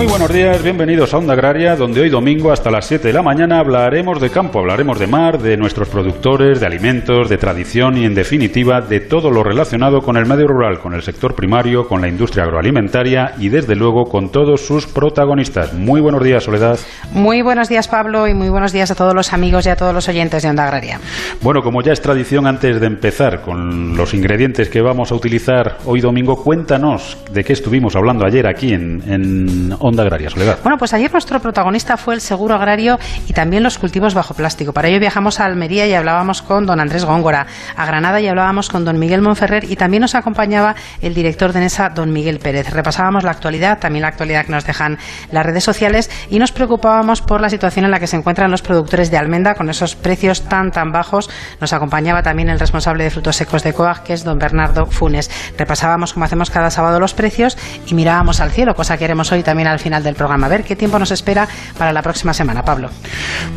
Muy 0.00 0.08
buenos 0.08 0.32
días, 0.32 0.62
bienvenidos 0.62 1.12
a 1.12 1.18
Onda 1.18 1.34
Agraria, 1.34 1.76
donde 1.76 2.00
hoy 2.00 2.08
domingo 2.08 2.50
hasta 2.50 2.70
las 2.70 2.86
7 2.86 3.08
de 3.08 3.12
la 3.12 3.20
mañana 3.20 3.58
hablaremos 3.58 4.18
de 4.18 4.30
campo, 4.30 4.60
hablaremos 4.60 4.98
de 4.98 5.06
mar, 5.06 5.38
de 5.38 5.58
nuestros 5.58 5.90
productores, 5.90 6.58
de 6.58 6.64
alimentos, 6.64 7.28
de 7.28 7.36
tradición 7.36 7.98
y 7.98 8.06
en 8.06 8.14
definitiva 8.14 8.80
de 8.80 9.00
todo 9.00 9.30
lo 9.30 9.42
relacionado 9.42 10.00
con 10.00 10.16
el 10.16 10.24
medio 10.24 10.46
rural, 10.46 10.78
con 10.78 10.94
el 10.94 11.02
sector 11.02 11.34
primario, 11.34 11.86
con 11.86 12.00
la 12.00 12.08
industria 12.08 12.44
agroalimentaria 12.44 13.34
y 13.38 13.50
desde 13.50 13.76
luego 13.76 14.04
con 14.04 14.32
todos 14.32 14.62
sus 14.62 14.86
protagonistas. 14.86 15.74
Muy 15.74 16.00
buenos 16.00 16.24
días, 16.24 16.44
Soledad. 16.44 16.78
Muy 17.12 17.42
buenos 17.42 17.68
días, 17.68 17.86
Pablo, 17.86 18.26
y 18.26 18.32
muy 18.32 18.48
buenos 18.48 18.72
días 18.72 18.90
a 18.90 18.94
todos 18.94 19.12
los 19.12 19.34
amigos 19.34 19.66
y 19.66 19.68
a 19.68 19.76
todos 19.76 19.92
los 19.92 20.08
oyentes 20.08 20.42
de 20.42 20.48
Onda 20.48 20.64
Agraria. 20.64 20.98
Bueno, 21.42 21.60
como 21.60 21.82
ya 21.82 21.92
es 21.92 22.00
tradición 22.00 22.46
antes 22.46 22.80
de 22.80 22.86
empezar 22.86 23.42
con 23.42 23.98
los 23.98 24.14
ingredientes 24.14 24.70
que 24.70 24.80
vamos 24.80 25.12
a 25.12 25.14
utilizar 25.14 25.76
hoy 25.84 26.00
domingo, 26.00 26.42
cuéntanos 26.42 27.18
de 27.30 27.44
qué 27.44 27.52
estuvimos 27.52 27.94
hablando 27.96 28.24
ayer 28.24 28.48
aquí 28.48 28.72
en, 28.72 29.02
en 29.06 29.76
Onda 29.78 29.89
Agraria, 29.98 30.30
Soledad. 30.30 30.58
Bueno, 30.62 30.78
pues 30.78 30.92
ayer 30.94 31.12
nuestro 31.12 31.40
protagonista 31.40 31.96
fue 31.96 32.14
el 32.14 32.20
seguro 32.20 32.54
agrario 32.54 32.98
y 33.26 33.32
también 33.32 33.62
los 33.62 33.78
cultivos 33.78 34.14
bajo 34.14 34.34
plástico. 34.34 34.72
Para 34.72 34.88
ello 34.88 35.00
viajamos 35.00 35.40
a 35.40 35.44
Almería 35.44 35.86
y 35.86 35.94
hablábamos 35.94 36.42
con 36.42 36.66
don 36.66 36.80
Andrés 36.80 37.04
Góngora, 37.04 37.46
a 37.76 37.86
Granada 37.86 38.20
y 38.20 38.28
hablábamos 38.28 38.68
con 38.68 38.84
don 38.84 38.98
Miguel 38.98 39.22
Monferrer 39.22 39.64
y 39.64 39.76
también 39.76 40.02
nos 40.02 40.14
acompañaba 40.14 40.74
el 41.02 41.14
director 41.14 41.52
de 41.52 41.60
NESA, 41.60 41.90
don 41.90 42.12
Miguel 42.12 42.38
Pérez. 42.38 42.70
Repasábamos 42.70 43.24
la 43.24 43.32
actualidad, 43.32 43.78
también 43.78 44.02
la 44.02 44.08
actualidad 44.08 44.44
que 44.46 44.52
nos 44.52 44.64
dejan 44.64 44.98
las 45.32 45.44
redes 45.44 45.64
sociales 45.64 46.10
y 46.30 46.38
nos 46.38 46.52
preocupábamos 46.52 47.22
por 47.22 47.40
la 47.40 47.50
situación 47.50 47.84
en 47.84 47.90
la 47.90 47.98
que 47.98 48.06
se 48.06 48.16
encuentran 48.16 48.50
los 48.50 48.62
productores 48.62 49.10
de 49.10 49.16
almenda 49.16 49.54
con 49.54 49.68
esos 49.70 49.96
precios 49.96 50.42
tan 50.42 50.70
tan 50.70 50.92
bajos. 50.92 51.28
Nos 51.60 51.72
acompañaba 51.72 52.22
también 52.22 52.48
el 52.48 52.60
responsable 52.60 53.04
de 53.04 53.10
frutos 53.10 53.36
secos 53.36 53.62
de 53.62 53.72
COAG, 53.72 54.04
que 54.04 54.12
es 54.12 54.24
don 54.24 54.38
Bernardo 54.38 54.86
Funes. 54.86 55.30
Repasábamos, 55.58 56.12
como 56.12 56.24
hacemos 56.24 56.50
cada 56.50 56.70
sábado, 56.70 57.00
los 57.00 57.14
precios 57.14 57.56
y 57.86 57.94
mirábamos 57.94 58.40
al 58.40 58.50
cielo, 58.50 58.74
cosa 58.74 58.96
que 58.96 59.04
haremos 59.04 59.32
hoy 59.32 59.42
también 59.42 59.68
al 59.68 59.79
final 59.80 60.02
del 60.02 60.14
programa. 60.14 60.46
A 60.46 60.50
ver 60.50 60.62
qué 60.64 60.76
tiempo 60.76 60.98
nos 60.98 61.10
espera 61.10 61.48
para 61.76 61.92
la 61.92 62.02
próxima 62.02 62.32
semana, 62.32 62.64
Pablo. 62.64 62.90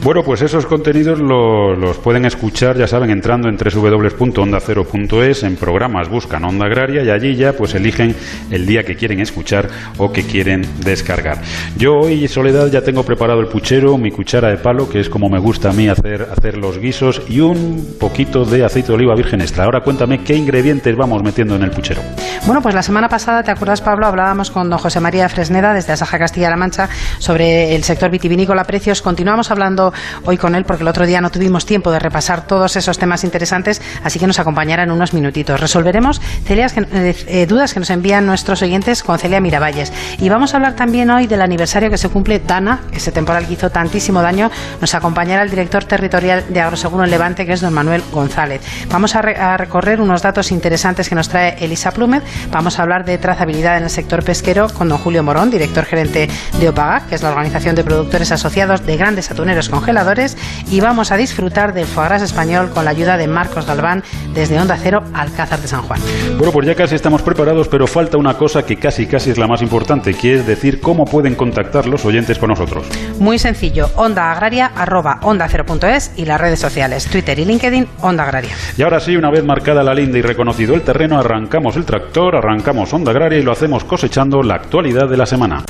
Bueno, 0.04 0.24
pues 0.24 0.42
esos 0.42 0.66
contenidos 0.66 1.20
lo- 1.20 1.76
los 1.76 1.98
pueden 1.98 2.26
escuchar, 2.26 2.78
ya 2.78 2.88
saben, 2.88 3.10
entrando 3.12 3.48
en 3.50 3.58
www.ondacero.es, 3.58 5.44
en 5.44 5.56
programas 5.56 6.10
buscan 6.10 6.44
Onda 6.46 6.66
Agraria 6.66 7.04
y 7.04 7.10
allí 7.10 7.36
ya 7.36 7.54
pues 7.54 7.76
eligen 7.76 8.16
el 8.52 8.66
día 8.66 8.84
que 8.84 8.96
quieren 8.96 9.20
escuchar 9.20 9.68
o 9.98 10.12
que 10.12 10.24
quieren 10.24 10.66
descargar. 10.84 11.40
Yo 11.78 11.94
hoy, 12.00 12.28
Soledad, 12.28 12.68
ya 12.68 12.82
tengo 12.82 13.04
preparado 13.04 13.40
el 13.40 13.48
puchero, 13.48 13.98
mi 13.98 14.12
cuchara 14.12 14.50
de 14.50 14.58
palo, 14.58 14.90
que 14.90 15.00
es 15.00 15.10
como 15.10 15.30
me 15.30 15.40
gusta 15.40 15.70
a 15.70 15.74
mí 15.74 15.88
hacer, 15.88 16.28
hacer 16.36 16.58
los 16.58 16.78
guisos, 16.80 17.22
y 17.30 17.40
un 17.40 17.96
poquito 18.00 18.46
de 18.46 18.66
aceite 18.66 18.88
de 18.90 18.94
oliva 18.96 19.16
virgen 19.16 19.42
extra. 19.42 19.64
Ahora 19.66 19.82
cuéntame 19.82 20.24
qué 20.24 20.36
ingredientes 20.36 20.96
vamos 20.96 21.24
metiendo 21.24 21.56
en 21.56 21.64
el 21.64 21.72
puchero. 21.72 22.02
Bueno, 22.46 22.62
pues 22.62 22.76
la 22.76 22.84
semana 22.84 23.08
pasada, 23.10 23.44
¿te 23.44 23.52
acuerdas, 23.52 23.82
Pablo? 23.82 24.06
Hablábamos 24.08 24.52
con 24.52 24.70
don 24.70 24.80
José 24.80 25.00
María 25.00 25.28
Fresneda 25.30 25.74
desde 25.74 25.94
Asaja 25.94 26.13
Castilla-La 26.20 26.56
Mancha 26.56 26.90
sobre 27.20 27.76
el 27.76 27.84
sector 27.84 28.10
vitivinícola 28.10 28.64
precios. 28.64 29.02
Continuamos 29.02 29.52
hablando 29.52 29.94
hoy 30.26 30.38
con 30.38 30.56
él 30.56 30.66
porque 30.66 30.84
el 30.84 30.88
otro 30.88 31.06
día 31.06 31.22
no 31.22 31.30
tuvimos 31.30 31.66
tiempo 31.66 31.92
de 31.92 32.00
repasar 32.00 32.48
todos 32.48 32.76
esos 32.76 32.98
temas 32.98 33.24
interesantes, 33.24 33.82
así 34.04 34.20
que 34.20 34.28
nos 34.28 34.40
acompañará 34.40 34.84
en 34.84 34.92
unos 34.92 35.14
minutitos. 35.14 35.60
Resolveremos 35.60 36.22
celias 36.46 36.74
que- 36.74 36.82
eh, 36.92 37.16
eh, 37.28 37.46
dudas 37.46 37.74
que 37.74 37.80
nos 37.80 37.90
envían 37.90 38.26
nuestros 38.26 38.62
oyentes 38.62 39.04
con 39.04 39.18
Celia 39.20 39.40
Miravalles. 39.42 39.92
Y 40.20 40.30
vamos 40.30 40.54
a 40.54 40.58
hablar 40.58 40.76
también 40.76 41.10
hoy 41.10 41.28
del 41.28 41.42
aniversario 41.42 41.90
que 41.90 41.98
se 41.98 42.10
cumple 42.10 42.40
Dana, 42.40 42.82
ese 42.92 43.12
temporal 43.12 43.48
que 43.48 43.54
hizo 43.54 43.70
tantísimo 43.70 44.22
daño. 44.22 44.50
Nos 44.82 44.94
acompañará 44.96 45.44
el 45.44 45.50
director 45.50 45.84
territorial 45.86 46.46
de 46.50 46.62
Agroseguro 46.62 47.04
en 47.04 47.12
Levante, 47.12 47.46
que 47.46 47.54
es 47.54 47.62
don 47.62 47.74
Manuel 47.74 48.04
González. 48.12 48.62
Vamos 48.90 49.16
a, 49.16 49.22
re- 49.22 49.36
a 49.38 49.58
recorrer 49.58 50.02
unos 50.02 50.22
datos 50.22 50.52
interesantes 50.52 51.10
que 51.10 51.16
nos 51.16 51.30
trae 51.30 51.56
Elisa 51.60 51.92
Plúmez. 51.92 52.24
Vamos 52.52 52.80
a 52.80 52.84
hablar 52.84 53.06
de 53.06 53.18
trazabilidad 53.18 53.78
en 53.78 53.84
el 53.84 53.90
sector 53.90 54.24
pesquero 54.24 54.70
con 54.70 54.90
don 54.90 54.98
Julio 54.98 55.24
Morón, 55.24 55.50
director 55.52 55.86
gerente 55.94 56.28
de 56.60 56.70
OPAGAC, 56.70 57.10
que 57.10 57.16
es 57.16 57.22
la 57.22 57.30
organización 57.30 57.76
de 57.76 57.84
productores 57.84 58.32
asociados 58.32 58.84
de 58.86 58.98
grandes 58.98 59.30
atuneros 59.30 59.70
congeladores. 59.70 60.38
Y 60.72 60.82
vamos 60.82 61.12
a 61.12 61.18
disfrutar 61.18 61.74
del 61.74 61.86
foie 61.86 62.08
gras 62.08 62.22
español 62.24 62.72
con 62.74 62.86
la 62.86 62.92
ayuda 62.92 63.18
de 63.18 63.28
Marcos 63.28 63.68
Galván 63.68 64.04
desde 64.34 64.60
Onda 64.60 64.78
Cero, 64.82 65.04
Alcázar 65.14 65.60
de 65.60 65.68
San 65.68 65.84
Juan. 65.84 66.00
Bueno, 66.38 66.52
pues 66.52 66.66
ya 66.66 66.76
casi 66.76 66.96
estamos 66.96 67.22
preparados, 67.22 67.68
pero 67.68 67.86
falta 67.86 68.18
una 68.18 68.34
cosa 68.34 68.64
que 68.64 68.78
casi 68.78 69.06
casi 69.06 69.30
es 69.30 69.38
la 69.38 69.48
más 69.48 69.62
importante, 69.62 70.14
que 70.14 70.36
es 70.36 70.48
decir 70.48 70.82
cómo 70.82 71.06
pueden 71.06 71.36
contactar 71.36 71.88
los 71.88 72.04
oyentes 72.06 72.40
con 72.40 72.50
nosotros. 72.50 72.88
Muy 73.20 73.38
sencillo, 73.38 73.90
onda 73.96 74.32
agraria 74.32 74.72
arroba 74.76 75.20
onda 75.22 75.48
cero 75.48 75.66
punto 75.66 75.88
es 75.88 76.12
y 76.16 76.26
las 76.26 76.42
redes 76.42 76.60
sociales, 76.60 77.06
Twitter 77.06 77.38
y 77.38 77.46
LinkedIn, 77.46 77.88
onda 78.02 78.24
agraria. 78.24 78.56
Y 78.78 78.82
ahora 78.82 79.00
sí, 79.00 79.16
una 79.16 79.30
vez 79.30 79.44
marcada 79.44 79.84
la 79.84 79.94
linda 79.94 80.18
y 80.18 80.22
reconocido 80.22 80.74
el 80.76 80.82
terreno, 80.82 81.20
arrancamos 81.20 81.76
el 81.76 81.86
tractor, 81.86 82.36
arrancamos 82.36 82.94
Onda 82.94 83.12
Agraria 83.12 83.40
y 83.40 83.44
lo 83.44 83.52
hacemos 83.52 83.84
cosechando 83.84 84.42
la 84.42 84.56
actualidad 84.56 85.10
de 85.10 85.18
la 85.18 85.26
semana. 85.26 85.64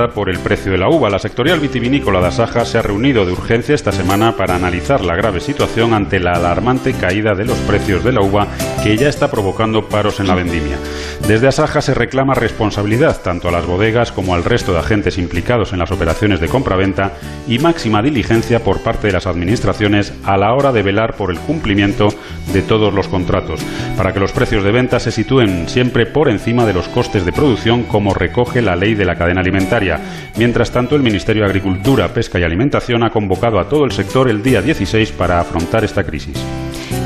Marcada 0.00 0.14
por 0.14 0.30
el 0.30 0.38
precio 0.38 0.72
de 0.72 0.78
la 0.78 0.88
uva. 0.88 1.10
La 1.10 1.18
sectorial 1.18 1.60
vitivinícola 1.60 2.20
de 2.20 2.28
Asaja 2.28 2.64
se 2.64 2.78
ha 2.78 2.82
reunido 2.82 3.26
de 3.26 3.32
urgencia 3.32 3.74
esta 3.74 3.92
semana 3.92 4.36
para 4.36 4.54
analizar 4.54 5.02
la 5.02 5.16
grave 5.16 5.40
situación 5.40 5.94
ante 5.94 6.20
la 6.20 6.32
alarmante 6.32 6.92
caída 6.94 7.34
de 7.34 7.44
los 7.44 7.58
precios 7.58 8.04
de 8.04 8.12
la 8.12 8.20
uva 8.20 8.46
que 8.82 8.96
ya 8.96 9.08
está 9.08 9.30
provocando 9.30 9.88
paros 9.88 10.20
en 10.20 10.28
la 10.28 10.34
vendimia. 10.34 10.78
Desde 11.26 11.48
Asaja 11.48 11.82
se 11.82 11.94
reclama 11.94 12.34
responsabilidad 12.34 13.20
tanto 13.22 13.48
a 13.48 13.52
las 13.52 13.66
bodegas 13.66 14.10
como 14.10 14.34
al 14.34 14.44
resto 14.44 14.72
de 14.72 14.78
agentes 14.78 15.18
implicados 15.18 15.72
en 15.72 15.78
las 15.78 15.90
operaciones 15.90 16.40
de 16.40 16.48
compraventa 16.48 17.12
y 17.46 17.58
máxima 17.58 18.02
diligencia 18.02 18.64
por 18.64 18.82
parte 18.82 19.08
de 19.08 19.12
las 19.12 19.26
administraciones 19.26 20.14
a 20.24 20.36
la 20.36 20.54
hora 20.54 20.72
de 20.72 20.82
velar 20.82 21.14
por 21.16 21.30
el 21.30 21.38
cumplimiento 21.38 22.08
de 22.52 22.62
todos 22.62 22.92
los 22.92 23.08
contratos, 23.08 23.60
para 23.96 24.12
que 24.12 24.20
los 24.20 24.32
precios 24.32 24.64
de 24.64 24.72
venta 24.72 24.98
se 24.98 25.12
sitúen 25.12 25.68
siempre 25.68 26.06
por 26.06 26.28
encima 26.28 26.64
de 26.64 26.72
los 26.72 26.88
costes 26.88 27.24
de 27.24 27.32
producción 27.32 27.84
como 27.84 28.14
recoge 28.14 28.62
la 28.62 28.76
ley 28.76 28.94
de 28.94 29.04
la 29.04 29.16
cadena 29.16 29.40
alimentaria. 29.40 29.89
Mientras 30.36 30.70
tanto, 30.70 30.96
el 30.96 31.02
Ministerio 31.02 31.42
de 31.42 31.48
Agricultura, 31.48 32.08
Pesca 32.08 32.38
y 32.38 32.42
Alimentación 32.42 33.02
ha 33.02 33.10
convocado 33.10 33.58
a 33.58 33.68
todo 33.68 33.84
el 33.84 33.92
sector 33.92 34.28
el 34.28 34.42
día 34.42 34.60
16 34.60 35.12
para 35.12 35.40
afrontar 35.40 35.84
esta 35.84 36.04
crisis. 36.04 36.36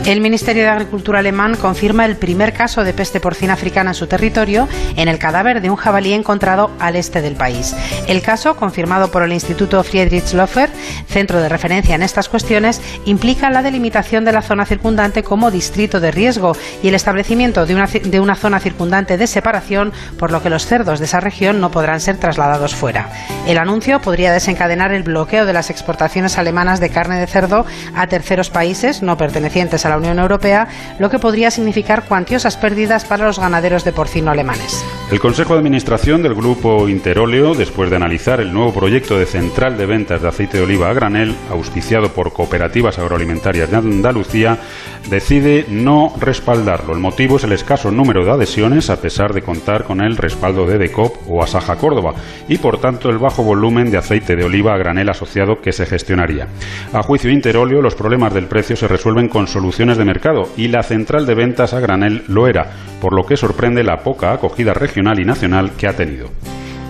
El 0.06 0.20
Ministerio 0.20 0.64
de 0.64 0.68
Agricultura 0.68 1.20
alemán 1.20 1.56
confirma 1.56 2.04
el 2.04 2.16
primer 2.16 2.52
caso 2.52 2.84
de 2.84 2.92
peste 2.92 3.20
porcina 3.20 3.54
africana 3.54 3.92
en 3.92 3.94
su 3.94 4.06
territorio 4.06 4.68
en 4.96 5.08
el 5.08 5.18
cadáver 5.18 5.62
de 5.62 5.70
un 5.70 5.76
jabalí 5.76 6.12
encontrado 6.12 6.70
al 6.78 6.96
este 6.96 7.22
del 7.22 7.36
país. 7.36 7.74
El 8.06 8.20
caso, 8.20 8.54
confirmado 8.54 9.10
por 9.10 9.22
el 9.22 9.32
Instituto 9.32 9.82
Friedrich 9.82 10.34
Lofer, 10.34 10.68
centro 11.08 11.40
de 11.40 11.48
referencia 11.48 11.94
en 11.94 12.02
estas 12.02 12.28
cuestiones, 12.28 12.82
implica 13.06 13.48
la 13.48 13.62
delimitación 13.62 14.26
de 14.26 14.32
la 14.32 14.42
zona 14.42 14.66
circundante 14.66 15.22
como 15.22 15.50
distrito 15.50 16.00
de 16.00 16.10
riesgo 16.10 16.54
y 16.82 16.88
el 16.88 16.94
establecimiento 16.94 17.64
de 17.64 17.74
una, 17.74 17.86
de 17.86 18.20
una 18.20 18.34
zona 18.34 18.60
circundante 18.60 19.16
de 19.16 19.26
separación, 19.26 19.94
por 20.18 20.30
lo 20.30 20.42
que 20.42 20.50
los 20.50 20.66
cerdos 20.66 20.98
de 20.98 21.06
esa 21.06 21.20
región 21.20 21.62
no 21.62 21.70
podrán 21.70 22.00
ser 22.00 22.18
trasladados 22.18 22.74
fuera. 22.74 23.08
El 23.46 23.56
anuncio 23.56 24.02
podría 24.02 24.34
desencadenar 24.34 24.92
el 24.92 25.02
bloqueo 25.02 25.46
de 25.46 25.54
las 25.54 25.70
exportaciones 25.70 26.36
alemanas 26.36 26.78
de 26.78 26.90
carne 26.90 27.18
de 27.18 27.26
cerdo 27.26 27.64
a 27.94 28.06
terceros 28.06 28.50
países 28.50 29.00
no 29.00 29.16
pertenecientes 29.16 29.86
a 29.86 29.88
la 29.88 29.93
Unión 29.96 30.18
Europea, 30.18 30.68
lo 30.98 31.10
que 31.10 31.18
podría 31.18 31.50
significar 31.50 32.04
cuantiosas 32.04 32.56
pérdidas 32.56 33.04
para 33.04 33.26
los 33.26 33.38
ganaderos 33.38 33.84
de 33.84 33.92
porcino 33.92 34.30
alemanes. 34.30 34.84
El 35.10 35.20
Consejo 35.20 35.52
de 35.52 35.60
Administración 35.60 36.22
del 36.22 36.34
Grupo 36.34 36.88
Interóleo, 36.88 37.54
después 37.54 37.90
de 37.90 37.96
analizar 37.96 38.40
el 38.40 38.52
nuevo 38.52 38.72
proyecto 38.72 39.18
de 39.18 39.26
central 39.26 39.76
de 39.76 39.86
ventas 39.86 40.22
de 40.22 40.28
aceite 40.28 40.58
de 40.58 40.64
oliva 40.64 40.88
a 40.88 40.94
granel, 40.94 41.34
auspiciado 41.50 42.08
por 42.08 42.32
cooperativas 42.32 42.98
agroalimentarias 42.98 43.70
de 43.70 43.76
Andalucía, 43.76 44.58
decide 45.10 45.66
no 45.68 46.12
respaldarlo. 46.18 46.94
El 46.94 47.00
motivo 47.00 47.36
es 47.36 47.44
el 47.44 47.52
escaso 47.52 47.90
número 47.90 48.24
de 48.24 48.32
adhesiones, 48.32 48.90
a 48.90 49.00
pesar 49.00 49.32
de 49.32 49.42
contar 49.42 49.84
con 49.84 50.02
el 50.02 50.16
respaldo 50.16 50.66
de 50.66 50.78
DECOP 50.78 51.16
o 51.28 51.42
Asaja 51.42 51.76
Córdoba, 51.76 52.14
y 52.48 52.58
por 52.58 52.78
tanto 52.78 53.10
el 53.10 53.18
bajo 53.18 53.42
volumen 53.42 53.90
de 53.90 53.98
aceite 53.98 54.36
de 54.36 54.44
oliva 54.44 54.74
a 54.74 54.78
granel 54.78 55.10
asociado 55.10 55.56
que 55.62 55.72
se 55.72 55.86
gestionaría. 55.86 56.48
A 56.92 57.02
juicio 57.02 57.28
de 57.28 57.34
Interóleo, 57.34 57.82
los 57.82 57.94
problemas 57.94 58.32
del 58.32 58.46
precio 58.46 58.76
se 58.76 58.88
resuelven 58.88 59.28
con 59.28 59.46
soluciones 59.46 59.83
de 59.92 60.04
mercado, 60.06 60.48
y 60.56 60.68
la 60.68 60.82
central 60.82 61.26
de 61.26 61.34
ventas 61.34 61.74
a 61.74 61.80
granel 61.80 62.24
lo 62.26 62.48
era, 62.48 62.70
por 63.02 63.12
lo 63.12 63.26
que 63.26 63.36
sorprende 63.36 63.84
la 63.84 63.98
poca 63.98 64.32
acogida 64.32 64.72
regional 64.72 65.20
y 65.20 65.26
nacional 65.26 65.72
que 65.76 65.86
ha 65.86 65.92
tenido. 65.94 66.30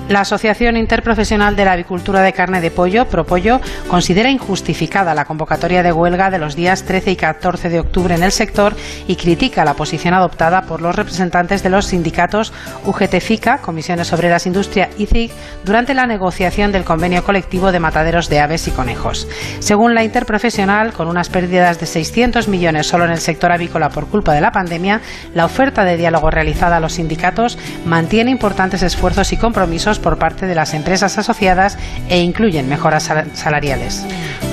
La 0.08 0.20
Asociación 0.20 0.76
Interprofesional 0.76 1.56
de 1.56 1.64
la 1.64 1.72
Avicultura 1.72 2.20
de 2.20 2.34
Carne 2.34 2.60
de 2.60 2.70
Pollo, 2.70 3.06
Propollo, 3.06 3.62
considera 3.88 4.30
injustificada 4.30 5.14
la 5.14 5.24
convocatoria 5.24 5.82
de 5.82 5.92
huelga 5.92 6.28
de 6.28 6.38
los 6.38 6.54
días 6.54 6.82
13 6.82 7.12
y 7.12 7.16
14 7.16 7.70
de 7.70 7.80
octubre 7.80 8.14
en 8.14 8.22
el 8.22 8.30
sector 8.30 8.76
y 9.08 9.16
critica 9.16 9.64
la 9.64 9.72
posición 9.72 10.12
adoptada 10.12 10.62
por 10.62 10.82
los 10.82 10.94
representantes 10.94 11.62
de 11.62 11.70
los 11.70 11.86
sindicatos 11.86 12.52
UGT-FICA, 12.84 13.62
Comisiones 13.62 14.12
Obreras 14.12 14.44
Industria 14.44 14.90
y 14.98 15.06
CIG 15.06 15.30
durante 15.64 15.94
la 15.94 16.06
negociación 16.06 16.70
del 16.70 16.84
convenio 16.84 17.24
colectivo 17.24 17.72
de 17.72 17.80
mataderos 17.80 18.28
de 18.28 18.40
aves 18.40 18.68
y 18.68 18.72
conejos. 18.72 19.26
Según 19.60 19.94
la 19.94 20.04
interprofesional, 20.04 20.92
con 20.92 21.08
unas 21.08 21.30
pérdidas 21.30 21.80
de 21.80 21.86
600 21.86 22.48
millones 22.48 22.86
solo 22.86 23.06
en 23.06 23.12
el 23.12 23.20
sector 23.20 23.52
avícola 23.52 23.88
por 23.88 24.08
culpa 24.08 24.34
de 24.34 24.42
la 24.42 24.52
pandemia, 24.52 25.00
la 25.34 25.46
oferta 25.46 25.82
de 25.82 25.96
diálogo 25.96 26.30
realizada 26.30 26.76
a 26.76 26.80
los 26.80 26.92
sindicatos 26.92 27.56
mantiene 27.86 28.30
importantes 28.30 28.82
esfuerzos 28.82 29.32
y 29.32 29.38
compromisos 29.38 29.93
por 29.98 30.18
parte 30.18 30.46
de 30.46 30.54
las 30.54 30.74
empresas 30.74 31.18
asociadas 31.18 31.78
e 32.08 32.20
incluyen 32.20 32.68
mejoras 32.68 33.10
salariales. 33.34 34.04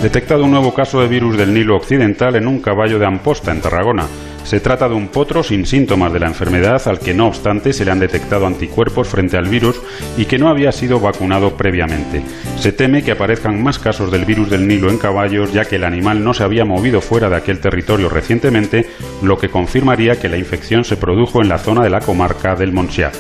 Detectado 0.01 0.45
un 0.45 0.51
nuevo 0.51 0.73
caso 0.73 1.01
de 1.01 1.07
virus 1.07 1.37
del 1.37 1.53
Nilo 1.53 1.75
Occidental 1.75 2.35
en 2.35 2.47
un 2.47 2.59
caballo 2.59 2.97
de 2.99 3.05
Amposta, 3.05 3.51
en 3.51 3.61
Tarragona. 3.61 4.07
Se 4.43 4.59
trata 4.59 4.89
de 4.89 4.95
un 4.95 5.09
potro 5.09 5.43
sin 5.43 5.65
síntomas 5.65 6.11
de 6.11 6.19
la 6.19 6.27
enfermedad 6.27 6.81
al 6.87 6.99
que 6.99 7.13
no 7.13 7.27
obstante 7.27 7.73
se 7.73 7.85
le 7.85 7.91
han 7.91 7.99
detectado 7.99 8.47
anticuerpos 8.47 9.07
frente 9.07 9.37
al 9.37 9.47
virus 9.47 9.79
y 10.17 10.25
que 10.25 10.39
no 10.39 10.49
había 10.49 10.71
sido 10.71 10.99
vacunado 10.99 11.55
previamente. 11.55 12.23
Se 12.57 12.71
teme 12.71 13.03
que 13.03 13.11
aparezcan 13.11 13.61
más 13.61 13.77
casos 13.77 14.11
del 14.11 14.25
virus 14.25 14.49
del 14.49 14.67
Nilo 14.67 14.89
en 14.89 14.97
caballos 14.97 15.53
ya 15.53 15.65
que 15.65 15.75
el 15.75 15.83
animal 15.83 16.23
no 16.23 16.33
se 16.33 16.43
había 16.43 16.65
movido 16.65 17.01
fuera 17.01 17.29
de 17.29 17.35
aquel 17.35 17.59
territorio 17.59 18.09
recientemente, 18.09 18.87
lo 19.21 19.37
que 19.37 19.49
confirmaría 19.49 20.19
que 20.19 20.29
la 20.29 20.37
infección 20.37 20.83
se 20.83 20.97
produjo 20.97 21.41
en 21.41 21.49
la 21.49 21.59
zona 21.59 21.83
de 21.83 21.91
la 21.91 21.99
comarca 21.99 22.55
del 22.55 22.73
Montsià. 22.73 23.11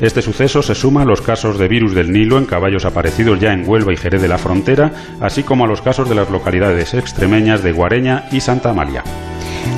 Este 0.00 0.22
suceso 0.22 0.62
se 0.62 0.76
suma 0.76 1.02
a 1.02 1.04
los 1.04 1.20
casos 1.20 1.58
de 1.58 1.66
virus 1.66 1.92
del 1.92 2.12
Nilo 2.12 2.38
en 2.38 2.46
caballos 2.46 2.84
aparecidos 2.84 3.40
ya 3.40 3.52
en 3.52 3.68
Huelva 3.68 3.92
y 3.92 3.96
Jerez 3.96 4.22
de 4.22 4.28
la 4.28 4.38
Frontera, 4.38 4.92
así 5.20 5.42
como 5.42 5.64
a 5.64 5.66
los 5.66 5.82
casos 5.82 6.08
de 6.08 6.14
las 6.14 6.30
localidades 6.30 6.94
extremeñas 6.94 7.64
de 7.64 7.72
Guareña 7.72 8.28
y 8.30 8.40
Santa 8.40 8.70
Amalia. 8.70 9.02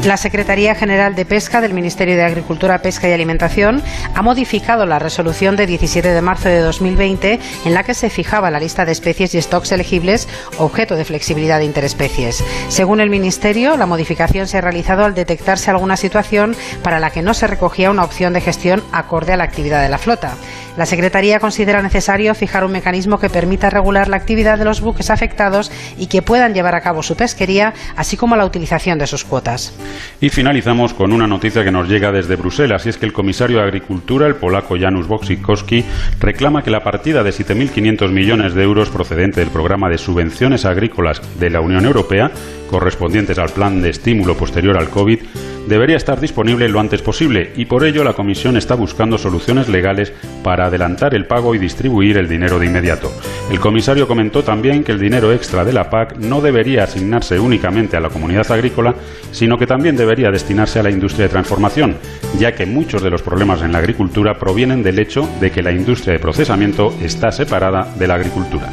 La 0.04 0.16
Secretaría 0.16 0.74
General 0.74 1.14
de 1.14 1.26
Pesca 1.26 1.60
del 1.60 1.74
Ministerio 1.74 2.16
de 2.16 2.24
Agricultura, 2.24 2.80
Pesca 2.80 3.06
y 3.08 3.12
Alimentación 3.12 3.82
ha 4.14 4.22
modificado 4.22 4.86
la 4.86 4.98
resolución 4.98 5.56
de 5.56 5.66
17 5.66 6.08
de 6.08 6.22
marzo 6.22 6.48
de 6.48 6.60
2020 6.60 7.38
en 7.66 7.74
la 7.74 7.82
que 7.82 7.92
se 7.92 8.08
fijaba 8.08 8.50
la 8.50 8.60
lista 8.60 8.86
de 8.86 8.92
especies 8.92 9.34
y 9.34 9.42
stocks 9.42 9.72
elegibles 9.72 10.26
objeto 10.58 10.96
de 10.96 11.04
flexibilidad 11.04 11.58
de 11.58 11.66
interespecies. 11.66 12.42
Según 12.68 13.00
el 13.00 13.10
Ministerio, 13.10 13.76
la 13.76 13.84
modificación 13.84 14.46
se 14.46 14.56
ha 14.56 14.62
realizado 14.62 15.04
al 15.04 15.14
detectarse 15.14 15.70
alguna 15.70 15.98
situación 15.98 16.56
para 16.82 16.98
la 16.98 17.10
que 17.10 17.22
no 17.22 17.34
se 17.34 17.46
recogía 17.46 17.90
una 17.90 18.04
opción 18.04 18.32
de 18.32 18.40
gestión 18.40 18.82
acorde 18.92 19.34
a 19.34 19.36
la 19.36 19.44
actividad 19.44 19.82
de 19.82 19.90
la 19.90 19.98
flota. 19.98 20.32
La 20.76 20.86
Secretaría 20.86 21.40
considera 21.40 21.82
necesario 21.82 22.34
fijar 22.34 22.64
un 22.64 22.72
mecanismo 22.72 23.18
que 23.18 23.28
permita 23.28 23.68
regular 23.68 24.08
la 24.08 24.16
actividad 24.16 24.56
de 24.56 24.64
los 24.64 24.80
buques 24.80 25.10
afectados 25.10 25.70
y 25.98 26.06
que 26.06 26.22
puedan 26.22 26.54
llevar 26.54 26.74
a 26.74 26.80
cabo 26.80 27.02
su 27.02 27.16
pesquería, 27.16 27.74
así 27.96 28.16
como 28.16 28.36
la 28.36 28.46
utilización 28.46 28.98
de 28.98 29.06
sus 29.06 29.24
cuotas. 29.24 29.74
Y 30.20 30.28
finalizamos 30.28 30.94
con 30.94 31.12
una 31.12 31.26
noticia 31.26 31.64
que 31.64 31.70
nos 31.70 31.88
llega 31.88 32.12
desde 32.12 32.36
Bruselas, 32.36 32.84
y 32.86 32.90
es 32.90 32.98
que 32.98 33.06
el 33.06 33.12
comisario 33.12 33.58
de 33.58 33.64
Agricultura, 33.64 34.26
el 34.26 34.34
polaco 34.34 34.76
Janusz 34.78 35.08
Wojcikowski, 35.08 35.84
reclama 36.20 36.62
que 36.62 36.70
la 36.70 36.84
partida 36.84 37.22
de 37.22 37.30
7.500 37.30 38.10
millones 38.10 38.54
de 38.54 38.62
euros 38.62 38.90
procedente 38.90 39.40
del 39.40 39.50
programa 39.50 39.88
de 39.88 39.98
subvenciones 39.98 40.64
agrícolas 40.64 41.22
de 41.38 41.50
la 41.50 41.60
Unión 41.60 41.84
Europea, 41.84 42.30
correspondientes 42.68 43.38
al 43.38 43.50
plan 43.50 43.80
de 43.82 43.90
estímulo 43.90 44.36
posterior 44.36 44.76
al 44.76 44.90
COVID, 44.90 45.20
debería 45.68 45.96
estar 45.96 46.20
disponible 46.20 46.68
lo 46.68 46.80
antes 46.80 47.02
posible 47.02 47.52
y 47.56 47.64
por 47.64 47.84
ello 47.84 48.04
la 48.04 48.12
Comisión 48.12 48.56
está 48.56 48.74
buscando 48.74 49.18
soluciones 49.18 49.68
legales 49.68 50.12
para 50.42 50.66
adelantar 50.66 51.14
el 51.14 51.26
pago 51.26 51.54
y 51.54 51.58
distribuir 51.58 52.16
el 52.16 52.28
dinero 52.28 52.58
de 52.58 52.66
inmediato. 52.66 53.12
El 53.50 53.60
comisario 53.60 54.06
comentó 54.06 54.42
también 54.42 54.84
que 54.84 54.92
el 54.92 55.00
dinero 55.00 55.32
extra 55.32 55.64
de 55.64 55.72
la 55.72 55.90
PAC 55.90 56.16
no 56.18 56.40
debería 56.40 56.84
asignarse 56.84 57.38
únicamente 57.38 57.96
a 57.96 58.00
la 58.00 58.08
comunidad 58.08 58.50
agrícola, 58.50 58.94
sino 59.32 59.58
que 59.58 59.66
también 59.66 59.96
debería 59.96 60.30
destinarse 60.30 60.78
a 60.78 60.82
la 60.82 60.90
industria 60.90 61.26
de 61.26 61.32
transformación, 61.32 61.96
ya 62.38 62.54
que 62.54 62.66
muchos 62.66 63.02
de 63.02 63.10
los 63.10 63.22
problemas 63.22 63.62
en 63.62 63.72
la 63.72 63.78
agricultura 63.78 64.38
provienen 64.38 64.82
del 64.82 64.98
hecho 64.98 65.28
de 65.40 65.50
que 65.50 65.62
la 65.62 65.72
industria 65.72 66.14
de 66.14 66.20
procesamiento 66.20 66.94
está 67.02 67.32
separada 67.32 67.92
de 67.98 68.06
la 68.06 68.14
agricultura. 68.14 68.72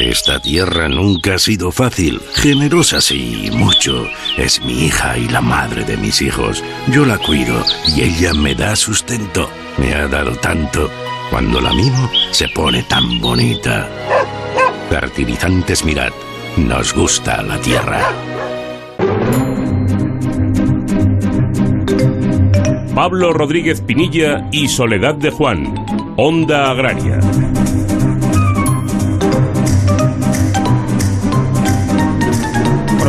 Esta 0.00 0.38
tierra 0.38 0.88
nunca 0.88 1.34
ha 1.34 1.38
sido 1.40 1.72
fácil, 1.72 2.20
generosa 2.34 3.00
sí, 3.00 3.50
mucho. 3.52 4.06
Es 4.36 4.62
mi 4.62 4.84
hija 4.84 5.18
y 5.18 5.28
la 5.28 5.40
madre 5.40 5.84
de 5.84 5.96
mis 5.96 6.22
hijos. 6.22 6.62
Yo 6.86 7.04
la 7.04 7.18
cuido 7.18 7.64
y 7.96 8.02
ella 8.02 8.32
me 8.32 8.54
da 8.54 8.76
sustento. 8.76 9.50
Me 9.76 9.92
ha 9.94 10.06
dado 10.06 10.36
tanto. 10.36 10.88
Cuando 11.30 11.60
la 11.60 11.72
mimo, 11.72 12.08
se 12.30 12.48
pone 12.48 12.84
tan 12.84 13.20
bonita. 13.20 13.88
Fertilizantes 14.88 15.84
Mirad. 15.84 16.12
Nos 16.56 16.94
gusta 16.94 17.42
la 17.42 17.58
tierra. 17.60 18.00
Pablo 22.94 23.32
Rodríguez 23.32 23.80
Pinilla 23.80 24.48
y 24.52 24.68
Soledad 24.68 25.16
de 25.16 25.32
Juan. 25.32 25.74
Onda 26.16 26.70
Agraria. 26.70 27.18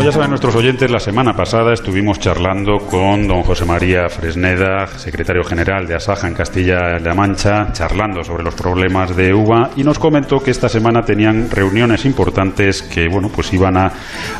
Ya 0.03 0.11
saben 0.13 0.29
nuestros 0.29 0.55
oyentes, 0.55 0.89
la 0.89 0.99
semana 0.99 1.35
pasada 1.35 1.73
estuvimos 1.73 2.19
charlando 2.19 2.77
con 2.77 3.27
don 3.27 3.43
José 3.43 3.65
María 3.65 4.07
Fresneda, 4.07 4.87
secretario 4.97 5.43
general 5.43 5.87
de 5.87 5.95
Asaja 5.95 6.27
en 6.27 6.33
Castilla-La 6.33 7.13
Mancha, 7.13 7.73
charlando 7.73 8.23
sobre 8.23 8.43
los 8.43 8.55
problemas 8.55 9.15
de 9.15 9.33
uva 9.33 9.71
y 9.75 9.83
nos 9.83 9.99
comentó 9.99 10.39
que 10.39 10.51
esta 10.51 10.69
semana 10.69 11.01
tenían 11.01 11.51
reuniones 11.51 12.05
importantes 12.05 12.81
que, 12.81 13.09
bueno, 13.09 13.29
pues 13.29 13.51
iban 13.51 13.75
a, 13.75 13.91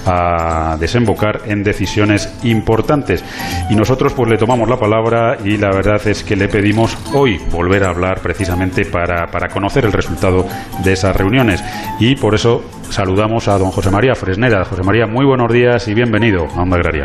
a 0.06 0.78
desembocar 0.80 1.42
en 1.46 1.62
decisiones 1.62 2.32
importantes. 2.44 3.24
Y 3.70 3.76
nosotros 3.76 4.14
pues 4.14 4.30
le 4.30 4.38
tomamos 4.38 4.70
la 4.70 4.78
palabra 4.78 5.38
y 5.44 5.58
la 5.58 5.72
verdad 5.72 6.08
es 6.08 6.24
que 6.24 6.38
le 6.38 6.48
pedimos 6.48 6.98
hoy 7.14 7.38
volver 7.52 7.84
a 7.84 7.90
hablar 7.90 8.22
precisamente 8.22 8.86
para, 8.86 9.28
para 9.28 9.50
conocer 9.50 9.84
el 9.84 9.92
resultado 9.92 10.48
de 10.84 10.94
esas 10.94 11.16
reuniones. 11.16 11.62
Y 12.00 12.16
por 12.16 12.34
eso 12.34 12.64
saludamos 12.90 13.48
a 13.48 13.58
don 13.58 13.72
José 13.72 13.92
María 13.92 14.16
Fresneda. 14.16 14.66
José 14.66 14.84
María, 14.84 15.06
muy 15.06 15.26
buenos 15.26 15.52
días 15.52 15.88
y 15.88 15.94
bienvenido 15.94 16.46
a 16.56 16.62
Onda 16.62 16.78
Agraria. 16.78 17.04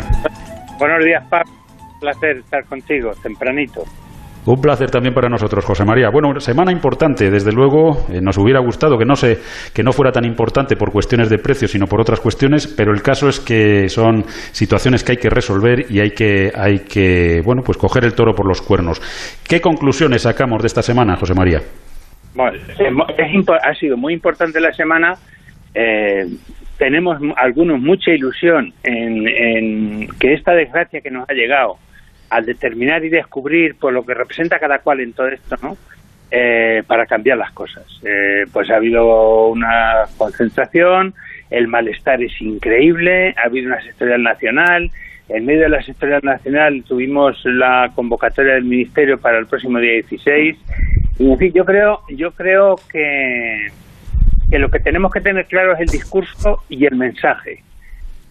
Buenos 0.79 1.03
días, 1.03 1.23
Pablo. 1.29 1.51
Un 1.79 1.99
placer 1.99 2.37
estar 2.37 2.65
contigo, 2.65 3.11
tempranito. 3.21 3.83
Un 4.45 4.61
placer 4.61 4.91
también 4.91 5.13
para 5.15 5.27
nosotros, 5.27 5.65
José 5.65 5.83
María. 5.85 6.09
Bueno, 6.11 6.39
semana 6.39 6.71
importante, 6.71 7.31
desde 7.31 7.51
luego. 7.51 8.05
Eh, 8.11 8.19
nos 8.21 8.37
hubiera 8.37 8.59
gustado 8.59 8.95
que 8.95 9.05
no 9.05 9.15
se, 9.15 9.39
que 9.73 9.81
no 9.81 9.91
fuera 9.91 10.11
tan 10.11 10.23
importante 10.23 10.75
por 10.75 10.91
cuestiones 10.91 11.29
de 11.31 11.39
precio, 11.39 11.67
sino 11.67 11.87
por 11.87 11.99
otras 11.99 12.19
cuestiones. 12.19 12.67
Pero 12.67 12.93
el 12.93 13.01
caso 13.01 13.27
es 13.27 13.39
que 13.39 13.89
son 13.89 14.23
situaciones 14.51 15.03
que 15.03 15.13
hay 15.13 15.17
que 15.17 15.29
resolver 15.29 15.87
y 15.89 15.99
hay 15.99 16.11
que, 16.11 16.51
hay 16.55 16.79
que, 16.79 17.41
bueno, 17.43 17.63
pues 17.65 17.77
coger 17.77 18.05
el 18.05 18.13
toro 18.13 18.33
por 18.33 18.47
los 18.47 18.61
cuernos. 18.61 19.01
¿Qué 19.47 19.59
conclusiones 19.61 20.21
sacamos 20.21 20.61
de 20.61 20.67
esta 20.67 20.83
semana, 20.83 21.15
José 21.15 21.33
María? 21.33 21.61
Bueno, 22.35 22.55
es, 22.57 23.49
ha 23.63 23.73
sido 23.73 23.97
muy 23.97 24.13
importante 24.13 24.59
la 24.59 24.73
semana 24.73 25.13
eh, 25.75 26.25
tenemos 26.77 27.19
algunos 27.37 27.79
mucha 27.79 28.11
ilusión 28.11 28.73
en, 28.83 30.07
que 30.19 30.33
esta 30.33 30.53
desgracia 30.53 31.01
que 31.01 31.11
nos 31.11 31.29
ha 31.29 31.33
llegado 31.33 31.77
al 32.29 32.45
determinar 32.45 33.03
y 33.05 33.09
descubrir 33.09 33.75
por 33.75 33.93
lo 33.93 34.05
que 34.05 34.13
representa 34.13 34.59
cada 34.59 34.79
cual 34.79 35.01
en 35.01 35.13
todo 35.13 35.27
esto, 35.27 35.55
¿no? 35.61 35.77
Eh, 36.31 36.83
para 36.87 37.05
cambiar 37.05 37.37
las 37.37 37.51
cosas. 37.51 37.85
Eh, 38.03 38.45
pues 38.51 38.69
ha 38.71 38.77
habido 38.77 39.47
una 39.47 40.05
concentración, 40.17 41.13
el 41.49 41.67
malestar 41.67 42.21
es 42.23 42.41
increíble, 42.41 43.35
ha 43.37 43.45
habido 43.45 43.67
una 43.67 43.81
sectorial 43.81 44.23
nacional, 44.23 44.91
en 45.29 45.45
medio 45.45 45.61
de 45.61 45.69
la 45.69 45.81
sectorial 45.81 46.21
nacional 46.23 46.83
tuvimos 46.87 47.39
la 47.45 47.91
convocatoria 47.95 48.55
del 48.55 48.65
Ministerio 48.65 49.19
para 49.19 49.39
el 49.39 49.47
próximo 49.47 49.79
día 49.79 49.93
16 49.93 50.55
Y 51.17 51.31
en 51.31 51.37
fin, 51.37 51.51
yo 51.53 51.65
creo, 51.65 52.01
yo 52.09 52.31
creo 52.31 52.75
que, 52.91 53.67
que 54.49 54.59
lo 54.59 54.69
que 54.69 54.79
tenemos 54.79 55.11
que 55.11 55.21
tener 55.21 55.45
claro 55.45 55.73
es 55.73 55.79
el 55.79 55.87
discurso 55.87 56.63
y 56.69 56.85
el 56.85 56.95
mensaje. 56.95 57.63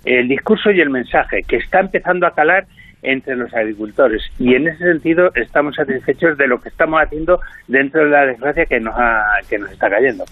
El 0.04 0.28
discurso 0.28 0.70
y 0.70 0.80
el 0.80 0.90
mensaje, 0.90 1.42
que 1.42 1.56
está 1.56 1.80
empezando 1.80 2.26
a 2.26 2.34
calar 2.34 2.66
entre 3.02 3.36
los 3.36 3.52
agricultores. 3.54 4.22
Y 4.38 4.54
en 4.54 4.68
ese 4.68 4.84
sentido 4.84 5.30
estamos 5.34 5.76
satisfechos 5.76 6.36
de 6.36 6.46
lo 6.48 6.60
que 6.60 6.70
estamos 6.70 7.00
haciendo 7.00 7.40
dentro 7.68 8.04
de 8.04 8.10
la 8.10 8.26
desgracia 8.26 8.66
que 8.66 8.80
nos, 8.80 8.94
ha, 8.96 9.22
que 9.48 9.58
nos 9.58 9.70
está 9.70 9.88
cayendo. 9.88 10.24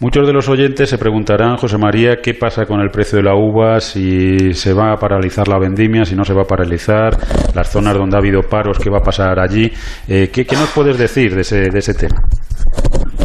Muchos 0.00 0.26
de 0.26 0.32
los 0.32 0.48
oyentes 0.48 0.88
se 0.88 0.96
preguntarán, 0.96 1.56
José 1.56 1.76
María, 1.76 2.22
qué 2.22 2.32
pasa 2.32 2.64
con 2.64 2.80
el 2.80 2.90
precio 2.90 3.18
de 3.18 3.24
la 3.24 3.34
uva, 3.34 3.80
si 3.80 4.54
se 4.54 4.72
va 4.72 4.92
a 4.92 4.96
paralizar 4.96 5.46
la 5.46 5.58
vendimia, 5.58 6.04
si 6.04 6.16
no 6.16 6.24
se 6.24 6.32
va 6.32 6.42
a 6.42 6.46
paralizar, 6.46 7.18
las 7.54 7.70
zonas 7.70 7.94
donde 7.94 8.16
ha 8.16 8.20
habido 8.20 8.42
paros, 8.42 8.78
qué 8.78 8.88
va 8.88 8.98
a 8.98 9.02
pasar 9.02 9.38
allí. 9.38 9.70
Eh, 10.08 10.30
¿qué, 10.32 10.46
nos 10.52 10.70
puedes 10.70 10.96
decir 10.96 11.34
de 11.34 11.42
ese, 11.42 11.70
de 11.70 11.78
ese 11.78 11.94
tema? 11.94 12.22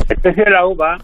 El 0.10 0.18
precio 0.18 0.46
de 0.46 0.52
la 0.52 0.66
uva, 0.66 0.98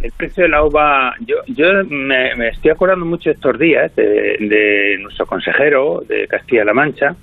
el 0.00 0.12
precio 0.12 0.44
de 0.44 0.48
la 0.48 0.64
uva, 0.64 1.14
yo, 1.20 1.36
yo 1.48 1.84
me, 1.84 2.48
estoy 2.48 2.70
acordando 2.70 3.04
mucho 3.04 3.30
estos 3.30 3.58
días 3.58 3.94
de, 3.96 4.96
nuestro 5.00 5.26
consejero 5.26 6.02
de 6.08 6.26
Castilla-La 6.26 6.72
Mancha, 6.72 7.14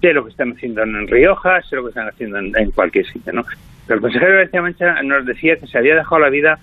sé 0.00 0.12
lo 0.12 0.24
que 0.24 0.30
están 0.30 0.52
haciendo 0.52 0.82
en 0.82 1.08
Rioja, 1.08 1.60
sé 1.62 1.76
lo 1.76 1.82
que 1.82 1.88
están 1.88 2.08
haciendo 2.08 2.38
en, 2.38 2.52
en 2.56 2.70
cualquier 2.70 3.06
sitio, 3.06 3.32
¿no? 3.32 3.44
Pero 3.86 3.96
el 3.96 4.00
consejero 4.00 4.32
de 4.32 4.42
Castilla-La 4.42 4.62
Mancha 4.62 5.02
nos 5.02 5.26
decía 5.26 5.56
que 5.56 5.66
se 5.66 5.78
había 5.78 5.96
dejado 5.96 6.20
la 6.20 6.30
vida 6.30 6.58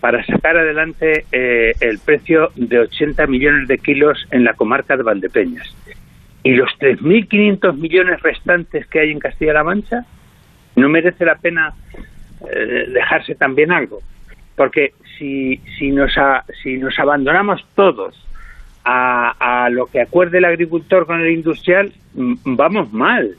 para 0.00 0.24
sacar 0.24 0.56
adelante 0.56 1.24
eh, 1.32 1.72
el 1.80 1.98
precio 1.98 2.50
de 2.54 2.80
80 2.80 3.26
millones 3.26 3.68
de 3.68 3.78
kilos 3.78 4.26
en 4.30 4.44
la 4.44 4.54
comarca 4.54 4.96
de 4.96 5.02
Valdepeñas. 5.02 5.74
Y 6.42 6.52
los 6.52 6.70
3.500 6.78 7.74
millones 7.76 8.22
restantes 8.22 8.86
que 8.86 9.00
hay 9.00 9.10
en 9.10 9.18
Castilla-La 9.18 9.64
Mancha, 9.64 10.04
no 10.76 10.88
merece 10.88 11.24
la 11.24 11.36
pena 11.36 11.74
eh, 12.50 12.86
dejarse 12.88 13.34
también 13.34 13.72
algo. 13.72 14.00
Porque 14.56 14.94
si, 15.18 15.60
si, 15.78 15.90
nos, 15.90 16.12
si 16.62 16.78
nos 16.78 16.98
abandonamos 16.98 17.66
todos 17.74 18.14
a, 18.84 19.64
a, 19.64 19.70
lo 19.70 19.86
que 19.86 20.00
acuerde 20.00 20.38
el 20.38 20.44
agricultor 20.44 21.06
con 21.06 21.20
el 21.20 21.30
industrial, 21.30 21.92
vamos 22.14 22.92
mal. 22.92 23.36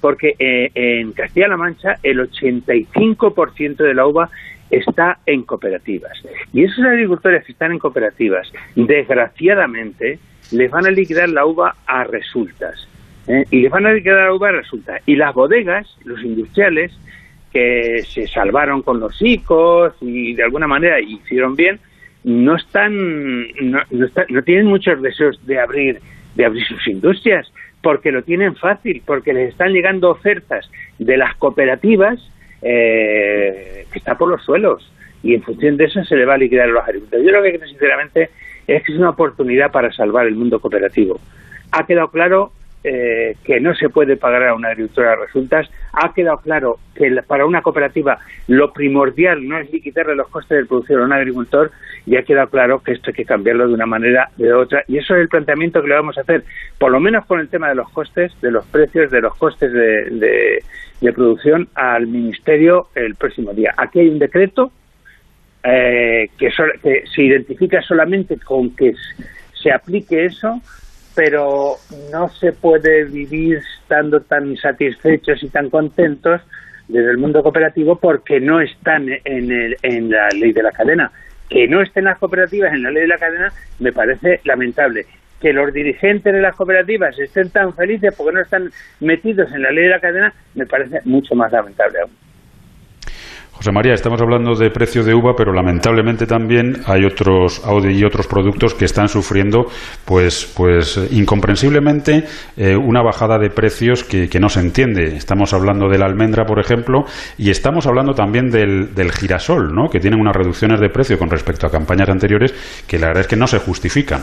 Porque 0.00 0.34
eh, 0.38 0.70
en 0.74 1.12
Castilla-La 1.12 1.56
Mancha 1.56 1.98
el 2.02 2.18
85% 2.20 3.76
de 3.76 3.94
la 3.94 4.06
uva 4.06 4.28
está 4.70 5.18
en 5.26 5.42
cooperativas. 5.42 6.12
Y 6.52 6.64
esos 6.64 6.84
agricultores 6.84 7.44
que 7.44 7.52
están 7.52 7.72
en 7.72 7.78
cooperativas, 7.78 8.52
desgraciadamente, 8.74 10.18
les 10.52 10.70
van 10.70 10.86
a 10.86 10.90
liquidar 10.90 11.28
la 11.28 11.46
uva 11.46 11.74
a 11.86 12.04
resultas. 12.04 12.88
¿eh? 13.26 13.44
Y 13.50 13.62
les 13.62 13.70
van 13.70 13.86
a 13.86 13.92
liquidar 13.92 14.26
la 14.26 14.34
uva 14.34 14.48
a 14.50 14.52
resultas. 14.52 15.00
Y 15.06 15.16
las 15.16 15.34
bodegas, 15.34 15.86
los 16.04 16.22
industriales, 16.22 16.92
que 17.58 18.04
se 18.04 18.26
salvaron 18.28 18.82
con 18.82 19.00
los 19.00 19.20
ICOs 19.20 19.94
y 20.00 20.34
de 20.34 20.44
alguna 20.44 20.66
manera 20.66 21.00
hicieron 21.00 21.56
bien, 21.56 21.80
no 22.24 22.56
están, 22.56 23.48
no, 23.60 23.80
no 24.28 24.42
tienen 24.42 24.66
muchos 24.66 25.00
deseos 25.02 25.44
de 25.46 25.58
abrir, 25.58 26.00
de 26.34 26.44
abrir 26.44 26.64
sus 26.66 26.86
industrias, 26.86 27.52
porque 27.82 28.12
lo 28.12 28.22
tienen 28.22 28.54
fácil, 28.56 29.02
porque 29.04 29.32
les 29.32 29.50
están 29.50 29.72
llegando 29.72 30.10
ofertas 30.10 30.70
de 30.98 31.16
las 31.16 31.36
cooperativas 31.36 32.20
eh, 32.62 33.86
que 33.92 33.98
está 33.98 34.16
por 34.16 34.28
los 34.28 34.42
suelos 34.44 34.92
y 35.22 35.34
en 35.34 35.42
función 35.42 35.76
de 35.76 35.84
eso 35.84 36.04
se 36.04 36.16
le 36.16 36.24
va 36.24 36.34
a 36.34 36.38
liquidar 36.38 36.68
los 36.68 36.84
agricultores. 36.84 37.26
Yo 37.26 37.32
lo 37.32 37.42
que 37.42 37.54
creo 37.56 37.68
sinceramente 37.68 38.30
es 38.66 38.82
que 38.82 38.92
es 38.92 38.98
una 38.98 39.10
oportunidad 39.10 39.72
para 39.72 39.92
salvar 39.92 40.26
el 40.26 40.36
mundo 40.36 40.60
cooperativo. 40.60 41.20
Ha 41.72 41.86
quedado 41.86 42.10
claro 42.10 42.52
eh, 42.84 43.34
que 43.42 43.58
no 43.58 43.74
se 43.74 43.88
puede 43.88 44.16
pagar 44.16 44.46
a 44.46 44.54
una 44.54 44.68
agricultora 44.68 45.16
resultas. 45.16 45.68
Ha 45.92 46.14
quedado 46.14 46.38
claro 46.38 46.78
que 46.94 47.10
para 47.26 47.44
una 47.44 47.60
cooperativa 47.60 48.18
lo 48.46 48.72
primordial 48.72 49.46
no 49.48 49.58
es 49.58 49.72
liquidarle 49.72 50.14
los 50.14 50.28
costes 50.28 50.58
de 50.58 50.66
producción 50.66 51.00
a 51.00 51.04
un 51.06 51.12
agricultor 51.12 51.72
y 52.06 52.16
ha 52.16 52.22
quedado 52.22 52.48
claro 52.48 52.80
que 52.80 52.92
esto 52.92 53.10
hay 53.10 53.14
que 53.14 53.24
cambiarlo 53.24 53.66
de 53.66 53.74
una 53.74 53.86
manera 53.86 54.30
o 54.38 54.42
de 54.42 54.52
otra. 54.52 54.84
Y 54.86 54.98
eso 54.98 55.16
es 55.16 55.22
el 55.22 55.28
planteamiento 55.28 55.82
que 55.82 55.88
le 55.88 55.94
vamos 55.96 56.18
a 56.18 56.20
hacer, 56.20 56.44
por 56.78 56.92
lo 56.92 57.00
menos 57.00 57.26
con 57.26 57.40
el 57.40 57.48
tema 57.48 57.68
de 57.68 57.74
los 57.74 57.90
costes, 57.90 58.32
de 58.40 58.52
los 58.52 58.64
precios, 58.66 59.10
de 59.10 59.20
los 59.20 59.34
costes 59.34 59.72
de, 59.72 60.62
producción 61.12 61.68
al 61.74 62.06
Ministerio 62.06 62.88
el 62.94 63.16
próximo 63.16 63.52
día. 63.52 63.74
Aquí 63.76 63.98
hay 63.98 64.08
un 64.08 64.20
decreto 64.20 64.70
eh, 65.64 66.28
que, 66.38 66.50
que 66.82 67.02
se 67.12 67.22
identifica 67.22 67.82
solamente 67.82 68.38
con 68.38 68.74
que 68.76 68.94
se 69.52 69.72
aplique 69.72 70.26
eso 70.26 70.62
pero 71.18 71.78
no 72.12 72.28
se 72.28 72.52
puede 72.52 73.02
vivir 73.02 73.60
estando 73.82 74.20
tan 74.20 74.56
satisfechos 74.56 75.42
y 75.42 75.48
tan 75.48 75.68
contentos 75.68 76.40
desde 76.86 77.10
el 77.10 77.18
mundo 77.18 77.42
cooperativo 77.42 77.96
porque 77.96 78.38
no 78.38 78.60
están 78.60 79.08
en, 79.24 79.50
el, 79.50 79.76
en 79.82 80.10
la 80.10 80.28
ley 80.28 80.52
de 80.52 80.62
la 80.62 80.70
cadena. 80.70 81.10
Que 81.50 81.66
no 81.66 81.82
estén 81.82 82.04
las 82.04 82.18
cooperativas 82.18 82.72
en 82.72 82.84
la 82.84 82.92
ley 82.92 83.02
de 83.02 83.08
la 83.08 83.18
cadena 83.18 83.52
me 83.80 83.92
parece 83.92 84.40
lamentable. 84.44 85.06
Que 85.40 85.52
los 85.52 85.72
dirigentes 85.72 86.32
de 86.32 86.40
las 86.40 86.54
cooperativas 86.54 87.18
estén 87.18 87.50
tan 87.50 87.74
felices 87.74 88.14
porque 88.16 88.34
no 88.34 88.40
están 88.40 88.70
metidos 89.00 89.52
en 89.52 89.62
la 89.62 89.72
ley 89.72 89.86
de 89.86 89.90
la 89.90 90.00
cadena 90.00 90.32
me 90.54 90.66
parece 90.66 91.00
mucho 91.04 91.34
más 91.34 91.50
lamentable 91.50 91.98
aún. 91.98 92.27
José 93.58 93.72
María, 93.72 93.92
estamos 93.92 94.22
hablando 94.22 94.54
de 94.54 94.70
precio 94.70 95.02
de 95.02 95.12
uva, 95.12 95.34
pero 95.36 95.52
lamentablemente 95.52 96.26
también 96.26 96.74
hay 96.86 97.04
otros 97.04 97.60
y 97.90 98.04
otros 98.04 98.28
productos 98.28 98.72
que 98.72 98.84
están 98.84 99.08
sufriendo, 99.08 99.66
pues, 100.06 100.54
pues 100.56 100.96
incomprensiblemente, 101.10 102.22
eh, 102.56 102.76
una 102.76 103.02
bajada 103.02 103.36
de 103.36 103.50
precios 103.50 104.04
que, 104.04 104.28
no 104.38 104.48
se 104.48 104.60
entiende. 104.60 105.16
Estamos 105.16 105.52
hablando 105.54 105.88
de 105.88 105.98
la 105.98 106.06
almendra, 106.06 106.44
por 106.44 106.60
ejemplo, 106.60 107.02
y 107.36 107.50
estamos 107.50 107.88
hablando 107.88 108.14
también 108.14 108.48
del, 108.48 109.10
girasol, 109.10 109.74
¿no? 109.74 109.88
que 109.90 109.98
tienen 109.98 110.20
unas 110.20 110.36
reducciones 110.36 110.78
de 110.78 110.90
precio 110.90 111.18
con 111.18 111.28
respecto 111.28 111.66
a 111.66 111.70
campañas 111.72 112.08
anteriores 112.08 112.54
que 112.86 112.96
la 112.96 113.08
verdad 113.08 113.22
es 113.22 113.26
que 113.26 113.34
no 113.34 113.48
se 113.48 113.58
justifican. 113.58 114.20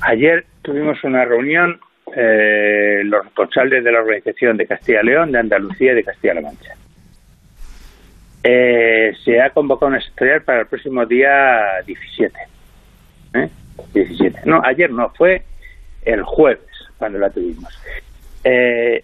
Ayer 0.00 0.44
tuvimos 0.62 0.98
una 1.04 1.24
reunión 1.24 1.78
eh, 2.16 3.04
los 3.04 3.22
responsables 3.22 3.84
de 3.84 3.92
la 3.92 4.00
organización 4.00 4.56
de 4.56 4.66
Castilla 4.66 5.04
León, 5.04 5.30
de 5.30 5.38
Andalucía 5.38 5.92
y 5.92 5.94
de 5.94 6.02
Castilla-La 6.02 6.40
Mancha 6.40 6.74
eh, 8.44 9.12
se 9.24 9.40
ha 9.40 9.50
convocado 9.50 9.88
una 9.88 10.00
sectorial 10.02 10.42
para 10.42 10.60
el 10.60 10.66
próximo 10.66 11.06
día 11.06 11.80
17. 11.86 12.38
¿eh? 13.34 13.48
17. 13.94 14.40
No, 14.44 14.60
ayer 14.62 14.90
no, 14.90 15.08
fue 15.16 15.42
el 16.02 16.22
jueves 16.22 16.60
cuando 16.98 17.18
la 17.18 17.30
tuvimos. 17.30 17.72
Eh, 18.44 19.02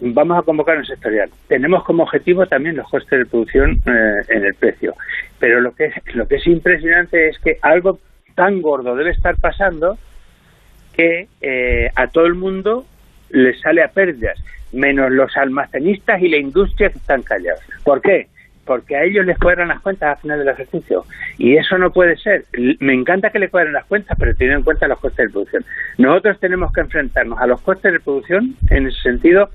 vamos 0.00 0.38
a 0.38 0.42
convocar 0.42 0.76
un 0.76 0.84
sectorial. 0.84 1.30
Tenemos 1.46 1.84
como 1.84 2.02
objetivo 2.02 2.46
también 2.46 2.76
los 2.76 2.88
costes 2.88 3.16
de 3.16 3.26
producción 3.26 3.80
eh, 3.86 4.22
en 4.28 4.44
el 4.44 4.54
precio. 4.54 4.94
Pero 5.38 5.60
lo 5.60 5.72
que, 5.74 5.92
lo 6.14 6.26
que 6.26 6.36
es 6.36 6.46
impresionante 6.48 7.28
es 7.28 7.38
que 7.38 7.58
algo 7.62 8.00
tan 8.34 8.60
gordo 8.60 8.96
debe 8.96 9.10
estar 9.10 9.36
pasando 9.36 9.96
que 10.92 11.28
eh, 11.40 11.90
a 11.94 12.08
todo 12.08 12.26
el 12.26 12.34
mundo 12.34 12.86
le 13.30 13.56
sale 13.60 13.82
a 13.82 13.88
pérdidas 13.88 14.38
menos 14.74 15.10
los 15.10 15.36
almacenistas 15.36 16.20
y 16.22 16.28
la 16.28 16.36
industria 16.36 16.90
que 16.90 16.98
están 16.98 17.22
callados. 17.22 17.60
¿Por 17.84 18.00
qué? 18.02 18.28
Porque 18.64 18.96
a 18.96 19.04
ellos 19.04 19.26
les 19.26 19.38
cuadran 19.38 19.68
las 19.68 19.80
cuentas 19.80 20.16
al 20.16 20.22
final 20.22 20.38
del 20.38 20.48
ejercicio. 20.48 21.04
Y 21.38 21.56
eso 21.56 21.76
no 21.78 21.92
puede 21.92 22.16
ser. 22.16 22.44
Me 22.80 22.94
encanta 22.94 23.30
que 23.30 23.38
le 23.38 23.50
cuadren 23.50 23.74
las 23.74 23.84
cuentas, 23.84 24.16
pero 24.18 24.34
teniendo 24.34 24.58
en 24.58 24.64
cuenta 24.64 24.88
los 24.88 24.98
costes 25.00 25.26
de 25.26 25.32
producción. 25.32 25.64
Nosotros 25.98 26.40
tenemos 26.40 26.72
que 26.72 26.80
enfrentarnos 26.80 27.38
a 27.38 27.46
los 27.46 27.60
costes 27.60 27.92
de 27.92 28.00
producción, 28.00 28.54
en 28.70 28.86
ese 28.86 29.00
sentido, 29.02 29.50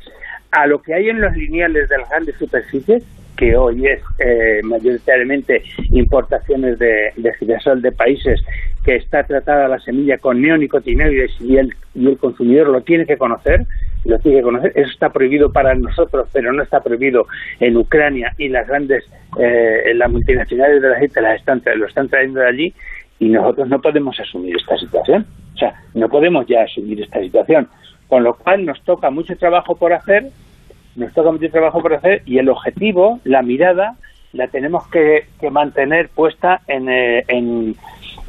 a 0.52 0.68
lo 0.68 0.82
que 0.82 0.94
hay 0.94 1.10
en 1.10 1.22
los 1.22 1.36
lineales 1.36 1.90
de 1.90 1.98
las 1.98 2.10
grandes 2.10 2.36
superficies, 2.36 3.04
que 3.40 3.56
hoy 3.56 3.88
es 3.88 4.02
eh, 4.20 4.60
mayoritariamente 4.64 5.64
importaciones 5.92 6.78
de, 6.78 7.14
de, 7.16 7.34
girasol 7.36 7.82
de 7.82 7.94
países 7.94 8.42
que 8.84 8.96
está 8.96 9.24
tratada 9.24 9.70
la 9.70 9.80
semilla 9.80 10.18
con 10.18 10.42
neonicotinoides 10.42 11.32
y 11.40 11.58
el 11.58 11.74
consumidor 12.20 12.68
lo 12.68 12.82
tiene 12.82 13.06
que 13.06 13.18
conocer, 13.18 13.66
Eso 14.06 14.92
está 14.92 15.10
prohibido 15.10 15.52
para 15.52 15.76
nosotros, 15.76 16.28
pero 16.32 16.54
no 16.54 16.64
está 16.64 16.80
prohibido 16.82 17.28
en 17.60 17.78
Ucrania 17.78 18.34
y 18.38 18.48
las 18.48 18.68
grandes, 18.68 19.04
eh, 19.38 19.92
las 19.96 20.10
multinacionales 20.10 20.82
de 20.82 20.90
la 20.90 21.00
gente 21.00 21.22
las 21.22 21.40
están, 21.40 21.62
lo 21.76 21.86
están 21.86 22.08
trayendo 22.08 22.40
de 22.40 22.48
allí 22.48 22.74
y 23.20 23.30
nosotros 23.30 23.68
no 23.68 23.82
podemos 23.82 24.20
asumir 24.20 24.56
esta 24.56 24.78
situación. 24.78 25.26
O 25.56 25.58
sea, 25.58 25.74
no 25.94 26.08
podemos 26.08 26.48
ya 26.48 26.64
asumir 26.64 27.02
esta 27.02 27.20
situación. 27.20 27.68
Con 28.08 28.24
lo 28.24 28.36
cual 28.36 28.66
nos 28.66 28.82
toca 28.84 29.10
mucho 29.10 29.36
trabajo 29.38 29.76
por 29.76 29.94
hacer 29.94 30.30
nos 31.00 31.14
toca 31.14 31.32
mucho 31.32 31.50
trabajo 31.50 31.82
por 31.82 31.94
hacer 31.94 32.22
y 32.26 32.38
el 32.38 32.50
objetivo, 32.50 33.20
la 33.24 33.42
mirada, 33.42 33.96
la 34.34 34.48
tenemos 34.48 34.88
que, 34.90 35.26
mantener 35.50 36.10
puesta 36.10 36.62
eh, 36.68 37.24
en, 37.28 37.76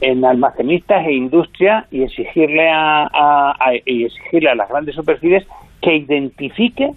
en, 0.01 0.25
almacenistas 0.25 1.07
e 1.07 1.13
industria 1.13 1.87
y 1.91 2.03
exigirle 2.03 2.69
a, 2.71 3.55
exigirle 3.85 4.51
a 4.51 4.55
las 4.55 4.69
grandes 4.69 4.95
superficies 4.95 5.47
que 5.81 5.97
identifique 5.97 6.93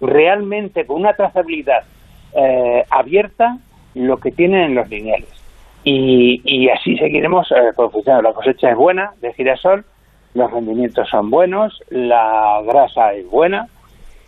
realmente 0.00 0.86
con 0.86 1.00
una 1.00 1.14
trazabilidad 1.14 1.84
eh, 2.34 2.84
abierta 2.90 3.58
lo 3.94 4.18
que 4.18 4.30
tienen 4.30 4.60
en 4.60 4.74
los 4.74 4.88
lineales. 4.88 5.28
Y, 5.84 6.40
y 6.44 6.68
así 6.68 6.96
seguiremos 6.96 7.50
eh, 7.52 7.72
La 8.22 8.32
cosecha 8.32 8.70
es 8.70 8.76
buena 8.76 9.12
de 9.20 9.32
girasol, 9.32 9.84
los 10.34 10.50
rendimientos 10.50 11.08
son 11.08 11.30
buenos, 11.30 11.82
la 11.88 12.60
grasa 12.66 13.14
es 13.14 13.28
buena, 13.30 13.68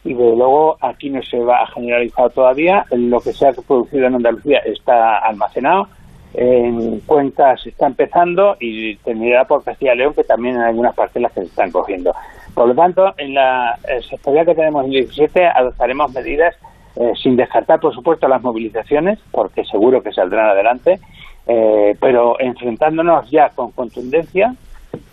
y 0.04 0.14
desde 0.14 0.36
luego 0.36 0.78
aquí 0.80 1.10
no 1.10 1.22
se 1.22 1.38
va 1.38 1.62
a 1.62 1.66
generalizar 1.66 2.30
todavía. 2.30 2.86
Lo 2.90 3.20
que 3.20 3.32
se 3.32 3.48
ha 3.48 3.52
producido 3.52 4.06
en 4.06 4.14
Andalucía 4.14 4.60
está 4.60 5.18
almacenado, 5.18 5.88
en 6.34 7.00
cuentas 7.00 7.62
se 7.62 7.70
está 7.70 7.86
empezando 7.86 8.56
y 8.60 8.96
terminará 8.96 9.46
por 9.46 9.64
Castilla 9.64 9.94
y 9.94 9.98
León, 9.98 10.14
que 10.14 10.24
también 10.24 10.56
en 10.56 10.62
algunas 10.62 10.94
parcelas 10.94 11.32
se 11.32 11.42
están 11.42 11.70
cogiendo. 11.70 12.14
Por 12.54 12.68
lo 12.68 12.74
tanto, 12.74 13.14
en 13.18 13.34
la 13.34 13.78
sectorial 14.08 14.46
que 14.46 14.54
tenemos 14.54 14.84
en 14.84 14.92
el 14.92 15.04
17 15.04 15.46
adoptaremos 15.46 16.12
medidas 16.12 16.54
eh, 16.96 17.12
sin 17.22 17.36
descartar, 17.36 17.78
por 17.78 17.94
supuesto, 17.94 18.26
las 18.26 18.42
movilizaciones, 18.42 19.20
porque 19.30 19.64
seguro 19.64 20.02
que 20.02 20.12
saldrán 20.12 20.50
adelante, 20.50 20.98
eh, 21.46 21.96
pero 22.00 22.38
enfrentándonos 22.40 23.30
ya 23.30 23.50
con 23.50 23.70
contundencia 23.70 24.54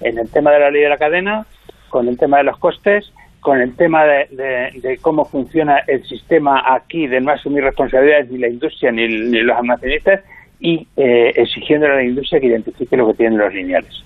en 0.02 0.18
el 0.18 0.30
tema 0.32 0.52
de 0.52 0.60
la 0.60 0.72
ley 0.72 0.82
de 0.82 0.90
la 0.90 0.98
cadena, 0.98 1.46
con 1.90 2.08
el 2.08 2.18
tema 2.18 2.38
de 2.38 2.44
los 2.44 2.58
costes, 2.58 3.14
con 3.40 3.62
el 3.62 3.76
tema 3.76 4.04
de, 4.04 4.98
cómo 5.02 5.26
funciona 5.26 5.78
el 5.86 6.04
sistema 6.06 6.64
aquí, 6.74 7.06
de 7.06 7.22
no 7.22 7.32
asumir 7.32 7.64
responsabilidades 7.64 8.32
ni 8.32 8.40
la 8.40 8.48
industria 8.48 8.92
ni, 8.92 9.08
los 9.08 9.56
almacenistas, 9.56 10.22
y 10.66 10.88
eh, 10.98 11.32
exigiendo 11.36 11.86
a 11.86 11.90
la 11.90 12.04
industria 12.04 12.40
que 12.40 12.48
identifique 12.48 12.98
lo 12.98 13.06
que 13.06 13.14
tienen 13.14 13.38
los 13.38 13.54
lineales. 13.54 14.04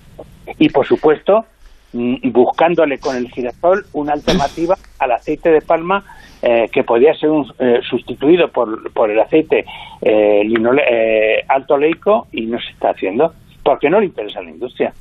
Y, 0.58 0.68
por 0.68 0.86
supuesto, 0.86 1.46
mm, 1.94 2.32
buscándole 2.34 3.00
con 3.00 3.16
el 3.16 3.30
girasol 3.30 3.86
una 3.94 4.12
alternativa 4.12 4.78
al 5.00 5.14
aceite 5.14 5.52
de 5.52 5.62
palma 5.62 6.04
eh, 6.42 6.68
que 6.70 6.84
podía 6.84 7.14
ser 7.14 7.30
eh, 7.60 7.80
sustituido 7.90 8.50
por, 8.50 8.92
por 8.92 9.10
el 9.10 9.22
aceite 9.22 9.64
eh, 10.02 11.46
alto 11.48 11.78
leico 11.78 12.28
y 12.34 12.46
no 12.46 12.60
se 12.60 12.72
está 12.72 12.90
haciendo 12.90 13.34
porque 13.64 13.90
no 13.90 14.02
le 14.02 14.08
interesa 14.08 14.40
a 14.40 14.44
la 14.44 14.50
industria. 14.50 14.94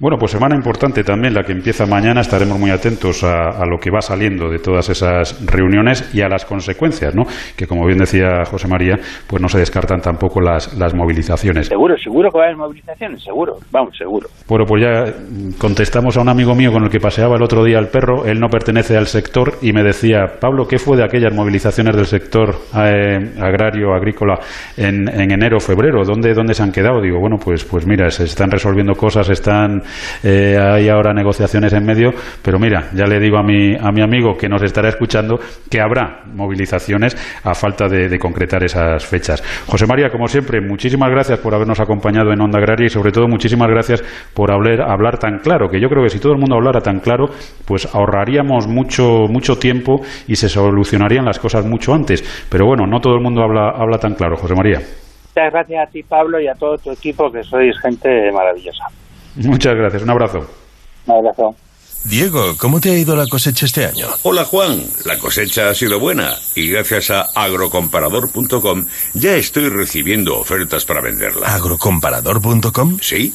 Bueno, 0.00 0.16
pues 0.16 0.30
semana 0.30 0.54
importante 0.54 1.02
también 1.02 1.34
la 1.34 1.42
que 1.42 1.50
empieza 1.50 1.84
mañana. 1.84 2.20
Estaremos 2.20 2.56
muy 2.56 2.70
atentos 2.70 3.24
a, 3.24 3.66
lo 3.66 3.78
que 3.78 3.90
va 3.90 4.00
saliendo 4.00 4.48
de 4.48 4.60
todas 4.60 4.88
esas 4.90 5.44
reuniones 5.44 6.14
y 6.14 6.20
a 6.20 6.28
las 6.28 6.44
consecuencias, 6.44 7.16
¿no? 7.16 7.24
Que 7.56 7.66
como 7.66 7.84
bien 7.84 7.98
decía 7.98 8.44
José 8.44 8.68
María, 8.68 8.94
pues 9.26 9.42
no 9.42 9.48
se 9.48 9.58
descartan 9.58 10.00
tampoco 10.00 10.40
las, 10.40 10.72
las 10.78 10.94
movilizaciones. 10.94 11.66
Seguro, 11.66 11.96
seguro 11.98 12.30
que 12.30 12.38
va 12.38 12.44
a 12.44 12.46
haber 12.46 12.56
movilizaciones, 12.56 13.24
seguro, 13.24 13.56
vamos, 13.72 13.98
seguro. 13.98 14.28
Bueno, 14.46 14.66
pues 14.66 14.84
ya 14.84 15.58
contestamos 15.58 16.16
a 16.16 16.20
un 16.20 16.28
amigo 16.28 16.54
mío 16.54 16.70
con 16.70 16.84
el 16.84 16.90
que 16.90 17.00
paseaba 17.00 17.34
el 17.34 17.42
otro 17.42 17.64
día 17.64 17.80
el 17.80 17.88
perro. 17.88 18.24
Él 18.24 18.38
no 18.38 18.46
pertenece 18.46 18.96
al 18.96 19.06
sector 19.06 19.54
y 19.62 19.72
me 19.72 19.82
decía, 19.82 20.38
Pablo, 20.40 20.68
¿qué 20.68 20.78
fue 20.78 20.96
de 20.96 21.02
aquellas 21.02 21.34
movilizaciones 21.34 21.96
del 21.96 22.06
sector 22.06 22.54
eh, 22.76 23.32
agrario, 23.40 23.92
agrícola 23.94 24.38
en, 24.76 25.08
en 25.08 25.32
enero, 25.32 25.58
febrero? 25.58 26.04
¿Dónde, 26.04 26.34
¿Dónde 26.34 26.54
se 26.54 26.62
han 26.62 26.70
quedado? 26.70 27.00
Digo, 27.02 27.18
bueno, 27.18 27.36
pues, 27.42 27.64
pues 27.64 27.84
mira, 27.84 28.08
se 28.10 28.22
están 28.22 28.48
resolviendo 28.48 28.94
cosas, 28.94 29.28
están 29.28 29.82
eh, 30.22 30.56
hay 30.58 30.88
ahora 30.88 31.12
negociaciones 31.12 31.72
en 31.72 31.84
medio, 31.84 32.10
pero 32.42 32.58
mira, 32.58 32.90
ya 32.94 33.06
le 33.06 33.18
digo 33.18 33.38
a 33.38 33.42
mi, 33.42 33.74
a 33.74 33.90
mi 33.90 34.02
amigo 34.02 34.36
que 34.36 34.48
nos 34.48 34.62
estará 34.62 34.88
escuchando 34.88 35.38
que 35.70 35.80
habrá 35.80 36.22
movilizaciones 36.34 37.16
a 37.44 37.54
falta 37.54 37.88
de, 37.88 38.18
concretar 38.18 38.64
esas 38.64 39.06
fechas. 39.06 39.42
José 39.66 39.86
María, 39.86 40.10
como 40.10 40.26
siempre, 40.26 40.60
muchísimas 40.60 41.10
gracias 41.10 41.38
por 41.38 41.54
habernos 41.54 41.78
acompañado 41.80 42.32
en 42.32 42.40
Onda 42.40 42.58
Agraria 42.58 42.86
y 42.86 42.88
sobre 42.90 43.12
todo 43.12 43.28
muchísimas 43.28 43.68
gracias 43.68 44.02
por 44.34 44.50
hablar, 44.50 44.82
hablar 44.82 45.18
tan 45.18 45.38
claro, 45.38 45.68
que 45.68 45.80
yo 45.80 45.88
creo 45.88 46.02
que 46.02 46.10
si 46.10 46.18
todo 46.18 46.32
el 46.32 46.38
mundo 46.38 46.56
hablara 46.56 46.80
tan 46.80 47.00
claro, 47.00 47.26
pues 47.66 47.94
ahorraríamos 47.94 48.66
mucho, 48.66 49.26
mucho 49.28 49.56
tiempo 49.56 50.00
y 50.26 50.36
se 50.36 50.48
solucionarían 50.48 51.24
las 51.24 51.38
cosas 51.38 51.64
mucho 51.64 51.94
antes. 51.94 52.46
Pero 52.50 52.66
bueno, 52.66 52.86
no 52.86 53.00
todo 53.00 53.14
el 53.14 53.20
mundo 53.20 53.42
habla, 53.42 53.70
habla 53.70 53.98
tan 53.98 54.14
claro, 54.14 54.36
José 54.36 54.54
María. 54.54 54.78
Muchas 54.78 55.52
gracias 55.52 55.88
a 55.88 55.90
ti, 55.90 56.02
Pablo, 56.02 56.40
y 56.40 56.48
a 56.48 56.54
todo 56.54 56.76
tu 56.78 56.90
equipo, 56.90 57.30
que 57.30 57.42
sois 57.44 57.78
gente 57.80 58.08
maravillosa. 58.32 58.84
Muchas 59.36 59.74
gracias, 59.74 60.02
un 60.02 60.10
abrazo. 60.10 60.38
Un 61.06 61.14
abrazo. 61.14 61.54
Diego, 62.04 62.56
¿cómo 62.56 62.80
te 62.80 62.90
ha 62.90 62.96
ido 62.96 63.16
la 63.16 63.26
cosecha 63.26 63.66
este 63.66 63.84
año? 63.84 64.06
Hola 64.22 64.44
Juan, 64.44 64.82
la 65.04 65.18
cosecha 65.18 65.68
ha 65.68 65.74
sido 65.74 65.98
buena 65.98 66.36
y 66.54 66.70
gracias 66.70 67.10
a 67.10 67.22
agrocomparador.com 67.34 68.86
ya 69.14 69.34
estoy 69.34 69.68
recibiendo 69.68 70.38
ofertas 70.38 70.84
para 70.84 71.00
venderla. 71.00 71.54
¿Agrocomparador.com? 71.54 72.98
Sí 73.00 73.34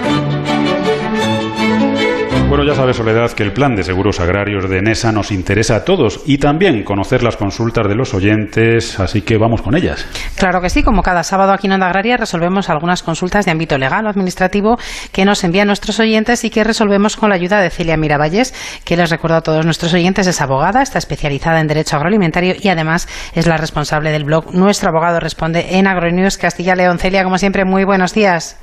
Bueno, 2.51 2.65
ya 2.65 2.75
sabes, 2.75 2.97
Soledad, 2.97 3.31
que 3.31 3.43
el 3.43 3.53
plan 3.53 3.77
de 3.77 3.83
seguros 3.83 4.19
agrarios 4.19 4.69
de 4.69 4.81
NESA 4.81 5.13
nos 5.13 5.31
interesa 5.31 5.77
a 5.77 5.85
todos 5.85 6.21
y 6.25 6.37
también 6.37 6.83
conocer 6.83 7.23
las 7.23 7.37
consultas 7.37 7.87
de 7.87 7.95
los 7.95 8.13
oyentes, 8.13 8.99
así 8.99 9.21
que 9.21 9.37
vamos 9.37 9.61
con 9.61 9.73
ellas. 9.73 10.05
Claro 10.37 10.59
que 10.59 10.69
sí, 10.69 10.83
como 10.83 11.01
cada 11.01 11.23
sábado 11.23 11.53
aquí 11.53 11.67
en 11.67 11.73
Onda 11.73 11.85
Agraria 11.87 12.17
resolvemos 12.17 12.69
algunas 12.69 13.03
consultas 13.03 13.45
de 13.45 13.51
ámbito 13.51 13.77
legal 13.77 14.05
o 14.05 14.09
administrativo 14.09 14.75
que 15.13 15.23
nos 15.23 15.45
envían 15.45 15.67
nuestros 15.67 16.01
oyentes 16.01 16.43
y 16.43 16.49
que 16.49 16.65
resolvemos 16.65 17.15
con 17.15 17.29
la 17.29 17.35
ayuda 17.35 17.61
de 17.61 17.69
Celia 17.69 17.95
Miravalles, 17.95 18.51
que 18.83 18.97
les 18.97 19.09
recuerdo 19.09 19.37
a 19.37 19.41
todos 19.43 19.63
nuestros 19.63 19.93
oyentes 19.93 20.27
es 20.27 20.41
abogada, 20.41 20.81
está 20.81 20.97
especializada 20.97 21.61
en 21.61 21.67
derecho 21.67 21.95
agroalimentario 21.95 22.55
y 22.61 22.67
además 22.67 23.07
es 23.33 23.47
la 23.47 23.55
responsable 23.55 24.11
del 24.11 24.25
blog 24.25 24.53
Nuestro 24.53 24.89
Abogado 24.89 25.21
Responde 25.21 25.77
en 25.77 25.87
Agronews 25.87 26.37
Castilla 26.37 26.75
León. 26.75 26.99
Celia, 26.99 27.23
como 27.23 27.37
siempre, 27.37 27.63
muy 27.63 27.85
buenos 27.85 28.13
días. 28.13 28.59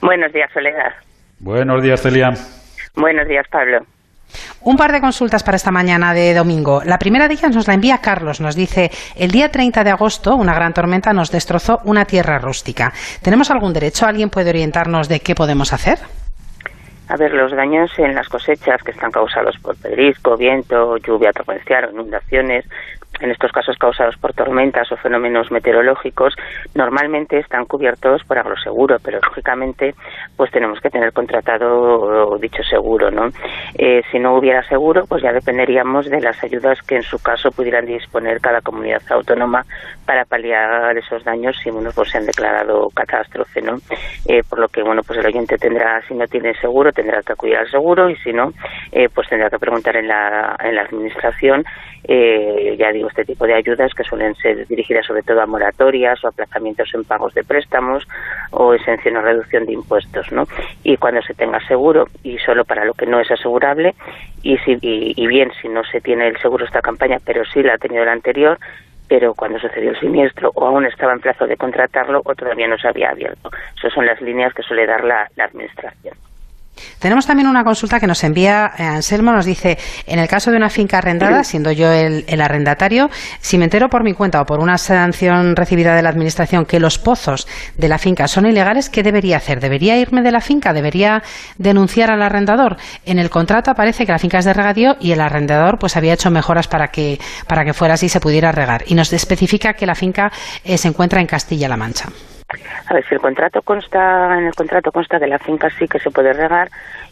Buenos 0.00 0.32
días, 0.32 0.48
Soledad. 0.54 0.92
Buenos 1.40 1.82
días, 1.82 2.00
Celia. 2.00 2.30
Buenos 2.94 3.26
días, 3.26 3.46
Pablo. 3.48 3.86
Un 4.62 4.76
par 4.76 4.92
de 4.92 5.00
consultas 5.00 5.42
para 5.42 5.56
esta 5.56 5.70
mañana 5.70 6.14
de 6.14 6.34
domingo. 6.34 6.82
La 6.84 6.98
primera 6.98 7.26
de 7.26 7.34
ellas 7.34 7.54
nos 7.54 7.66
la 7.66 7.74
envía 7.74 7.98
Carlos. 7.98 8.40
Nos 8.40 8.54
dice, 8.54 8.90
el 9.16 9.30
día 9.30 9.50
30 9.50 9.82
de 9.82 9.90
agosto 9.90 10.36
una 10.36 10.54
gran 10.54 10.72
tormenta 10.72 11.12
nos 11.12 11.30
destrozó 11.32 11.80
una 11.84 12.04
tierra 12.04 12.38
rústica. 12.38 12.92
¿Tenemos 13.22 13.50
algún 13.50 13.72
derecho? 13.72 14.06
¿Alguien 14.06 14.30
puede 14.30 14.50
orientarnos 14.50 15.08
de 15.08 15.20
qué 15.20 15.34
podemos 15.34 15.72
hacer? 15.72 15.98
A 17.08 17.16
ver, 17.16 17.34
los 17.34 17.52
daños 17.52 17.90
en 17.98 18.14
las 18.14 18.28
cosechas 18.28 18.82
que 18.82 18.92
están 18.92 19.10
causados 19.10 19.56
por 19.58 19.76
pedrisco, 19.76 20.36
viento, 20.36 20.96
lluvia 20.98 21.32
torrencial 21.32 21.86
o 21.86 21.90
inundaciones 21.90 22.64
en 23.22 23.30
estos 23.30 23.52
casos 23.52 23.76
causados 23.78 24.16
por 24.16 24.32
tormentas 24.34 24.90
o 24.90 24.96
fenómenos 24.96 25.50
meteorológicos, 25.50 26.34
normalmente 26.74 27.38
están 27.38 27.64
cubiertos 27.66 28.24
por 28.24 28.38
agroseguro, 28.38 28.96
pero 29.02 29.20
lógicamente 29.22 29.94
pues 30.36 30.50
tenemos 30.50 30.80
que 30.80 30.90
tener 30.90 31.12
contratado 31.12 32.36
dicho 32.38 32.62
seguro, 32.64 33.10
¿no? 33.10 33.28
Eh, 33.78 34.02
si 34.10 34.18
no 34.18 34.36
hubiera 34.36 34.62
seguro, 34.64 35.06
pues 35.06 35.22
ya 35.22 35.32
dependeríamos 35.32 36.10
de 36.10 36.20
las 36.20 36.42
ayudas 36.42 36.82
que 36.82 36.96
en 36.96 37.02
su 37.02 37.22
caso 37.22 37.50
pudieran 37.52 37.86
disponer 37.86 38.40
cada 38.40 38.60
comunidad 38.60 39.02
autónoma 39.10 39.64
para 40.04 40.24
paliar 40.24 40.96
esos 40.98 41.22
daños 41.24 41.56
si 41.62 41.70
uno 41.70 41.90
pues 41.94 42.10
se 42.10 42.18
han 42.18 42.26
declarado 42.26 42.88
catástrofe, 42.94 43.62
¿no? 43.62 43.76
Eh, 44.26 44.42
por 44.48 44.58
lo 44.58 44.68
que 44.68 44.82
bueno 44.82 45.02
pues 45.06 45.18
el 45.20 45.26
oyente 45.26 45.56
tendrá 45.58 46.02
si 46.08 46.14
no 46.14 46.26
tiene 46.26 46.54
seguro 46.54 46.92
tendrá 46.92 47.22
que 47.22 47.32
acudir 47.32 47.56
al 47.56 47.70
seguro 47.70 48.10
y 48.10 48.16
si 48.16 48.32
no 48.32 48.52
eh, 48.90 49.08
pues 49.14 49.28
tendrá 49.28 49.48
que 49.48 49.58
preguntar 49.58 49.96
en 49.96 50.08
la 50.08 50.56
en 50.62 50.74
la 50.74 50.82
administración 50.82 51.64
ya 52.04 52.90
digo 52.90 53.08
este 53.12 53.26
tipo 53.26 53.46
de 53.46 53.54
ayudas 53.54 53.92
que 53.94 54.04
suelen 54.04 54.34
ser 54.36 54.66
dirigidas 54.66 55.06
sobre 55.06 55.22
todo 55.22 55.42
a 55.42 55.46
moratorias 55.46 56.24
o 56.24 56.28
aplazamientos 56.28 56.88
en 56.94 57.04
pagos 57.04 57.34
de 57.34 57.44
préstamos 57.44 58.08
o 58.50 58.72
exención 58.72 59.16
o 59.16 59.20
reducción 59.20 59.66
de 59.66 59.74
impuestos, 59.74 60.32
¿no? 60.32 60.46
Y 60.82 60.96
cuando 60.96 61.20
se 61.22 61.34
tenga 61.34 61.60
seguro 61.66 62.06
y 62.22 62.38
solo 62.38 62.64
para 62.64 62.84
lo 62.84 62.94
que 62.94 63.06
no 63.06 63.20
es 63.20 63.30
asegurable 63.30 63.94
y, 64.42 64.56
si, 64.58 64.78
y, 64.80 65.26
bien 65.26 65.50
si 65.60 65.68
no 65.68 65.84
se 65.84 66.00
tiene 66.00 66.28
el 66.28 66.38
seguro 66.38 66.64
esta 66.64 66.80
campaña, 66.80 67.18
pero 67.24 67.44
sí 67.44 67.62
la 67.62 67.74
ha 67.74 67.78
tenido 67.78 68.04
la 68.04 68.12
anterior, 68.12 68.58
pero 69.08 69.34
cuando 69.34 69.58
sucedió 69.58 69.90
el 69.90 70.00
siniestro 70.00 70.50
o 70.54 70.66
aún 70.66 70.86
estaba 70.86 71.12
en 71.12 71.20
plazo 71.20 71.46
de 71.46 71.56
contratarlo 71.56 72.22
o 72.24 72.34
todavía 72.34 72.66
no 72.66 72.78
se 72.78 72.88
había 72.88 73.10
abierto. 73.10 73.50
Esas 73.76 73.92
son 73.92 74.06
las 74.06 74.20
líneas 74.22 74.54
que 74.54 74.62
suele 74.62 74.86
dar 74.86 75.04
la 75.04 75.28
Administración. 75.36 76.16
Tenemos 76.98 77.26
también 77.26 77.48
una 77.48 77.64
consulta 77.64 77.98
que 77.98 78.06
nos 78.06 78.22
envía 78.24 78.72
eh, 78.78 78.82
Anselmo, 78.82 79.32
nos 79.32 79.46
dice, 79.46 79.78
en 80.06 80.18
el 80.18 80.28
caso 80.28 80.50
de 80.50 80.56
una 80.56 80.68
finca 80.68 80.98
arrendada, 80.98 81.44
siendo 81.44 81.72
yo 81.72 81.90
el, 81.90 82.24
el 82.26 82.40
arrendatario, 82.40 83.10
si 83.40 83.58
me 83.58 83.64
entero 83.64 83.88
por 83.88 84.04
mi 84.04 84.12
cuenta 84.12 84.40
o 84.40 84.44
por 84.44 84.60
una 84.60 84.78
sanción 84.78 85.56
recibida 85.56 85.94
de 85.96 86.02
la 86.02 86.10
Administración 86.10 86.64
que 86.64 86.78
los 86.78 86.98
pozos 86.98 87.46
de 87.76 87.88
la 87.88 87.98
finca 87.98 88.28
son 88.28 88.46
ilegales, 88.46 88.90
¿qué 88.90 89.02
debería 89.02 89.38
hacer? 89.38 89.60
¿Debería 89.60 89.98
irme 89.98 90.22
de 90.22 90.32
la 90.32 90.40
finca? 90.40 90.72
¿Debería 90.72 91.22
denunciar 91.58 92.10
al 92.10 92.22
arrendador? 92.22 92.76
En 93.06 93.18
el 93.18 93.30
contrato 93.30 93.70
aparece 93.70 94.06
que 94.06 94.12
la 94.12 94.18
finca 94.18 94.38
es 94.38 94.44
de 94.44 94.52
regadío 94.52 94.96
y 95.00 95.12
el 95.12 95.20
arrendador 95.20 95.78
pues 95.78 95.96
había 95.96 96.14
hecho 96.14 96.30
mejoras 96.30 96.68
para 96.68 96.88
que, 96.88 97.18
para 97.46 97.64
que 97.64 97.72
fuera 97.72 97.94
así 97.94 98.06
y 98.06 98.08
se 98.08 98.20
pudiera 98.20 98.52
regar. 98.52 98.84
Y 98.86 98.94
nos 98.94 99.12
especifica 99.12 99.74
que 99.74 99.86
la 99.86 99.94
finca 99.94 100.32
eh, 100.64 100.78
se 100.78 100.88
encuentra 100.88 101.20
en 101.20 101.26
Castilla-La 101.26 101.76
Mancha. 101.76 102.08
A 102.86 102.94
ver, 102.94 103.04
si 103.08 103.14
el 103.14 103.20
contrato 103.20 103.62
consta, 103.62 104.38
en 104.38 104.46
el 104.46 104.54
contrato 104.54 104.92
consta 104.92 105.18
que 105.18 105.26
la 105.26 105.38
finca 105.38 105.70
sí 105.70 105.86
que 105.86 105.98
se 105.98 106.10
puede 106.10 106.32
regar 106.32 106.68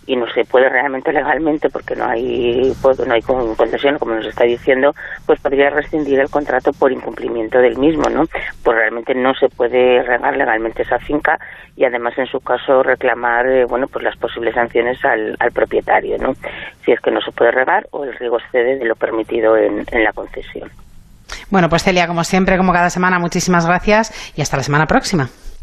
y 0.06 0.16
no 0.16 0.26
se 0.32 0.44
puede 0.44 0.68
realmente 0.68 1.12
legalmente 1.12 1.70
porque 1.70 1.94
no 1.94 2.06
hay 2.06 2.72
pues, 2.82 2.98
no 3.06 3.14
hay 3.14 3.22
concesión, 3.22 3.98
como 3.98 4.14
nos 4.14 4.26
está 4.26 4.44
diciendo, 4.44 4.94
pues 5.26 5.40
podría 5.40 5.70
rescindir 5.70 6.18
el 6.18 6.30
contrato 6.30 6.72
por 6.72 6.90
incumplimiento 6.90 7.58
del 7.58 7.78
mismo, 7.78 8.08
¿no? 8.08 8.24
Pues 8.64 8.76
realmente 8.76 9.14
no 9.14 9.34
se 9.34 9.48
puede 9.48 10.02
regar 10.02 10.36
legalmente 10.36 10.82
esa 10.82 10.98
finca 10.98 11.38
y 11.76 11.84
además 11.84 12.16
en 12.18 12.26
su 12.26 12.40
caso 12.40 12.82
reclamar, 12.82 13.46
eh, 13.46 13.64
bueno, 13.64 13.86
pues 13.86 14.04
las 14.04 14.16
posibles 14.16 14.54
sanciones 14.54 15.04
al, 15.04 15.36
al, 15.38 15.52
propietario, 15.52 16.18
¿no? 16.18 16.34
Si 16.84 16.92
es 16.92 17.00
que 17.00 17.10
no 17.10 17.20
se 17.20 17.32
puede 17.32 17.52
regar 17.52 17.86
o 17.90 18.04
el 18.04 18.14
riego 18.14 18.38
excede 18.38 18.78
de 18.78 18.84
lo 18.84 18.96
permitido 18.96 19.56
en, 19.56 19.84
en 19.90 20.04
la 20.04 20.12
concesión. 20.12 20.70
Bueno, 21.50 21.68
pues 21.68 21.82
Celia, 21.82 22.06
como 22.06 22.24
siempre, 22.24 22.56
como 22.56 22.72
cada 22.72 22.90
semana, 22.90 23.18
muchísimas 23.18 23.66
gracias 23.66 24.12
y 24.36 24.40
hasta 24.40 24.56
la 24.56 24.62
semana 24.62 24.86
próxima. 24.86 25.28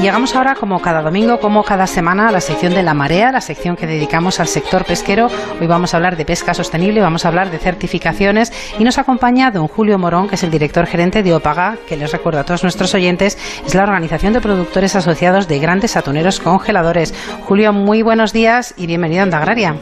Llegamos 0.00 0.34
ahora, 0.34 0.54
como 0.54 0.80
cada 0.80 1.02
domingo, 1.02 1.38
como 1.40 1.62
cada 1.62 1.86
semana, 1.86 2.28
a 2.28 2.32
la 2.32 2.40
sección 2.40 2.72
de 2.72 2.82
la 2.82 2.94
marea, 2.94 3.32
la 3.32 3.42
sección 3.42 3.76
que 3.76 3.86
dedicamos 3.86 4.40
al 4.40 4.46
sector 4.46 4.86
pesquero. 4.86 5.28
Hoy 5.60 5.66
vamos 5.66 5.92
a 5.92 5.98
hablar 5.98 6.16
de 6.16 6.24
pesca 6.24 6.54
sostenible, 6.54 7.02
vamos 7.02 7.26
a 7.26 7.28
hablar 7.28 7.50
de 7.50 7.58
certificaciones 7.58 8.50
y 8.78 8.84
nos 8.84 8.96
acompaña 8.96 9.50
don 9.50 9.68
Julio 9.68 9.98
Morón, 9.98 10.28
que 10.28 10.36
es 10.36 10.42
el 10.42 10.50
director 10.50 10.86
gerente 10.86 11.22
de 11.22 11.34
OPAGA, 11.34 11.76
que 11.86 11.98
les 11.98 12.12
recuerdo 12.12 12.40
a 12.40 12.44
todos 12.44 12.62
nuestros 12.62 12.94
oyentes, 12.94 13.36
es 13.66 13.74
la 13.74 13.82
organización 13.82 14.32
de 14.32 14.40
productores 14.40 14.96
asociados 14.96 15.48
de 15.48 15.58
grandes 15.58 15.98
atuneros 15.98 16.40
congeladores. 16.40 17.12
Julio, 17.42 17.74
muy 17.74 18.00
buenos 18.00 18.32
días 18.32 18.74
y 18.78 18.86
bienvenido 18.86 19.20
a 19.20 19.24
Onda 19.24 19.36
Agraria. 19.36 19.74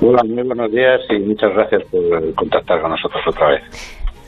Hola, 0.00 0.22
muy 0.22 0.44
buenos 0.44 0.70
días 0.70 1.00
y 1.10 1.18
muchas 1.18 1.52
gracias 1.52 1.82
por 1.90 2.34
contactar 2.36 2.80
con 2.80 2.92
nosotros 2.92 3.22
otra 3.26 3.48
vez. 3.48 3.62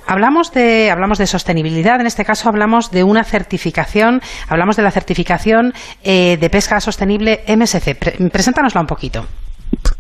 Hablamos 0.07 0.53
de, 0.53 0.91
hablamos 0.91 1.19
de 1.19 1.27
sostenibilidad, 1.27 2.01
en 2.01 2.07
este 2.07 2.25
caso 2.25 2.49
hablamos 2.49 2.91
de 2.91 3.05
una 3.05 3.25
certificación, 3.25 4.21
hablamos 4.49 4.77
de 4.77 4.83
la 4.83 4.91
certificación 4.91 5.73
eh, 6.03 6.37
de 6.37 6.51
pesca 6.51 6.81
sostenible 6.81 7.41
MSC. 7.47 7.99
Pre 7.99 8.31
preséntanosla 8.31 8.81
un 8.81 8.87
poquito. 8.87 9.25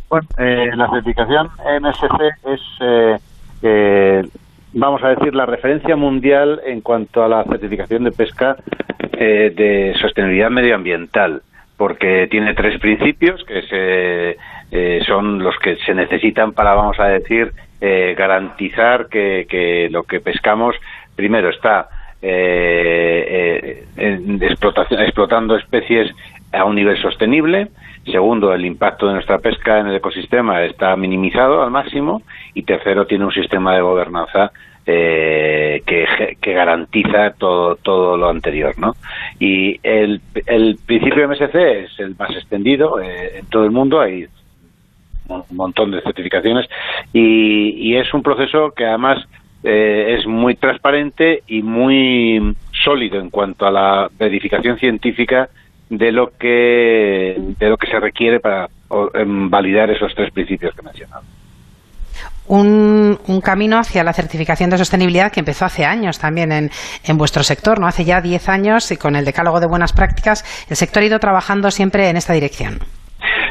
Bueno, 0.08 0.26
eh, 0.38 0.70
la 0.74 0.88
certificación 0.90 1.48
MSC 1.80 2.50
es, 2.52 2.60
eh, 3.62 4.22
vamos 4.72 5.02
a 5.04 5.08
decir, 5.08 5.34
la 5.34 5.46
referencia 5.46 5.96
mundial 5.96 6.60
en 6.66 6.80
cuanto 6.80 7.22
a 7.22 7.28
la 7.28 7.44
certificación 7.44 8.04
de 8.04 8.12
pesca 8.12 8.56
de 9.20 9.94
sostenibilidad 10.00 10.48
medioambiental, 10.48 11.42
porque 11.76 12.26
tiene 12.30 12.54
tres 12.54 12.80
principios 12.80 13.44
que 13.44 13.60
se, 14.70 15.04
son 15.04 15.42
los 15.42 15.58
que 15.58 15.76
se 15.84 15.94
necesitan 15.94 16.52
para, 16.52 16.72
vamos 16.72 16.98
a 16.98 17.04
decir, 17.04 17.52
eh, 17.80 18.14
garantizar 18.16 19.08
que, 19.08 19.46
que, 19.48 19.88
lo 19.90 20.02
que 20.04 20.20
pescamos 20.20 20.76
primero 21.16 21.50
está 21.50 21.88
eh, 22.22 23.84
eh, 23.96 24.48
explotando 24.98 25.56
especies 25.56 26.14
a 26.52 26.64
un 26.64 26.74
nivel 26.74 27.00
sostenible. 27.00 27.68
Segundo, 28.04 28.52
el 28.54 28.64
impacto 28.64 29.06
de 29.06 29.14
nuestra 29.14 29.38
pesca 29.38 29.78
en 29.78 29.86
el 29.86 29.96
ecosistema 29.96 30.62
está 30.64 30.96
minimizado 30.96 31.62
al 31.62 31.70
máximo. 31.70 32.22
Y 32.54 32.62
tercero, 32.62 33.06
tiene 33.06 33.26
un 33.26 33.32
sistema 33.32 33.74
de 33.74 33.82
gobernanza 33.82 34.52
eh, 34.86 35.82
que, 35.86 36.36
que, 36.40 36.52
garantiza 36.52 37.32
todo, 37.38 37.76
todo 37.76 38.16
lo 38.16 38.28
anterior. 38.28 38.74
¿no? 38.78 38.94
Y 39.38 39.78
el, 39.82 40.20
el 40.46 40.78
principio 40.86 41.28
MSC 41.28 41.54
es 41.54 42.00
el 42.00 42.16
más 42.16 42.30
extendido 42.30 43.00
eh, 43.00 43.38
en 43.38 43.46
todo 43.46 43.64
el 43.64 43.70
mundo. 43.70 44.00
Hay 44.00 44.26
un 45.30 45.56
montón 45.56 45.90
de 45.90 46.02
certificaciones 46.02 46.66
y, 47.12 47.94
es 47.96 48.12
un 48.14 48.22
proceso 48.22 48.72
que 48.74 48.86
además 48.86 49.18
eh, 49.62 50.16
es 50.18 50.26
muy 50.26 50.54
transparente 50.54 51.42
y 51.46 51.62
muy 51.62 52.54
sólido 52.84 53.20
en 53.20 53.30
cuanto 53.30 53.66
a 53.66 53.70
la 53.70 54.08
verificación 54.18 54.78
científica 54.78 55.48
de 55.90 56.12
lo 56.12 56.30
que 56.38 57.36
de 57.58 57.68
lo 57.68 57.76
que 57.76 57.88
se 57.88 57.98
requiere 57.98 58.40
para 58.40 58.68
em, 59.14 59.50
validar 59.50 59.90
esos 59.90 60.14
tres 60.14 60.32
principios 60.32 60.72
que 60.74 60.80
he 60.80 60.84
mencionado. 60.84 61.22
Un, 62.46 63.18
un, 63.28 63.40
camino 63.40 63.78
hacia 63.78 64.02
la 64.02 64.12
certificación 64.12 64.70
de 64.70 64.78
sostenibilidad 64.78 65.30
que 65.30 65.40
empezó 65.40 65.64
hace 65.66 65.84
años 65.84 66.18
también 66.18 66.50
en, 66.50 66.70
en 67.04 67.18
vuestro 67.18 67.44
sector, 67.44 67.78
¿no? 67.78 67.86
Hace 67.86 68.04
ya 68.04 68.20
10 68.20 68.48
años 68.48 68.90
y 68.90 68.96
con 68.96 69.14
el 69.14 69.24
decálogo 69.24 69.60
de 69.60 69.66
buenas 69.66 69.92
prácticas, 69.92 70.44
el 70.68 70.76
sector 70.76 71.02
ha 71.02 71.06
ido 71.06 71.18
trabajando 71.20 71.70
siempre 71.70 72.08
en 72.08 72.16
esta 72.16 72.32
dirección. 72.32 72.80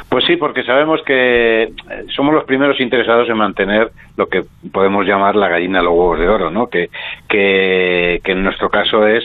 Pues 0.10 0.26
sí, 0.26 0.38
porque 0.38 0.63
sabemos 0.63 1.02
que 1.04 1.63
eh, 1.63 1.72
somos 2.15 2.34
los 2.34 2.45
primeros 2.45 2.80
interesados 2.80 3.30
en 3.30 3.38
mantener 3.38 3.91
lo 4.17 4.28
que 4.28 4.43
podemos 4.72 5.06
llamar 5.06 5.36
la 5.36 5.50
gallina 5.50 5.84
los 5.84 5.93
huevos 5.93 6.19
de 6.19 6.28
oro, 6.28 6.50
¿no? 6.50 6.67
Que, 6.67 6.89
que, 7.28 8.19
que 8.24 8.32
en 8.32 8.43
nuestro 8.43 8.69
caso 8.69 9.06
es 9.06 9.24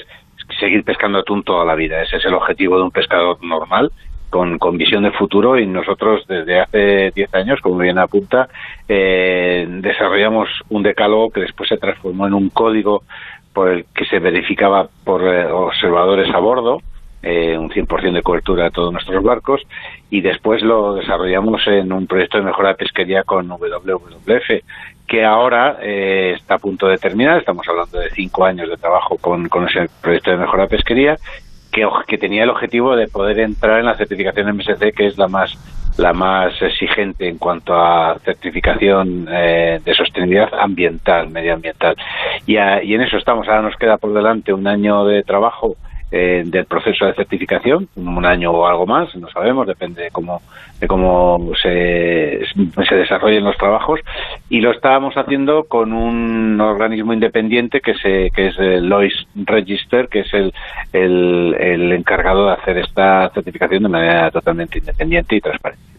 seguir 0.60 0.84
pescando 0.84 1.18
atún 1.18 1.42
toda 1.42 1.64
la 1.64 1.74
vida. 1.74 2.02
Ese 2.02 2.18
es 2.18 2.24
el 2.26 2.34
objetivo 2.34 2.76
de 2.76 2.82
un 2.82 2.90
pescador 2.90 3.42
normal, 3.42 3.92
con, 4.28 4.58
con 4.58 4.76
visión 4.76 5.04
de 5.04 5.12
futuro 5.12 5.58
y 5.58 5.66
nosotros 5.66 6.26
desde 6.26 6.60
hace 6.60 7.12
10 7.14 7.34
años, 7.34 7.60
como 7.60 7.78
bien 7.78 7.98
apunta, 7.98 8.48
eh, 8.86 9.66
desarrollamos 9.68 10.48
un 10.68 10.82
decálogo 10.82 11.30
que 11.30 11.40
después 11.40 11.68
se 11.68 11.78
transformó 11.78 12.26
en 12.26 12.34
un 12.34 12.50
código 12.50 13.04
por 13.54 13.70
el 13.70 13.86
que 13.94 14.04
se 14.04 14.18
verificaba 14.18 14.88
por 15.04 15.22
eh, 15.22 15.46
observadores 15.46 16.28
a 16.34 16.38
bordo 16.38 16.82
eh, 17.24 17.56
un 17.58 17.70
100% 17.70 18.12
de 18.12 18.22
cobertura 18.22 18.64
de 18.64 18.70
todos 18.70 18.92
nuestros 18.92 19.22
barcos 19.22 19.62
y 20.10 20.20
después 20.20 20.62
lo 20.62 20.94
desarrollamos 20.94 21.66
en 21.66 21.92
un 21.92 22.06
proyecto 22.06 22.38
de 22.38 22.44
mejora 22.44 22.70
de 22.70 22.74
pesquería 22.76 23.22
con 23.22 23.48
WWF 23.48 24.62
que 25.06 25.24
ahora 25.24 25.78
eh, 25.82 26.34
está 26.36 26.54
a 26.54 26.58
punto 26.58 26.86
de 26.86 26.98
terminar, 26.98 27.38
estamos 27.38 27.66
hablando 27.68 27.98
de 27.98 28.10
cinco 28.10 28.44
años 28.44 28.68
de 28.68 28.76
trabajo 28.76 29.16
con, 29.18 29.48
con 29.48 29.68
ese 29.68 29.88
proyecto 30.00 30.30
de 30.30 30.36
mejora 30.38 30.64
de 30.64 30.68
pesquería 30.68 31.16
que, 31.72 31.86
que 32.06 32.18
tenía 32.18 32.44
el 32.44 32.50
objetivo 32.50 32.96
de 32.96 33.08
poder 33.08 33.40
entrar 33.40 33.80
en 33.80 33.86
la 33.86 33.96
certificación 33.96 34.56
MSC 34.56 34.92
que 34.94 35.06
es 35.06 35.18
la 35.18 35.28
más 35.28 35.58
la 35.96 36.12
más 36.12 36.60
exigente 36.60 37.28
en 37.28 37.38
cuanto 37.38 37.74
a 37.74 38.18
certificación 38.24 39.28
eh, 39.30 39.80
de 39.84 39.94
sostenibilidad 39.94 40.52
ambiental, 40.54 41.30
medioambiental. 41.30 41.94
Y, 42.46 42.56
a, 42.56 42.82
y 42.82 42.94
en 42.94 43.02
eso 43.02 43.16
estamos. 43.16 43.46
Ahora 43.46 43.62
nos 43.62 43.76
queda 43.76 43.96
por 43.96 44.12
delante 44.12 44.52
un 44.52 44.66
año 44.66 45.04
de 45.04 45.22
trabajo 45.22 45.76
eh, 46.16 46.44
del 46.46 46.64
proceso 46.66 47.06
de 47.06 47.14
certificación, 47.14 47.88
un 47.96 48.24
año 48.24 48.52
o 48.52 48.68
algo 48.68 48.86
más, 48.86 49.12
no 49.16 49.28
sabemos, 49.30 49.66
depende 49.66 50.04
de 50.04 50.10
cómo, 50.12 50.42
de 50.78 50.86
cómo 50.86 51.50
se, 51.60 52.40
desarrollen 52.88 53.42
los 53.42 53.56
trabajos, 53.56 53.98
y 54.48 54.60
lo 54.60 54.70
estábamos 54.70 55.16
haciendo 55.16 55.64
con 55.64 55.92
un 55.92 56.60
organismo 56.60 57.12
independiente 57.12 57.80
que, 57.80 57.94
se, 57.94 58.30
que 58.30 58.46
es 58.46 58.58
el 58.60 58.88
Lois 58.88 59.26
Register, 59.34 60.06
que 60.06 60.20
es 60.20 60.32
el 60.92 61.92
encargado 61.92 62.46
de 62.46 62.52
hacer 62.52 62.78
esta 62.78 63.28
certificación 63.30 63.82
de 63.82 63.88
manera 63.88 64.30
totalmente 64.30 64.78
independiente 64.78 65.34
y 65.34 65.40
transparente. 65.40 65.94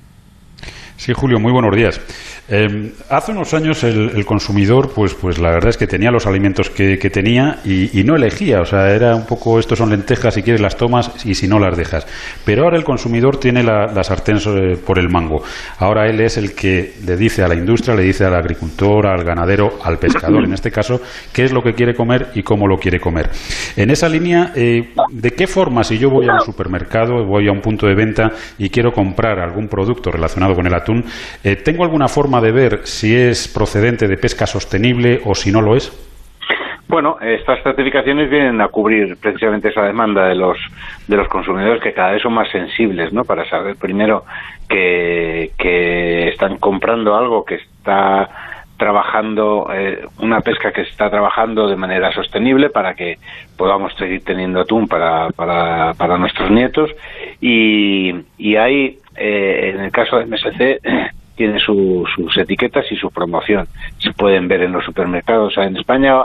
Sí, 0.97 1.11
Julio, 1.13 1.39
muy 1.39 1.51
buenos 1.51 1.75
días. 1.75 1.99
Eh, 2.47 2.93
hace 3.09 3.31
unos 3.31 3.53
años 3.53 3.83
el, 3.83 4.23
consumidor, 4.25 4.93
pues, 4.93 5.13
pues 5.15 5.39
la 5.39 5.49
verdad 5.49 5.69
es 5.69 5.77
que 5.77 5.87
tenía 5.87 6.09
los 6.09 6.25
alimentos 6.25 6.69
que, 6.69 6.97
tenía 7.09 7.57
y, 7.65 8.03
no 8.05 8.15
elegía. 8.15 8.61
O 8.61 8.65
sea, 8.65 8.91
era 8.91 9.15
un 9.15 9.25
poco, 9.25 9.59
estos 9.59 9.77
son 9.77 9.89
lentejas, 9.89 10.35
si 10.35 10.41
quieres 10.41 10.61
las 10.61 10.77
tomas 10.77 11.25
y 11.25 11.33
si 11.33 11.47
no 11.47 11.59
las 11.59 11.77
dejas. 11.77 12.07
Pero 12.45 12.63
ahora 12.63 12.77
el 12.77 12.83
consumidor 12.83 13.37
tiene 13.37 13.63
la, 13.63 14.03
sartén 14.03 14.37
por 14.85 14.99
el 14.99 15.09
mango. 15.09 15.43
Ahora 15.79 16.07
él 16.07 16.21
es 16.21 16.37
el 16.37 16.55
que 16.55 16.93
le 17.05 17.17
dice 17.17 17.43
a 17.43 17.47
la 17.47 17.55
industria, 17.55 17.95
le 17.95 18.03
dice 18.03 18.25
al 18.25 18.35
agricultor, 18.35 19.07
al 19.07 19.23
ganadero, 19.23 19.79
al 19.83 19.97
pescador, 19.97 20.45
en 20.45 20.53
este 20.53 20.71
caso, 20.71 21.01
qué 21.33 21.43
es 21.43 21.51
lo 21.51 21.61
que 21.61 21.73
quiere 21.73 21.93
comer 21.93 22.29
y 22.35 22.43
cómo 22.43 22.67
lo 22.67 22.77
quiere 22.77 22.99
comer. 22.99 23.29
En 23.75 23.89
esa 23.89 24.07
línea, 24.07 24.53
eh, 24.55 24.93
¿de 25.11 25.31
qué 25.31 25.47
forma 25.47 25.83
si 25.83 25.97
yo 25.97 26.09
voy 26.09 26.27
a 26.29 26.35
un 26.35 26.41
supermercado, 26.41 27.25
voy 27.25 27.47
a 27.47 27.51
un 27.51 27.61
punto 27.61 27.87
de 27.87 27.95
venta 27.95 28.31
y 28.57 28.69
quiero 28.69 28.91
comprar 28.91 29.39
algún 29.39 29.67
producto 29.67 30.11
relacionado 30.11 30.53
con 30.53 30.65
el 30.67 30.73
atún, 30.85 31.03
eh, 31.43 31.55
¿tengo 31.55 31.83
alguna 31.83 32.07
forma 32.07 32.39
de 32.39 32.51
ver 32.51 32.79
si 32.83 33.15
es 33.15 33.47
procedente 33.47 34.07
de 34.07 34.17
pesca 34.17 34.45
sostenible 34.45 35.19
o 35.25 35.33
si 35.33 35.51
no 35.51 35.61
lo 35.61 35.75
es? 35.75 35.91
Bueno, 36.87 37.17
estas 37.19 37.63
certificaciones 37.63 38.29
vienen 38.29 38.61
a 38.61 38.67
cubrir 38.67 39.17
precisamente 39.17 39.69
esa 39.69 39.81
demanda 39.81 40.27
de 40.27 40.35
los 40.35 40.57
de 41.07 41.17
los 41.17 41.27
consumidores 41.27 41.81
que 41.81 41.93
cada 41.93 42.11
vez 42.11 42.21
son 42.21 42.33
más 42.33 42.49
sensibles, 42.51 43.11
¿no? 43.11 43.23
Para 43.23 43.49
saber 43.49 43.75
primero 43.75 44.23
que, 44.69 45.51
que 45.57 46.29
están 46.29 46.57
comprando 46.57 47.15
algo 47.15 47.43
que 47.43 47.55
está 47.55 48.29
trabajando 48.77 49.69
eh, 49.73 50.05
una 50.19 50.41
pesca 50.41 50.71
que 50.71 50.81
está 50.81 51.09
trabajando 51.09 51.67
de 51.67 51.75
manera 51.75 52.11
sostenible 52.11 52.69
para 52.69 52.93
que 52.93 53.17
podamos 53.57 53.93
seguir 53.95 54.23
teniendo 54.23 54.61
atún 54.61 54.87
para, 54.87 55.29
para, 55.29 55.93
para 55.93 56.17
nuestros 56.17 56.51
nietos 56.51 56.91
y, 57.41 58.13
y 58.37 58.57
hay 58.57 58.99
eh, 59.15 59.71
en 59.73 59.81
el 59.81 59.91
caso 59.91 60.17
de 60.17 60.25
MSC 60.25 60.81
tiene 61.35 61.59
sus 61.59 62.37
etiquetas 62.37 62.85
y 62.91 62.95
su 62.95 63.09
promoción. 63.11 63.67
Se 63.99 64.11
pueden 64.11 64.47
ver 64.47 64.61
en 64.63 64.71
los 64.71 64.85
supermercados. 64.85 65.57
en 65.57 65.77
España 65.77 66.15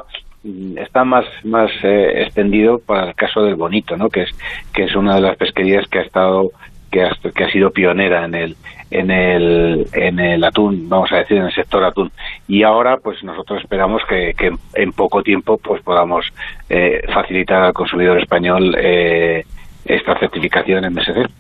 mm, 0.45 0.79
está 0.79 1.05
más 1.05 1.25
más 1.45 1.71
eh, 1.83 2.23
extendido 2.23 2.79
para 2.79 3.09
el 3.09 3.15
caso 3.15 3.43
del 3.43 3.57
bonito, 3.57 3.97
¿no? 3.97 4.09
Que 4.09 4.23
es 4.23 4.31
que 4.73 4.85
es 4.85 4.95
una 4.95 5.17
de 5.17 5.23
las 5.23 5.37
pesquerías 5.37 5.87
que 5.89 5.99
ha 5.99 6.03
estado 6.03 6.51
que 6.91 7.05
ha, 7.05 7.11
que 7.35 7.45
ha 7.45 7.51
sido 7.51 7.71
pionera 7.71 8.25
en 8.25 8.35
el 8.35 8.57
en 8.91 9.11
el 9.11 9.87
en 9.93 10.19
el 10.19 10.43
atún, 10.45 10.89
vamos 10.89 11.13
a 11.13 11.19
decir, 11.19 11.39
en 11.39 11.45
el 11.45 11.55
sector 11.55 11.85
atún. 11.85 12.11
Y 12.49 12.63
ahora, 12.65 12.97
pues 12.97 13.23
nosotros 13.23 13.63
esperamos 13.63 14.03
que, 14.09 14.35
que 14.37 14.53
en 14.75 14.93
poco 14.93 15.23
tiempo, 15.23 15.59
pues 15.59 15.83
podamos 15.83 16.27
eh, 16.69 17.03
facilitar 17.13 17.63
al 17.63 17.73
consumidor 17.73 18.19
español 18.19 18.75
eh, 18.79 19.45
esta 19.85 20.19
certificación 20.19 20.85
en 20.85 20.93
MSC. 20.95 21.31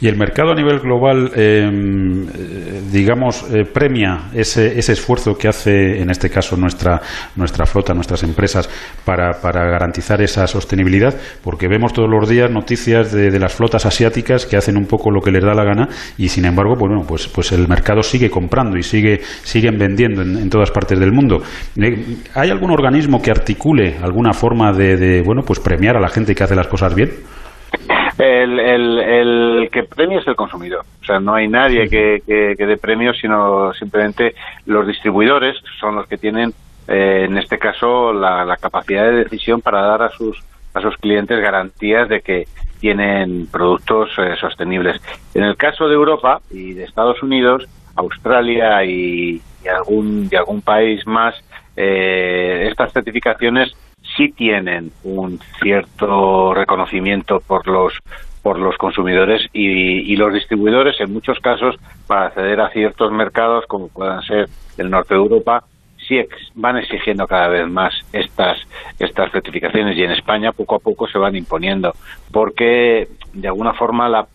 Y 0.00 0.08
el 0.08 0.16
mercado 0.16 0.52
a 0.52 0.54
nivel 0.54 0.80
global, 0.80 1.30
em, 1.36 2.26
eh, 2.26 2.80
digamos, 2.90 3.44
eh, 3.52 3.64
premia 3.64 4.30
ese, 4.32 4.78
ese, 4.78 4.92
esfuerzo 4.92 5.36
que 5.36 5.46
hace, 5.46 6.00
en 6.00 6.08
este 6.08 6.30
caso, 6.30 6.56
nuestra, 6.56 7.00
nuestra 7.36 7.66
flota, 7.66 7.92
nuestras 7.92 8.22
empresas, 8.22 8.70
para, 9.04 9.32
para 9.42 9.68
garantizar 9.70 10.22
esa 10.22 10.46
sostenibilidad, 10.46 11.14
porque 11.44 11.68
vemos 11.68 11.92
todos 11.92 12.08
los 12.08 12.28
días 12.28 12.50
noticias 12.50 13.12
de, 13.12 13.38
las 13.38 13.54
flotas 13.54 13.84
asiáticas 13.84 14.46
que 14.46 14.56
hacen 14.56 14.76
un 14.76 14.86
poco 14.86 15.10
lo 15.10 15.20
que 15.20 15.30
les 15.30 15.42
da 15.42 15.54
la 15.54 15.64
gana 15.64 15.88
y, 16.16 16.28
sin 16.28 16.46
embargo, 16.46 16.76
pues, 16.78 16.88
bueno, 16.88 17.04
pues, 17.06 17.28
pues 17.28 17.52
el 17.52 17.68
mercado 17.68 18.02
sigue 18.02 18.30
comprando 18.30 18.78
y 18.78 18.82
sigue, 18.82 19.20
siguen 19.42 19.76
vendiendo 19.78 20.22
en, 20.22 20.48
todas 20.48 20.70
partes 20.70 20.98
del 20.98 21.12
mundo. 21.12 21.42
Eh, 21.76 22.16
¿Hay 22.34 22.50
algún 22.50 22.70
organismo 22.70 23.20
que 23.20 23.30
articule 23.30 23.96
alguna 24.02 24.32
forma 24.32 24.72
de, 24.72 24.96
de, 24.96 25.22
bueno, 25.22 25.42
pues 25.42 25.60
premiar 25.60 25.96
a 25.96 26.00
la 26.00 26.08
gente 26.08 26.34
que 26.34 26.42
hace 26.42 26.56
las 26.56 26.68
cosas 26.68 26.94
bien? 26.94 27.10
El, 28.20 28.60
el, 28.60 29.70
que 29.72 29.84
premia 29.84 30.18
es 30.20 30.26
el 30.26 30.36
consumidor. 30.36 30.84
O 31.00 31.04
sea, 31.04 31.20
no 31.20 31.34
hay 31.34 31.48
nadie 31.48 31.88
que, 31.88 32.22
que, 32.26 32.66
dé 32.66 32.76
premios, 32.76 33.16
sino 33.18 33.72
simplemente 33.72 34.34
los 34.66 34.86
distribuidores 34.86 35.56
son 35.80 35.96
los 35.96 36.06
que 36.06 36.18
tienen, 36.18 36.52
eh, 36.86 37.24
en 37.26 37.38
este 37.38 37.58
caso, 37.58 38.12
la, 38.12 38.56
capacidad 38.60 39.04
de 39.04 39.24
decisión 39.24 39.62
para 39.62 39.80
dar 39.80 40.02
a 40.02 40.10
sus, 40.10 40.38
a 40.74 40.82
sus 40.82 40.96
clientes 40.98 41.40
garantías 41.40 42.10
de 42.10 42.20
que 42.20 42.46
tienen 42.78 43.46
productos 43.46 44.10
eh, 44.18 44.36
sostenibles. 44.38 45.00
En 45.34 45.44
el 45.44 45.56
caso 45.56 45.88
de 45.88 45.94
Europa 45.94 46.42
y 46.50 46.74
de 46.74 46.84
Estados 46.84 47.22
Unidos, 47.22 47.66
Australia 47.96 48.84
y, 48.84 49.40
algún, 49.66 50.28
y 50.30 50.36
algún 50.36 50.60
país 50.60 51.06
más, 51.06 51.34
eh, 51.74 52.66
estas 52.70 52.92
certificaciones 52.92 53.74
sí 54.16 54.32
tienen 54.32 54.92
un 55.04 55.38
cierto 55.62 56.54
reconocimiento 56.54 57.40
por 57.40 57.66
los 57.66 57.94
por 58.42 58.58
los 58.58 58.76
consumidores 58.78 59.42
y, 59.52 60.16
los 60.16 60.32
distribuidores 60.32 60.98
en 61.00 61.12
muchos 61.12 61.38
casos 61.40 61.76
para 62.06 62.26
acceder 62.26 62.60
a 62.60 62.70
ciertos 62.70 63.12
mercados 63.12 63.64
como 63.66 63.88
puedan 63.88 64.22
ser 64.22 64.48
el 64.78 64.90
norte 64.90 65.14
de 65.14 65.20
Europa 65.20 65.64
sí 66.08 66.18
van 66.54 66.78
exigiendo 66.78 67.26
cada 67.26 67.48
vez 67.48 67.68
más 67.68 67.94
estas 68.12 68.58
estas 68.98 69.30
certificaciones 69.32 69.96
y 69.96 70.02
en 70.02 70.12
España 70.12 70.52
poco 70.52 70.76
a 70.76 70.78
poco 70.78 71.06
se 71.06 71.18
van 71.18 71.36
imponiendo 71.36 71.92
porque 72.32 73.08
de 73.32 73.48
alguna 73.48 73.74
forma 73.74 74.08
la, 74.08 74.26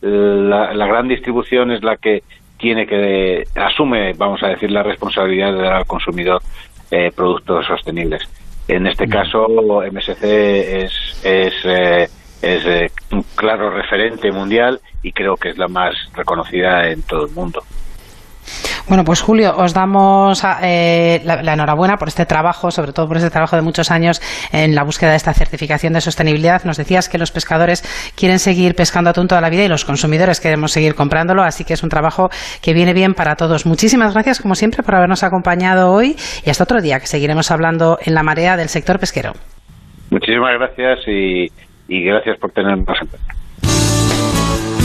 la, 0.00 0.86
gran 0.86 1.08
distribución 1.08 1.70
es 1.70 1.82
la 1.82 1.96
que 1.96 2.22
tiene 2.58 2.86
que 2.86 3.44
asume 3.54 4.14
vamos 4.14 4.42
a 4.42 4.48
decir 4.48 4.70
la 4.70 4.82
responsabilidad 4.82 5.52
de 5.52 5.62
dar 5.62 5.74
al 5.74 5.86
consumidor 5.86 6.42
eh, 6.90 7.12
productos 7.14 7.66
sostenibles 7.66 8.28
en 8.70 8.86
este 8.86 9.06
mm. 9.06 9.10
caso, 9.10 9.46
MSC 9.48 10.22
es, 10.22 11.20
es, 11.24 11.54
eh, 11.64 12.08
es 12.42 12.66
eh, 12.66 12.90
un 13.12 13.24
claro 13.34 13.70
referente 13.70 14.30
mundial 14.30 14.80
y 15.02 15.12
creo 15.12 15.36
que 15.36 15.50
es 15.50 15.58
la 15.58 15.68
más 15.68 15.94
reconocida 16.14 16.88
en 16.88 17.02
todo 17.02 17.26
el 17.26 17.32
mundo. 17.32 17.62
Bueno, 18.88 19.04
pues 19.04 19.20
Julio, 19.20 19.54
os 19.56 19.74
damos 19.74 20.42
eh, 20.62 21.20
la, 21.24 21.52
enhorabuena 21.52 21.96
por 21.96 22.08
este 22.08 22.26
trabajo, 22.26 22.70
sobre 22.70 22.92
todo 22.92 23.06
por 23.06 23.16
este 23.16 23.30
trabajo 23.30 23.56
de 23.56 23.62
muchos 23.62 23.90
años 23.90 24.20
en 24.52 24.74
la 24.74 24.82
búsqueda 24.82 25.10
de 25.10 25.16
esta 25.16 25.32
certificación 25.32 25.92
de 25.92 26.00
sostenibilidad. 26.00 26.64
Nos 26.64 26.76
decías 26.76 27.08
que 27.08 27.18
los 27.18 27.30
pescadores 27.30 27.82
quieren 28.16 28.38
seguir 28.38 28.74
pescando 28.74 29.10
atún 29.10 29.28
toda 29.28 29.40
la 29.40 29.50
vida 29.50 29.64
y 29.64 29.68
los 29.68 29.84
consumidores 29.84 30.40
queremos 30.40 30.72
seguir 30.72 30.94
comprándolo, 30.94 31.42
así 31.42 31.64
que 31.64 31.74
es 31.74 31.82
un 31.82 31.88
trabajo 31.88 32.30
que 32.62 32.72
viene 32.72 32.92
bien 32.92 33.14
para 33.14 33.36
todos. 33.36 33.66
Muchísimas 33.66 34.14
gracias, 34.14 34.40
como 34.40 34.54
siempre, 34.54 34.82
por 34.82 34.94
habernos 34.94 35.22
acompañado 35.22 35.92
hoy 35.92 36.16
y 36.44 36.50
hasta 36.50 36.64
otro 36.64 36.80
día, 36.80 36.98
que 37.00 37.06
seguiremos 37.06 37.50
hablando 37.50 37.98
en 38.04 38.14
la 38.14 38.22
marea 38.22 38.56
del 38.56 38.68
sector 38.68 38.98
pesquero. 38.98 39.32
Muchísimas 40.10 40.54
gracias 40.58 41.06
y, 41.06 41.48
gracias 41.88 42.38
por 42.38 42.50
tenernos. 42.50 42.98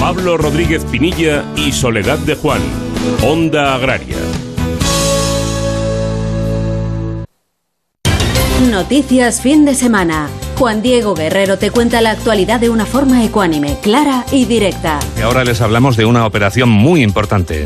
Pablo 0.05 0.37
Rodríguez 0.37 0.85
Pinilla 0.85 1.43
y 1.55 1.71
Soledad 1.71 2.19
de 2.19 2.35
Juan. 2.35 2.61
Onda 3.23 3.73
Agraria. 3.73 4.17
Noticias 8.69 9.41
fin 9.41 9.65
de 9.65 9.73
semana. 9.73 10.29
Juan 10.59 10.83
Diego 10.83 11.15
Guerrero 11.15 11.57
te 11.57 11.71
cuenta 11.71 12.01
la 12.01 12.11
actualidad 12.11 12.59
de 12.59 12.69
una 12.69 12.85
forma 12.85 13.25
ecuánime, 13.25 13.77
clara 13.81 14.23
y 14.31 14.45
directa. 14.45 14.99
Y 15.17 15.21
ahora 15.21 15.43
les 15.43 15.59
hablamos 15.61 15.97
de 15.97 16.05
una 16.05 16.27
operación 16.27 16.69
muy 16.69 17.01
importante. 17.01 17.65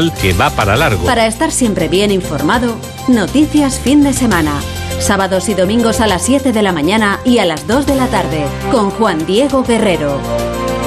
que 0.09 0.33
va 0.33 0.49
para 0.49 0.75
largo. 0.75 1.05
Para 1.05 1.27
estar 1.27 1.51
siempre 1.51 1.87
bien 1.87 2.09
informado, 2.09 2.75
noticias 3.07 3.79
fin 3.79 4.03
de 4.03 4.13
semana. 4.13 4.59
Sábados 4.99 5.49
y 5.49 5.53
domingos 5.53 5.99
a 5.99 6.07
las 6.07 6.23
7 6.23 6.51
de 6.51 6.61
la 6.63 6.71
mañana 6.71 7.19
y 7.25 7.37
a 7.37 7.45
las 7.45 7.67
2 7.67 7.85
de 7.85 7.95
la 7.95 8.07
tarde, 8.07 8.43
con 8.71 8.89
Juan 8.89 9.25
Diego 9.25 9.63
Guerrero. 9.63 10.17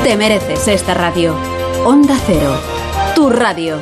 Te 0.03 0.17
mereces 0.17 0.67
esta 0.67 0.95
radio. 0.95 1.37
Onda 1.85 2.17
Cero, 2.27 2.57
tu 3.15 3.31
radio. 3.31 3.79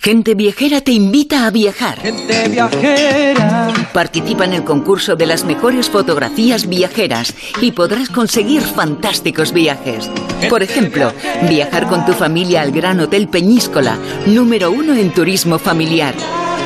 Gente 0.00 0.36
Viajera 0.36 0.80
te 0.80 0.92
invita 0.92 1.44
a 1.44 1.50
viajar. 1.50 1.98
Gente 1.98 2.48
Viajera. 2.48 3.68
Participa 3.92 4.44
en 4.44 4.54
el 4.54 4.62
concurso 4.62 5.16
de 5.16 5.26
las 5.26 5.44
mejores 5.44 5.90
fotografías 5.90 6.68
viajeras 6.68 7.34
y 7.60 7.72
podrás 7.72 8.08
conseguir 8.08 8.62
fantásticos 8.62 9.52
viajes. 9.52 10.08
Por 10.48 10.62
ejemplo, 10.62 11.12
viajar 11.48 11.88
con 11.88 12.06
tu 12.06 12.12
familia 12.12 12.62
al 12.62 12.70
Gran 12.70 13.00
Hotel 13.00 13.26
Peñíscola, 13.26 13.98
número 14.26 14.70
uno 14.70 14.94
en 14.94 15.12
turismo 15.12 15.58
familiar. 15.58 16.14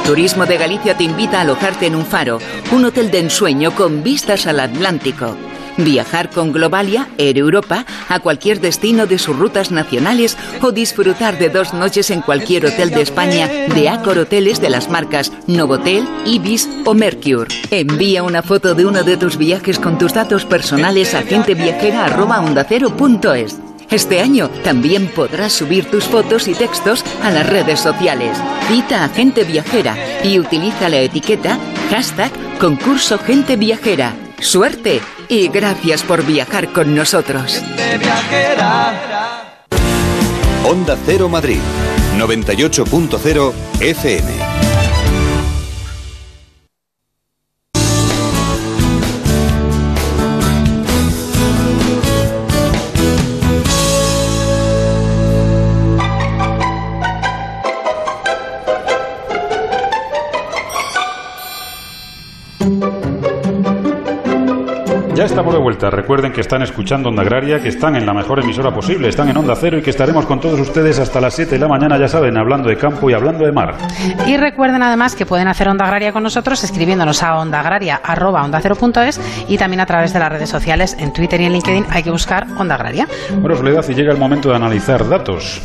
Turismo 0.05 0.45
de 0.45 0.59
Galicia 0.59 0.99
te 0.99 1.05
invita 1.05 1.39
a 1.39 1.41
alojarte 1.41 1.87
en 1.87 1.95
un 1.95 2.05
faro, 2.05 2.39
un 2.71 2.85
hotel 2.85 3.11
de 3.11 3.21
ensueño 3.21 3.75
con 3.75 4.03
vistas 4.03 4.47
al 4.47 4.61
Atlántico. 4.61 5.35
Viajar 5.77 6.31
con 6.31 6.53
Globalia, 6.53 7.09
Air 7.19 7.39
Europa, 7.39 7.85
a 8.09 8.21
cualquier 8.21 8.61
destino 8.61 9.07
de 9.07 9.19
sus 9.19 9.37
rutas 9.37 9.71
nacionales 9.71 10.37
o 10.61 10.73
disfrutar 10.73 11.39
de 11.39 11.49
dos 11.49 11.73
noches 11.75 12.11
en 12.11 12.23
cualquier 12.23 12.67
hotel 12.67 12.91
de 12.91 13.03
España 13.03 13.49
de 13.49 13.89
Accor 13.89 14.19
Hoteles 14.19 14.61
de 14.61 14.71
las 14.71 14.89
marcas 14.89 15.33
Novotel, 15.47 16.09
Ibis 16.27 16.69
o 16.85 16.95
Mercure. 16.95 17.55
Envía 17.71 18.23
una 18.23 18.43
foto 18.43 18.75
de 18.75 18.87
uno 18.87 19.03
de 19.03 19.17
tus 19.17 19.37
viajes 19.37 19.79
con 19.79 19.99
tus 19.99 20.15
datos 20.15 20.45
personales 20.45 21.15
a 21.15 21.23
genteviajera.ondacero.es. 21.23 23.59
Este 23.91 24.21
año 24.21 24.49
también 24.65 25.09
podrás 25.09 25.53
subir 25.53 25.91
tus 25.91 26.05
fotos 26.05 26.49
y 26.49 26.55
textos 26.55 27.05
a 27.23 27.31
las 27.31 27.47
redes 27.47 27.79
sociales. 27.79 28.39
Cita 28.69 29.05
a 29.05 29.11
Gente 29.11 29.45
Viajera 29.45 29.95
y 30.25 30.39
utiliza 30.39 30.89
la 30.89 31.01
etiqueta 31.01 31.59
hashtag 31.91 32.33
concurso 32.59 33.19
Gente 33.19 33.57
Viajera. 33.57 34.15
Suerte 34.43 35.01
y 35.29 35.49
gracias 35.49 36.03
por 36.03 36.27
viajar 36.27 36.73
con 36.73 36.95
nosotros. 36.95 37.63
Onda 40.65 40.99
Cero 41.07 41.29
Madrid, 41.29 41.61
98.0 42.19 43.53
FM. 43.81 44.62
Estamos 65.33 65.55
de 65.55 65.61
vuelta. 65.61 65.89
Recuerden 65.89 66.31
que 66.31 66.43
están 66.43 66.61
escuchando 66.61 67.09
Onda 67.09 67.23
Agraria, 67.23 67.59
que 67.59 67.69
están 67.69 67.97
en 67.97 68.05
la 68.05 68.13
mejor 68.13 68.41
emisora 68.41 68.71
posible, 68.71 69.09
están 69.09 69.31
en 69.31 69.37
Onda 69.39 69.57
Cero 69.57 69.79
y 69.79 69.83
que 69.83 69.89
estaremos 69.89 70.27
con 70.27 70.41
todos 70.41 70.61
ustedes 70.61 70.99
hasta 70.99 71.23
las 71.23 71.33
7 71.33 71.53
de 71.53 71.59
la 71.59 71.69
mañana, 71.69 71.99
ya 71.99 72.07
saben, 72.07 72.37
hablando 72.37 72.69
de 72.69 72.77
campo 72.77 73.09
y 73.09 73.15
hablando 73.15 73.47
de 73.47 73.51
mar. 73.51 73.75
Y 74.27 74.37
recuerden 74.37 74.83
además 74.83 75.17
que 75.17 75.25
pueden 75.25 75.49
hacer 75.49 75.69
Onda 75.69 75.87
Agraria 75.87 76.13
con 76.13 76.23
nosotros 76.23 76.63
escribiéndonos 76.63 77.23
a 77.23 77.39
ondaagraria.es 77.39 79.21
y 79.49 79.57
también 79.57 79.81
a 79.81 79.87
través 79.87 80.13
de 80.13 80.19
las 80.19 80.31
redes 80.31 80.51
sociales, 80.51 80.95
en 80.99 81.15
Twitter 81.15 81.41
y 81.41 81.47
en 81.47 81.53
LinkedIn 81.53 81.87
hay 81.89 82.03
que 82.03 82.11
buscar 82.11 82.47
Onda 82.59 82.75
Agraria. 82.75 83.09
Bueno, 83.41 83.57
Soledad, 83.57 83.89
y 83.89 83.95
llega 83.95 84.13
el 84.13 84.19
momento 84.19 84.51
de 84.51 84.57
analizar 84.57 85.09
datos. 85.09 85.63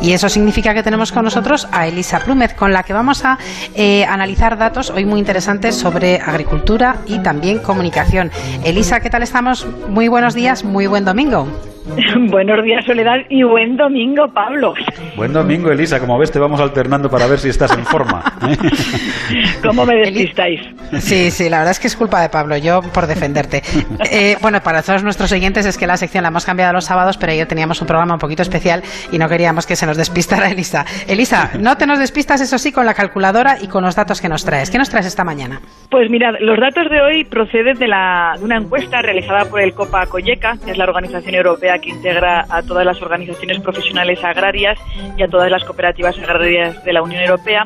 Y 0.00 0.12
eso 0.12 0.30
significa 0.30 0.72
que 0.72 0.82
tenemos 0.82 1.12
con 1.12 1.24
nosotros 1.24 1.68
a 1.72 1.86
Elisa 1.86 2.20
Plúmez, 2.20 2.54
con 2.54 2.72
la 2.72 2.84
que 2.84 2.94
vamos 2.94 3.22
a 3.26 3.38
eh, 3.74 4.02
analizar 4.06 4.56
datos 4.56 4.88
hoy 4.88 5.04
muy 5.04 5.18
interesantes 5.18 5.74
sobre 5.74 6.16
agricultura 6.16 6.96
y 7.06 7.18
también 7.18 7.58
comunicación. 7.58 8.30
Elisa, 8.64 9.00
¿qué 9.00 9.09
tal 9.10 9.22
estamos? 9.24 9.66
Muy 9.88 10.08
buenos 10.08 10.34
días, 10.34 10.62
muy 10.62 10.86
buen 10.86 11.04
domingo. 11.04 11.48
Buenos 12.30 12.64
días, 12.64 12.84
Soledad, 12.84 13.18
y 13.28 13.42
buen 13.42 13.76
domingo, 13.76 14.28
Pablo. 14.28 14.74
Buen 15.16 15.32
domingo, 15.32 15.70
Elisa. 15.70 15.98
Como 15.98 16.18
ves, 16.18 16.30
te 16.30 16.38
vamos 16.38 16.60
alternando 16.60 17.10
para 17.10 17.26
ver 17.26 17.38
si 17.38 17.48
estás 17.48 17.76
en 17.76 17.84
forma. 17.84 18.22
¿eh? 18.48 18.56
¿Cómo 19.62 19.84
me 19.84 19.96
despistáis? 19.96 20.60
Sí, 20.98 21.30
sí, 21.30 21.48
la 21.48 21.58
verdad 21.58 21.72
es 21.72 21.80
que 21.80 21.86
es 21.86 21.96
culpa 21.96 22.20
de 22.20 22.28
Pablo, 22.28 22.56
yo 22.56 22.80
por 22.82 23.06
defenderte. 23.06 23.62
Eh, 24.12 24.36
bueno, 24.40 24.60
para 24.60 24.82
todos 24.82 25.04
nuestros 25.04 25.30
oyentes 25.30 25.66
es 25.66 25.78
que 25.78 25.86
la 25.86 25.96
sección 25.96 26.22
la 26.22 26.28
hemos 26.28 26.44
cambiado 26.44 26.72
los 26.72 26.84
sábados, 26.84 27.16
pero 27.16 27.32
ayer 27.32 27.46
teníamos 27.46 27.80
un 27.80 27.86
programa 27.86 28.14
un 28.14 28.18
poquito 28.18 28.42
especial 28.42 28.82
y 29.12 29.18
no 29.18 29.28
queríamos 29.28 29.66
que 29.66 29.76
se 29.76 29.86
nos 29.86 29.96
despistara 29.96 30.50
Elisa. 30.50 30.84
Elisa, 31.06 31.50
no 31.58 31.76
te 31.76 31.86
nos 31.86 31.98
despistas, 31.98 32.40
eso 32.40 32.58
sí, 32.58 32.72
con 32.72 32.86
la 32.86 32.94
calculadora 32.94 33.58
y 33.60 33.68
con 33.68 33.84
los 33.84 33.94
datos 33.94 34.20
que 34.20 34.28
nos 34.28 34.44
traes. 34.44 34.70
¿Qué 34.70 34.78
nos 34.78 34.90
traes 34.90 35.06
esta 35.06 35.22
mañana? 35.22 35.60
Pues 35.90 36.10
mirad, 36.10 36.34
los 36.40 36.58
datos 36.58 36.90
de 36.90 37.00
hoy 37.00 37.24
proceden 37.24 37.78
de, 37.78 37.88
la, 37.88 38.34
de 38.38 38.44
una 38.44 38.56
encuesta 38.56 39.00
realizada 39.02 39.44
por 39.44 39.60
el 39.60 39.74
Copa 39.74 40.06
Coyeca, 40.06 40.56
que 40.64 40.72
es 40.72 40.78
la 40.78 40.84
organización 40.84 41.34
europea 41.34 41.78
que 41.80 41.90
integra 41.90 42.46
a 42.48 42.62
todas 42.62 42.84
las 42.84 43.00
organizaciones 43.02 43.60
profesionales 43.60 44.22
agrarias 44.22 44.78
y 45.16 45.22
a 45.22 45.28
todas 45.28 45.50
las 45.50 45.64
cooperativas 45.64 46.18
agrarias 46.18 46.82
de 46.84 46.92
la 46.92 47.02
Unión 47.02 47.22
Europea. 47.22 47.64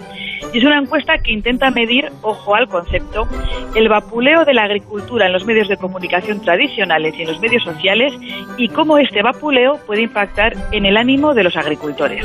Y 0.53 0.59
es 0.59 0.65
una 0.65 0.79
encuesta 0.79 1.19
que 1.19 1.33
intenta 1.33 1.71
medir, 1.71 2.11
ojo 2.23 2.55
al 2.55 2.69
concepto, 2.69 3.27
el 3.75 3.89
vapuleo 3.89 4.45
de 4.45 4.55
la 4.55 4.65
agricultura 4.65 5.27
en 5.27 5.33
los 5.33 5.45
medios 5.45 5.69
de 5.69 5.77
comunicación 5.77 6.41
tradicionales 6.41 7.15
y 7.19 7.23
en 7.23 7.29
los 7.29 7.41
medios 7.41 7.65
sociales 7.65 8.13
y 8.57 8.69
cómo 8.69 8.99
este 8.99 9.23
vapuleo 9.23 9.81
puede 9.87 10.03
impactar 10.03 10.55
en 10.73 10.87
el 10.87 10.97
ánimo 10.97 11.35
de 11.35 11.45
los 11.45 11.57
agricultores. 11.57 12.25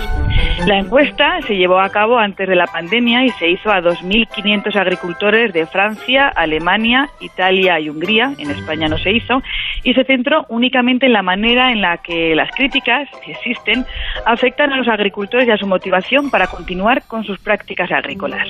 La 0.68 0.78
encuesta 0.78 1.40
se 1.48 1.56
llevó 1.56 1.80
a 1.80 1.90
cabo 1.90 2.18
antes 2.18 2.48
de 2.48 2.56
la 2.56 2.68
pandemia 2.68 3.26
y 3.26 3.30
se 3.32 3.50
hizo 3.50 3.72
a 3.72 3.82
2.500 3.82 4.76
agricultores 4.76 5.54
de 5.54 5.66
Francia, 5.66 6.28
Alemania, 6.28 7.10
Italia 7.22 7.80
y 7.80 7.90
Hungría. 7.90 8.34
En 8.38 8.52
España 8.52 8.88
no 8.88 8.98
se 8.98 9.12
hizo 9.12 9.42
y 9.84 9.94
se 9.94 10.04
centró 10.04 10.46
únicamente 10.50 11.06
en 11.06 11.14
la 11.14 11.22
manera 11.22 11.69
en 11.70 11.82
la 11.82 11.98
que 11.98 12.36
las 12.36 12.50
críticas, 12.52 13.08
si 13.24 13.32
existen, 13.32 13.86
afectan 14.26 14.74
a 14.74 14.78
los 14.78 14.88
agricultores 14.88 15.48
y 15.48 15.52
a 15.52 15.58
su 15.58 15.68
motivación 15.68 16.30
para 16.30 16.48
continuar 16.48 17.04
con 17.08 17.24
sus 17.24 17.40
prácticas 17.40 17.92
agrícolas. 17.92 18.48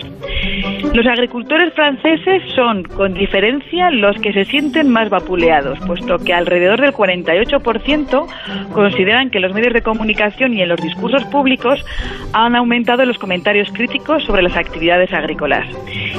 Los 0.93 1.05
agricultores 1.05 1.73
franceses 1.73 2.41
son, 2.55 2.83
con 2.83 3.13
diferencia, 3.13 3.91
los 3.91 4.17
que 4.21 4.33
se 4.33 4.45
sienten 4.45 4.89
más 4.89 5.09
vapuleados, 5.09 5.79
puesto 5.85 6.17
que 6.17 6.33
alrededor 6.33 6.81
del 6.81 6.93
48% 6.93 8.71
consideran 8.73 9.29
que 9.29 9.39
los 9.39 9.53
medios 9.53 9.73
de 9.73 9.81
comunicación 9.81 10.53
y 10.53 10.61
en 10.61 10.69
los 10.69 10.81
discursos 10.81 11.23
públicos 11.25 11.85
han 12.33 12.55
aumentado 12.55 13.05
los 13.05 13.17
comentarios 13.17 13.69
críticos 13.71 14.23
sobre 14.23 14.41
las 14.41 14.55
actividades 14.55 15.11
agrícolas. 15.13 15.67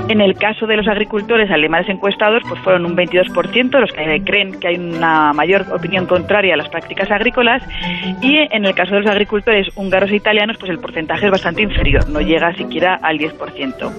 En 0.09 0.21
el 0.21 0.35
caso 0.35 0.67
de 0.67 0.77
los 0.77 0.89
agricultores 0.89 1.51
alemanes 1.51 1.89
encuestados, 1.89 2.43
pues 2.49 2.61
fueron 2.61 2.85
un 2.85 2.97
22% 2.97 3.81
los 3.81 3.93
que 3.93 4.23
creen 4.25 4.59
que 4.59 4.69
hay 4.69 4.77
una 4.77 5.33
mayor 5.33 5.67
opinión 5.73 6.07
contraria 6.07 6.55
a 6.55 6.57
las 6.57 6.69
prácticas 6.69 6.90
agrícolas 7.11 7.63
y 8.23 8.39
en 8.51 8.65
el 8.65 8.75
caso 8.75 8.95
de 8.95 9.01
los 9.01 9.11
agricultores 9.11 9.69
húngaros 9.77 10.11
e 10.11 10.17
italianos, 10.17 10.57
pues 10.59 10.71
el 10.71 10.79
porcentaje 10.79 11.27
es 11.27 11.31
bastante 11.31 11.63
inferior, 11.63 12.09
no 12.09 12.21
llega 12.21 12.55
siquiera 12.55 12.99
al 13.03 13.19
10%. 13.19 13.91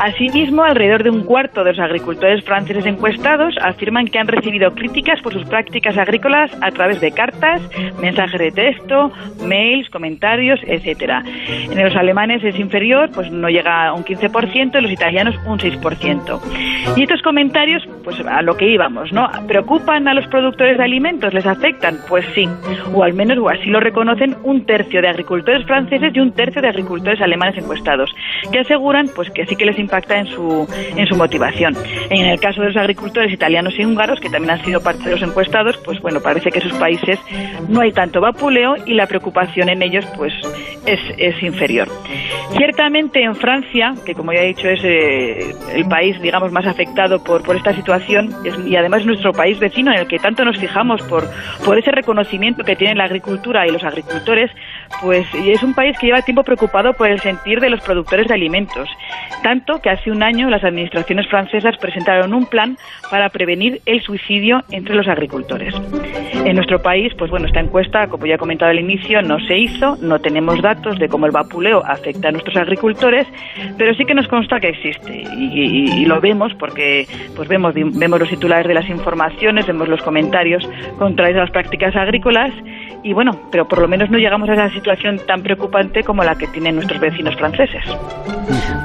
Asimismo, 0.00 0.64
alrededor 0.64 1.02
de 1.02 1.10
un 1.10 1.24
cuarto 1.24 1.64
de 1.64 1.72
los 1.72 1.80
agricultores 1.80 2.44
franceses 2.44 2.86
encuestados 2.86 3.54
afirman 3.60 4.06
que 4.06 4.18
han 4.18 4.28
recibido 4.28 4.74
críticas 4.74 5.20
por 5.22 5.32
sus 5.32 5.44
prácticas 5.46 5.96
agrícolas 5.96 6.50
a 6.60 6.70
través 6.70 7.00
de 7.00 7.12
cartas, 7.12 7.60
mensajes 8.00 8.40
de 8.40 8.50
texto, 8.50 9.12
mails, 9.46 9.88
comentarios, 9.90 10.60
etcétera. 10.66 11.22
En 11.24 11.82
los 11.82 11.94
alemanes 11.96 12.42
es 12.44 12.58
inferior, 12.58 13.10
pues 13.12 13.30
no 13.30 13.48
llega 13.48 13.86
a 13.86 13.92
un 13.92 14.04
15%, 14.04 14.76
en 14.76 14.82
los 14.82 14.92
italianos 14.92 15.34
un 15.46 15.58
6%. 15.58 16.40
Y 16.96 17.02
estos 17.02 17.22
comentarios, 17.22 17.82
pues 18.02 18.18
a 18.20 18.42
lo 18.42 18.56
que 18.56 18.68
íbamos, 18.68 19.12
¿no? 19.12 19.28
¿Preocupan 19.46 20.08
a 20.08 20.14
los 20.14 20.26
productores 20.28 20.78
de 20.78 20.84
alimentos? 20.84 21.32
¿Les 21.32 21.46
afectan? 21.46 21.98
Pues 22.08 22.23
sí, 22.34 22.48
o 22.92 23.02
al 23.02 23.14
menos 23.14 23.38
o 23.38 23.48
así 23.48 23.66
lo 23.66 23.80
reconocen 23.80 24.36
un 24.42 24.64
tercio 24.64 25.00
de 25.00 25.08
agricultores 25.08 25.64
franceses 25.66 26.14
y 26.14 26.20
un 26.20 26.32
tercio 26.32 26.62
de 26.62 26.68
agricultores 26.68 27.20
alemanes 27.20 27.58
encuestados, 27.58 28.14
que 28.50 28.60
aseguran 28.60 29.08
pues 29.14 29.30
que 29.30 29.46
sí 29.46 29.56
que 29.56 29.64
les 29.66 29.78
impacta 29.78 30.18
en 30.18 30.26
su, 30.26 30.66
en 30.96 31.06
su 31.06 31.16
motivación. 31.16 31.76
En 32.10 32.26
el 32.26 32.40
caso 32.40 32.60
de 32.60 32.68
los 32.68 32.76
agricultores 32.76 33.32
italianos 33.32 33.74
y 33.78 33.84
húngaros, 33.84 34.20
que 34.20 34.30
también 34.30 34.52
han 34.52 34.64
sido 34.64 34.82
parte 34.82 35.04
de 35.04 35.10
los 35.12 35.22
encuestados, 35.22 35.76
pues 35.84 36.00
bueno, 36.00 36.20
parece 36.20 36.50
que 36.50 36.58
en 36.58 36.68
sus 36.68 36.78
países 36.78 37.18
no 37.68 37.80
hay 37.80 37.92
tanto 37.92 38.20
vapuleo 38.20 38.76
y 38.86 38.94
la 38.94 39.06
preocupación 39.06 39.68
en 39.68 39.82
ellos 39.82 40.06
pues 40.16 40.32
es, 40.86 41.00
es 41.18 41.42
inferior. 41.42 41.88
Ciertamente 42.56 43.22
en 43.22 43.34
Francia, 43.34 43.94
que 44.04 44.14
como 44.14 44.32
ya 44.32 44.40
he 44.40 44.48
dicho 44.48 44.68
es 44.68 44.82
eh, 44.84 45.54
el 45.74 45.86
país 45.86 46.20
digamos 46.20 46.52
más 46.52 46.66
afectado 46.66 47.22
por, 47.22 47.42
por 47.42 47.56
esta 47.56 47.74
situación 47.74 48.30
y 48.66 48.76
además 48.76 49.04
nuestro 49.04 49.32
país 49.32 49.58
vecino 49.58 49.92
en 49.92 50.00
el 50.00 50.06
que 50.06 50.18
tanto 50.18 50.44
nos 50.44 50.58
fijamos 50.58 51.02
por, 51.02 51.24
por 51.64 51.78
ese 51.78 51.90
reconocimiento 51.90 52.13
que 52.64 52.76
tiene 52.76 52.94
la 52.94 53.04
agricultura 53.04 53.66
y 53.66 53.70
los 53.70 53.84
agricultores, 53.84 54.50
pues 55.00 55.26
es 55.34 55.62
un 55.62 55.74
país 55.74 55.96
que 55.98 56.06
lleva 56.06 56.22
tiempo 56.22 56.42
preocupado 56.42 56.92
por 56.94 57.08
el 57.08 57.20
sentir 57.20 57.60
de 57.60 57.70
los 57.70 57.80
productores 57.80 58.28
de 58.28 58.34
alimentos, 58.34 58.88
tanto 59.42 59.80
que 59.80 59.90
hace 59.90 60.10
un 60.10 60.22
año 60.22 60.48
las 60.50 60.64
administraciones 60.64 61.28
francesas 61.28 61.76
presentaron 61.78 62.34
un 62.34 62.46
plan 62.46 62.76
para 63.10 63.28
prevenir 63.28 63.80
el 63.86 64.02
suicidio 64.02 64.62
entre 64.70 64.94
los 64.94 65.08
agricultores. 65.08 65.74
En 66.44 66.56
nuestro 66.56 66.82
país, 66.82 67.12
pues 67.16 67.30
bueno, 67.30 67.46
esta 67.46 67.60
encuesta, 67.60 68.06
como 68.08 68.26
ya 68.26 68.34
he 68.34 68.38
comentado 68.38 68.70
al 68.70 68.78
inicio, 68.78 69.22
no 69.22 69.38
se 69.40 69.56
hizo, 69.56 69.96
no 70.00 70.18
tenemos 70.20 70.60
datos 70.60 70.98
de 70.98 71.08
cómo 71.08 71.26
el 71.26 71.32
vapuleo 71.32 71.82
afecta 71.84 72.28
a 72.28 72.32
nuestros 72.32 72.56
agricultores, 72.56 73.26
pero 73.78 73.94
sí 73.94 74.04
que 74.04 74.14
nos 74.14 74.28
consta 74.28 74.60
que 74.60 74.68
existe 74.68 75.24
y, 75.36 76.02
y 76.02 76.04
lo 76.04 76.20
vemos 76.20 76.52
porque 76.54 77.06
pues 77.36 77.48
vemos, 77.48 77.74
vemos 77.74 78.20
los 78.20 78.28
titulares 78.28 78.66
de 78.66 78.74
las 78.74 78.88
informaciones, 78.88 79.66
vemos 79.66 79.88
los 79.88 80.02
comentarios 80.02 80.68
contrarios 80.98 81.38
a 81.38 81.40
las 81.42 81.50
prácticas 81.50 81.94
agrícolas 81.96 82.52
y 83.02 83.12
bueno, 83.12 83.38
pero 83.50 83.68
por 83.68 83.80
lo 83.80 83.88
menos 83.88 84.10
no 84.10 84.18
llegamos 84.18 84.48
a 84.48 84.54
esa 84.54 84.68
situación 84.84 85.18
tan 85.26 85.42
preocupante 85.42 86.02
como 86.02 86.22
la 86.22 86.34
que 86.34 86.46
tienen 86.48 86.74
nuestros 86.74 87.00
vecinos 87.00 87.34
franceses. 87.36 87.82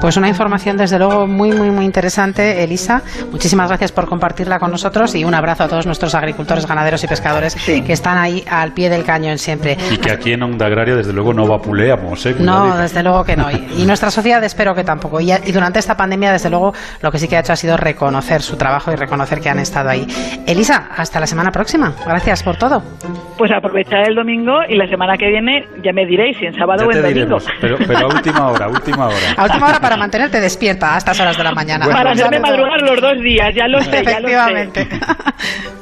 Pues 0.00 0.16
una 0.16 0.28
información 0.28 0.78
desde 0.78 0.98
luego 0.98 1.26
muy, 1.26 1.52
muy, 1.52 1.70
muy 1.70 1.84
interesante, 1.84 2.64
Elisa. 2.64 3.02
Muchísimas 3.30 3.68
gracias 3.68 3.92
por 3.92 4.06
compartirla 4.06 4.58
con 4.58 4.70
nosotros 4.70 5.14
y 5.14 5.24
un 5.24 5.34
abrazo 5.34 5.64
a 5.64 5.68
todos 5.68 5.84
nuestros 5.84 6.14
agricultores, 6.14 6.66
ganaderos 6.66 7.04
y 7.04 7.06
pescadores 7.06 7.54
que 7.54 7.92
están 7.92 8.16
ahí 8.16 8.42
al 8.50 8.72
pie 8.72 8.88
del 8.88 9.04
cañón 9.04 9.36
siempre. 9.36 9.76
Y 9.90 9.98
que 9.98 10.10
aquí 10.10 10.32
en 10.32 10.42
Onda 10.42 10.66
Agraria, 10.66 10.96
desde 10.96 11.12
luego, 11.12 11.34
no 11.34 11.46
vapuleamos. 11.46 12.24
¿eh? 12.24 12.34
No, 12.38 12.78
desde 12.78 13.02
luego 13.02 13.24
que 13.24 13.36
no. 13.36 13.50
Y, 13.50 13.84
nuestra 13.84 14.10
sociedad 14.10 14.42
espero 14.44 14.74
que 14.74 14.84
tampoco. 14.84 15.20
Y, 15.20 15.32
y, 15.32 15.52
durante 15.52 15.80
esta 15.80 15.96
pandemia, 15.96 16.32
desde 16.32 16.48
luego, 16.48 16.72
lo 17.02 17.10
que 17.10 17.18
sí 17.18 17.28
que 17.28 17.36
ha 17.36 17.40
hecho 17.40 17.52
ha 17.52 17.56
sido 17.56 17.76
reconocer 17.76 18.40
su 18.40 18.56
trabajo 18.56 18.92
y 18.92 18.96
reconocer 18.96 19.40
que 19.40 19.50
han 19.50 19.58
estado 19.58 19.90
ahí. 19.90 20.06
Elisa, 20.46 20.88
hasta 20.96 21.20
la 21.20 21.26
semana 21.26 21.50
próxima. 21.50 21.92
Gracias 22.06 22.42
por 22.42 22.56
todo. 22.56 22.82
Pues 23.36 23.50
aprovechar 23.52 24.08
el 24.08 24.14
domingo 24.14 24.60
y 24.68 24.76
la 24.76 24.88
semana 24.88 25.16
que 25.18 25.28
viene 25.28 25.66
ya 25.82 25.92
me 25.92 26.06
diréis 26.06 26.36
si 26.38 26.46
en 26.46 26.54
sábado 26.54 26.86
o 26.86 26.92
en 26.92 27.02
domingo. 27.02 27.38
pero, 27.60 27.76
pero, 27.78 27.98
a 27.98 28.06
última 28.06 28.48
hora, 28.48 28.68
última 28.68 29.06
hora. 29.06 29.34
A 29.36 29.44
última 29.44 29.68
hora 29.68 29.80
para 29.80 29.96
mantenerte 29.96 30.40
despierta 30.40 30.94
a 30.94 30.98
estas 30.98 31.18
horas 31.20 31.36
de 31.36 31.44
la 31.44 31.52
mañana. 31.52 31.86
para 31.86 32.12
hacerme 32.12 32.40
madrugar 32.40 32.80
los 32.82 33.00
dos 33.00 33.20
días, 33.22 33.54
ya 33.54 33.68
lo 33.68 33.82
sé. 33.82 34.00
Efectivamente. 34.00 34.88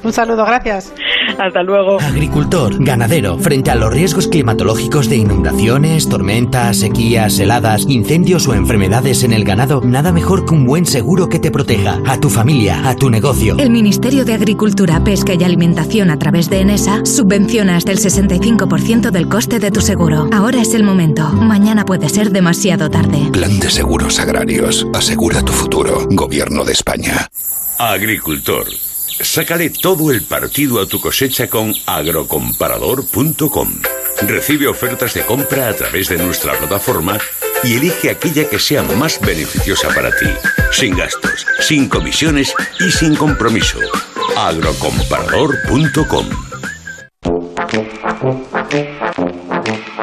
Un 0.02 0.12
saludo, 0.12 0.44
gracias. 0.44 0.94
Hasta 1.38 1.62
luego. 1.62 2.00
Agricultor, 2.00 2.76
ganadero, 2.78 3.36
frente 3.38 3.70
a 3.70 3.74
los 3.74 3.92
riesgos 3.92 4.28
climatológicos 4.28 5.08
de 5.08 5.16
inundaciones, 5.16 6.08
tormentas, 6.08 6.78
sequías, 6.78 7.38
heladas, 7.38 7.84
incendios 7.88 8.46
o 8.48 8.54
enfermedades 8.54 9.24
en 9.24 9.32
el 9.32 9.44
ganado, 9.44 9.82
nada 9.84 10.12
mejor 10.12 10.46
que 10.46 10.54
un 10.54 10.64
buen 10.64 10.86
seguro 10.86 11.28
que 11.28 11.38
te 11.38 11.50
proteja 11.50 12.00
a 12.06 12.18
tu 12.18 12.30
familia, 12.30 12.88
a 12.88 12.94
tu 12.94 13.10
negocio. 13.10 13.56
El 13.58 13.70
Ministerio 13.70 14.24
de 14.24 14.34
Agricultura, 14.34 15.02
Pesca 15.02 15.34
y 15.34 15.44
Alimentación 15.44 16.10
a 16.10 16.18
través 16.18 16.48
de 16.48 16.60
ENESA 16.60 17.04
subvenciona 17.04 17.76
hasta 17.76 17.92
el 17.92 17.98
65% 17.98 19.10
del 19.10 19.28
coste 19.28 19.58
de 19.58 19.70
tu 19.70 19.80
seguro. 19.88 20.28
Ahora 20.32 20.60
es 20.60 20.74
el 20.74 20.82
momento. 20.82 21.26
Mañana 21.30 21.86
puede 21.86 22.10
ser 22.10 22.30
demasiado 22.30 22.90
tarde. 22.90 23.30
Plan 23.32 23.58
de 23.58 23.70
Seguros 23.70 24.20
Agrarios. 24.20 24.86
Asegura 24.92 25.42
tu 25.42 25.54
futuro. 25.54 26.06
Gobierno 26.10 26.62
de 26.62 26.72
España. 26.74 27.26
Agricultor. 27.78 28.66
Sácale 28.68 29.70
todo 29.70 30.10
el 30.10 30.20
partido 30.24 30.82
a 30.82 30.86
tu 30.86 31.00
cosecha 31.00 31.48
con 31.48 31.72
agrocomparador.com. 31.86 33.68
Recibe 34.26 34.68
ofertas 34.68 35.14
de 35.14 35.22
compra 35.22 35.68
a 35.68 35.72
través 35.72 36.10
de 36.10 36.18
nuestra 36.18 36.52
plataforma 36.58 37.16
y 37.64 37.76
elige 37.76 38.10
aquella 38.10 38.46
que 38.46 38.58
sea 38.58 38.82
más 38.82 39.18
beneficiosa 39.18 39.88
para 39.94 40.10
ti, 40.10 40.26
sin 40.70 40.98
gastos, 40.98 41.46
sin 41.60 41.88
comisiones 41.88 42.52
y 42.78 42.90
sin 42.90 43.16
compromiso. 43.16 43.78
agrocomparador.com. 44.36 46.26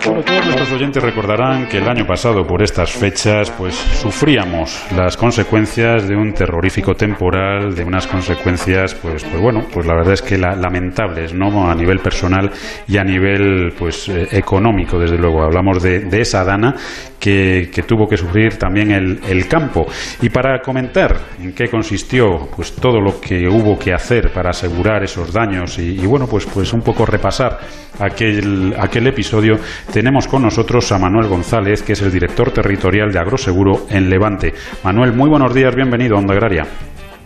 Todos 0.00 0.24
nuestros 0.46 0.72
oyentes 0.72 1.02
recordarán 1.02 1.68
que 1.68 1.78
el 1.78 1.88
año 1.88 2.06
pasado, 2.06 2.46
por 2.46 2.62
estas 2.62 2.90
fechas, 2.92 3.50
pues 3.50 3.74
sufríamos 3.74 4.82
las 4.96 5.16
consecuencias 5.16 6.08
de 6.08 6.16
un 6.16 6.32
terrorífico 6.32 6.94
temporal, 6.94 7.74
de 7.74 7.84
unas 7.84 8.06
consecuencias, 8.06 8.94
pues, 8.94 9.24
pues 9.24 9.40
bueno, 9.40 9.66
pues 9.72 9.86
la 9.86 9.94
verdad 9.94 10.14
es 10.14 10.22
que 10.22 10.38
lamentables, 10.38 11.34
¿no? 11.34 11.70
A 11.70 11.74
nivel 11.74 11.98
personal 11.98 12.50
y 12.88 12.96
a 12.96 13.04
nivel, 13.04 13.72
pues, 13.78 14.08
eh, 14.08 14.28
económico, 14.32 14.98
desde 14.98 15.18
luego. 15.18 15.42
Hablamos 15.42 15.82
de, 15.82 16.08
esa 16.20 16.44
dana 16.44 16.74
que, 17.18 17.70
tuvo 17.86 18.08
que 18.08 18.16
sufrir 18.16 18.56
también 18.58 18.90
el, 18.90 19.48
campo. 19.48 19.86
Y 20.22 20.28
para 20.28 20.60
comentar 20.60 21.16
en 21.42 21.52
qué 21.52 21.68
consistió, 21.68 22.48
pues, 22.54 22.74
todo 22.74 23.00
lo 23.00 23.20
que 23.20 23.48
hubo 23.48 23.78
que 23.78 23.92
hacer 23.92 24.32
para 24.32 24.50
asegurar 24.50 25.02
esos 25.02 25.32
daños 25.32 25.78
y, 25.78 26.00
y 26.00 26.06
bueno, 26.06 26.26
pues, 26.26 26.46
pues 26.46 26.72
un 26.72 26.82
poco 26.82 27.04
repasar 27.04 27.58
aquel, 27.98 28.74
aquel 28.78 29.06
episodio, 29.06 29.56
tenemos 29.92 30.28
con 30.28 30.42
nosotros 30.42 30.90
a 30.92 30.98
Manuel 30.98 31.28
González, 31.28 31.82
que 31.82 31.92
es 31.92 32.02
el 32.02 32.12
director 32.12 32.50
territorial 32.52 33.10
de 33.12 33.18
Agroseguro 33.18 33.72
en 33.90 34.08
Levante. 34.08 34.52
Manuel, 34.84 35.12
muy 35.12 35.28
buenos 35.28 35.54
días, 35.54 35.74
bienvenido 35.74 36.16
a 36.16 36.20
Onda 36.20 36.34
Agraria. 36.34 36.64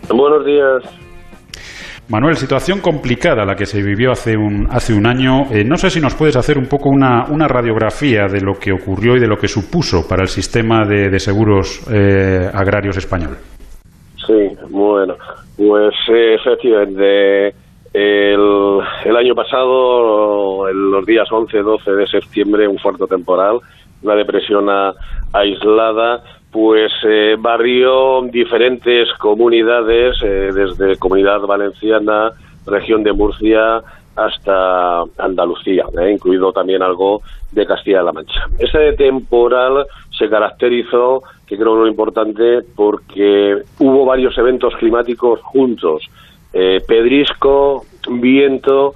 Buenos 0.09 0.45
días. 0.45 0.83
Manuel, 2.09 2.35
situación 2.35 2.81
complicada 2.81 3.45
la 3.45 3.55
que 3.55 3.65
se 3.65 3.81
vivió 3.81 4.11
hace 4.11 4.37
un, 4.37 4.67
hace 4.69 4.93
un 4.93 5.07
año. 5.07 5.45
Eh, 5.51 5.63
no 5.63 5.75
sé 5.75 5.89
si 5.89 5.99
nos 5.99 6.15
puedes 6.15 6.35
hacer 6.35 6.57
un 6.57 6.67
poco 6.67 6.89
una, 6.89 7.25
una, 7.31 7.47
radiografía 7.47 8.27
de 8.27 8.41
lo 8.41 8.53
que 8.53 8.71
ocurrió 8.71 9.15
y 9.15 9.19
de 9.19 9.27
lo 9.27 9.37
que 9.37 9.47
supuso 9.47 10.07
para 10.07 10.21
el 10.21 10.27
sistema 10.27 10.85
de, 10.85 11.17
seguros 11.19 11.87
eh, 11.91 12.47
agrarios 12.53 12.97
español. 12.97 13.37
Sí, 14.27 14.55
bueno, 14.69 15.15
pues 15.57 15.95
eh, 16.13 16.35
efectivamente 16.35 17.55
el, 17.95 19.15
año 19.15 19.33
pasado, 19.35 20.67
en 20.69 20.91
los 20.91 21.05
días 21.05 21.31
11, 21.31 21.59
12 21.59 21.91
de 21.91 22.07
septiembre, 22.07 22.67
un 22.67 22.77
fuerte 22.77 23.05
temporal, 23.07 23.59
una 24.03 24.15
depresión 24.15 24.67
aislada, 25.31 26.21
pues 26.51 26.91
eh, 27.07 27.35
barrió 27.39 28.21
diferentes 28.23 29.07
comunidades, 29.17 30.17
eh, 30.21 30.51
desde 30.53 30.97
Comunidad 30.97 31.41
Valenciana, 31.41 32.31
región 32.65 33.03
de 33.03 33.13
Murcia, 33.13 33.81
hasta 34.15 35.01
Andalucía, 35.17 35.85
eh, 36.01 36.11
incluido 36.11 36.51
también 36.51 36.81
algo 36.81 37.21
de 37.51 37.65
Castilla-La 37.65 38.11
Mancha. 38.11 38.41
Ese 38.59 38.93
temporal 38.93 39.85
se 40.17 40.29
caracterizó, 40.29 41.23
que 41.47 41.57
creo 41.57 41.75
lo 41.75 41.87
importante, 41.87 42.59
porque 42.75 43.57
hubo 43.79 44.05
varios 44.05 44.37
eventos 44.37 44.73
climáticos 44.77 45.41
juntos 45.41 46.03
eh, 46.57 46.81
pedrisco, 46.87 47.83
viento 48.09 48.93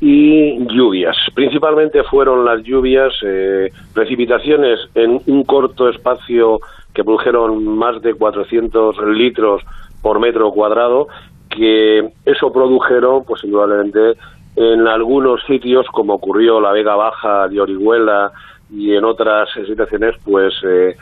y 0.00 0.58
lluvias. 0.66 1.14
Principalmente 1.34 2.02
fueron 2.04 2.44
las 2.44 2.62
lluvias, 2.62 3.12
eh, 3.22 3.70
precipitaciones 3.92 4.80
en 4.94 5.20
un 5.26 5.44
corto 5.44 5.90
espacio 5.90 6.58
que 6.94 7.04
produjeron 7.04 7.64
más 7.66 8.00
de 8.00 8.14
400 8.14 8.96
litros 9.14 9.62
por 10.00 10.20
metro 10.20 10.50
cuadrado, 10.52 11.08
que 11.50 12.10
eso 12.24 12.50
produjeron, 12.50 13.24
pues 13.24 13.44
indudablemente, 13.44 14.18
en 14.56 14.88
algunos 14.88 15.42
sitios, 15.44 15.86
como 15.92 16.14
ocurrió 16.14 16.62
la 16.62 16.72
Vega 16.72 16.96
Baja 16.96 17.46
de 17.48 17.60
Orihuela 17.60 18.32
y 18.70 18.94
en 18.94 19.04
otras 19.04 19.50
situaciones, 19.66 20.16
pues 20.24 20.54
eh, 20.64 20.96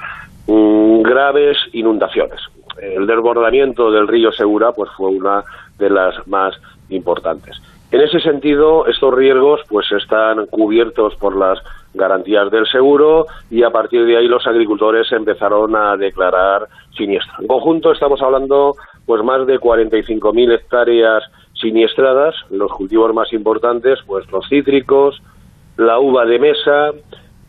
mm, 0.48 1.02
graves 1.02 1.56
inundaciones. 1.72 2.40
El 2.80 3.06
desbordamiento 3.06 3.90
del 3.90 4.08
río 4.08 4.32
Segura, 4.32 4.72
pues 4.72 4.90
fue 4.96 5.10
una 5.10 5.44
de 5.78 5.90
las 5.90 6.26
más 6.26 6.54
importantes. 6.88 7.60
En 7.92 8.00
ese 8.00 8.20
sentido, 8.20 8.86
estos 8.86 9.12
riesgos 9.12 9.60
pues 9.68 9.90
están 9.90 10.46
cubiertos 10.46 11.16
por 11.16 11.36
las 11.36 11.58
garantías 11.92 12.48
del 12.50 12.66
seguro 12.66 13.26
y 13.50 13.64
a 13.64 13.70
partir 13.70 14.04
de 14.04 14.16
ahí 14.16 14.28
los 14.28 14.46
agricultores 14.46 15.10
empezaron 15.10 15.74
a 15.74 15.96
declarar 15.96 16.68
siniestro. 16.96 17.34
En 17.40 17.48
conjunto 17.48 17.90
estamos 17.90 18.22
hablando 18.22 18.74
pues 19.06 19.24
más 19.24 19.44
de 19.44 19.58
45.000 19.58 20.54
hectáreas 20.54 21.24
siniestradas, 21.54 22.36
los 22.50 22.70
cultivos 22.70 23.12
más 23.12 23.32
importantes 23.32 23.98
pues 24.06 24.30
los 24.30 24.48
cítricos, 24.48 25.20
la 25.76 25.98
uva 25.98 26.24
de 26.26 26.38
mesa, 26.38 26.92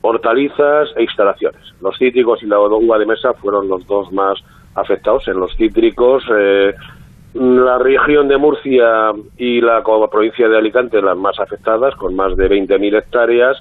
hortalizas 0.01 0.89
e 0.95 1.03
instalaciones. 1.03 1.61
Los 1.81 1.97
cítricos 1.99 2.41
y 2.41 2.47
la 2.47 2.59
uva 2.59 2.97
de 2.97 3.05
mesa 3.05 3.33
fueron 3.33 3.67
los 3.67 3.85
dos 3.85 4.11
más 4.11 4.39
afectados. 4.75 5.27
En 5.27 5.39
los 5.39 5.55
cítricos 5.55 6.23
eh, 6.35 6.73
la 7.33 7.77
región 7.77 8.27
de 8.27 8.37
Murcia 8.37 9.11
y 9.37 9.61
la 9.61 9.83
provincia 10.11 10.49
de 10.49 10.57
Alicante 10.57 11.01
las 11.01 11.17
más 11.17 11.39
afectadas, 11.39 11.95
con 11.95 12.15
más 12.15 12.35
de 12.35 12.49
20.000 12.49 12.97
hectáreas, 12.97 13.57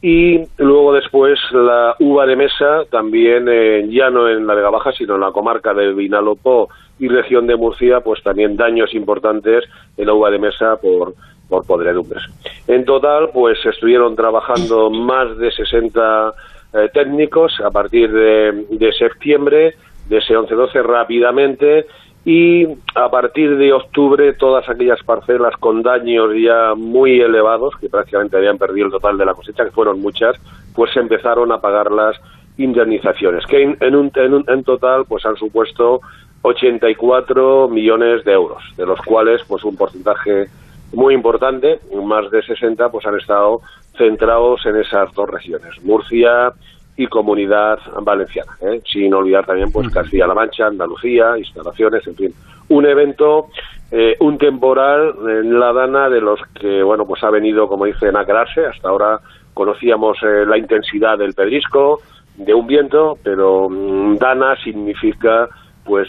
y 0.00 0.40
luego 0.56 0.94
después 0.94 1.38
la 1.52 1.94
uva 2.00 2.26
de 2.26 2.36
mesa, 2.36 2.84
también 2.90 3.46
eh, 3.48 3.86
ya 3.88 4.10
no 4.10 4.28
en 4.28 4.46
la 4.46 4.54
Vega 4.54 4.70
Baja, 4.70 4.92
sino 4.92 5.14
en 5.14 5.20
la 5.20 5.30
comarca 5.30 5.72
de 5.74 5.92
Vinalopó 5.92 6.68
y 6.98 7.08
región 7.08 7.46
de 7.46 7.56
Murcia, 7.56 8.00
pues 8.00 8.22
también 8.22 8.56
daños 8.56 8.94
importantes 8.94 9.64
en 9.96 10.06
la 10.06 10.14
uva 10.14 10.30
de 10.30 10.38
mesa 10.40 10.76
por, 10.76 11.14
por 11.48 11.64
podredumbres. 11.66 12.22
En 12.66 12.84
total, 12.84 13.30
pues 13.32 13.64
estuvieron 13.64 14.16
trabajando 14.16 14.90
más 14.90 15.36
de 15.38 15.52
60 15.52 16.32
eh, 16.74 16.88
técnicos 16.92 17.60
a 17.60 17.70
partir 17.70 18.10
de, 18.10 18.66
de 18.70 18.92
septiembre, 18.94 19.74
de 20.08 20.18
ese 20.18 20.34
11-12 20.34 20.82
rápidamente, 20.82 21.86
y 22.24 22.66
a 22.94 23.10
partir 23.10 23.56
de 23.56 23.72
octubre 23.72 24.32
todas 24.34 24.68
aquellas 24.68 25.02
parcelas 25.02 25.56
con 25.56 25.82
daños 25.82 26.30
ya 26.36 26.74
muy 26.76 27.20
elevados, 27.20 27.74
que 27.80 27.88
prácticamente 27.88 28.36
habían 28.36 28.58
perdido 28.58 28.86
el 28.86 28.92
total 28.92 29.18
de 29.18 29.24
la 29.24 29.34
cosecha, 29.34 29.64
que 29.64 29.72
fueron 29.72 30.00
muchas, 30.00 30.36
pues 30.74 30.96
empezaron 30.96 31.50
a 31.50 31.60
pagar 31.60 31.90
las 31.90 32.16
indemnizaciones, 32.56 33.44
que 33.46 33.62
en, 33.62 33.96
un, 33.96 34.12
en, 34.14 34.44
en 34.46 34.64
total 34.64 35.04
pues 35.06 35.24
han 35.26 35.36
supuesto 35.36 36.00
84 36.42 37.68
millones 37.68 38.24
de 38.24 38.32
euros, 38.32 38.62
de 38.76 38.86
los 38.86 39.00
cuales 39.00 39.42
pues 39.48 39.64
un 39.64 39.76
porcentaje 39.76 40.46
muy 40.92 41.14
importante, 41.14 41.80
más 42.04 42.30
de 42.30 42.42
60, 42.42 42.90
pues 42.90 43.06
han 43.06 43.18
estado 43.18 43.62
centrados 43.96 44.64
en 44.66 44.76
esas 44.76 45.12
dos 45.14 45.28
regiones, 45.28 45.82
Murcia 45.82 46.52
y 46.96 47.06
Comunidad 47.06 47.78
Valenciana, 48.02 48.52
¿eh? 48.60 48.80
sin 48.90 49.12
olvidar 49.14 49.46
también 49.46 49.72
pues 49.72 49.88
Castilla-La 49.88 50.34
Mancha, 50.34 50.66
Andalucía, 50.66 51.38
instalaciones, 51.38 52.06
en 52.06 52.16
fin, 52.16 52.34
un 52.68 52.86
evento, 52.86 53.48
eh, 53.90 54.16
un 54.20 54.36
temporal 54.36 55.14
en 55.28 55.58
la 55.58 55.72
Dana 55.72 56.08
de 56.08 56.20
los 56.20 56.40
que 56.60 56.82
bueno 56.82 57.06
pues 57.06 57.22
ha 57.24 57.30
venido 57.30 57.66
como 57.66 57.86
dicen 57.86 58.16
a 58.16 58.24
quedarse. 58.24 58.66
Hasta 58.66 58.88
ahora 58.88 59.20
conocíamos 59.54 60.18
eh, 60.22 60.44
la 60.46 60.58
intensidad 60.58 61.16
del 61.16 61.32
pedrisco, 61.32 62.00
de 62.36 62.52
un 62.54 62.66
viento, 62.66 63.18
pero 63.22 63.68
mm, 63.70 64.16
Dana 64.18 64.56
significa 64.62 65.48
pues 65.84 66.08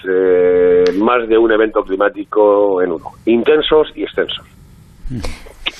más 0.99 1.27
de 1.27 1.35
un 1.35 1.51
evento 1.51 1.83
climático 1.83 2.79
en 2.83 2.91
uno, 2.91 3.05
intensos 3.25 3.91
y 3.95 4.03
extensos. 4.03 4.45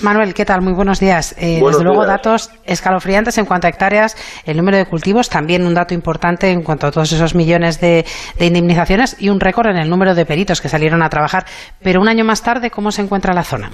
Manuel, 0.02 0.34
¿qué 0.34 0.44
tal? 0.44 0.62
Muy 0.62 0.74
buenos 0.74 1.00
días. 1.00 1.36
Eh, 1.40 1.62
desde 1.64 1.84
luego, 1.84 2.06
datos 2.06 2.50
escalofriantes 2.66 3.38
en 3.38 3.46
cuanto 3.46 3.68
a 3.68 3.70
hectáreas, 3.70 4.16
el 4.46 4.58
número 4.58 4.78
de 4.78 4.86
cultivos, 4.86 5.30
también 5.30 5.66
un 5.66 5.74
dato 5.76 5.94
importante 5.94 6.50
en 6.50 6.64
cuanto 6.64 6.88
a 6.88 6.92
todos 6.92 7.12
esos 7.12 7.36
millones 7.36 7.80
de, 7.80 8.04
indemnizaciones 8.40 9.22
y 9.22 9.30
un 9.30 9.40
récord 9.40 9.68
en 9.68 9.78
el 9.78 9.90
número 9.90 10.16
de 10.16 10.26
peritos 10.26 10.62
que 10.62 10.70
salieron 10.70 11.04
a 11.04 11.10
trabajar. 11.10 11.44
Pero 11.84 12.02
un 12.02 12.08
año 12.08 12.26
más 12.26 12.44
tarde, 12.44 12.72
¿cómo 12.72 12.92
se 12.92 13.04
encuentra 13.04 13.34
la 13.34 13.44
zona? 13.44 13.70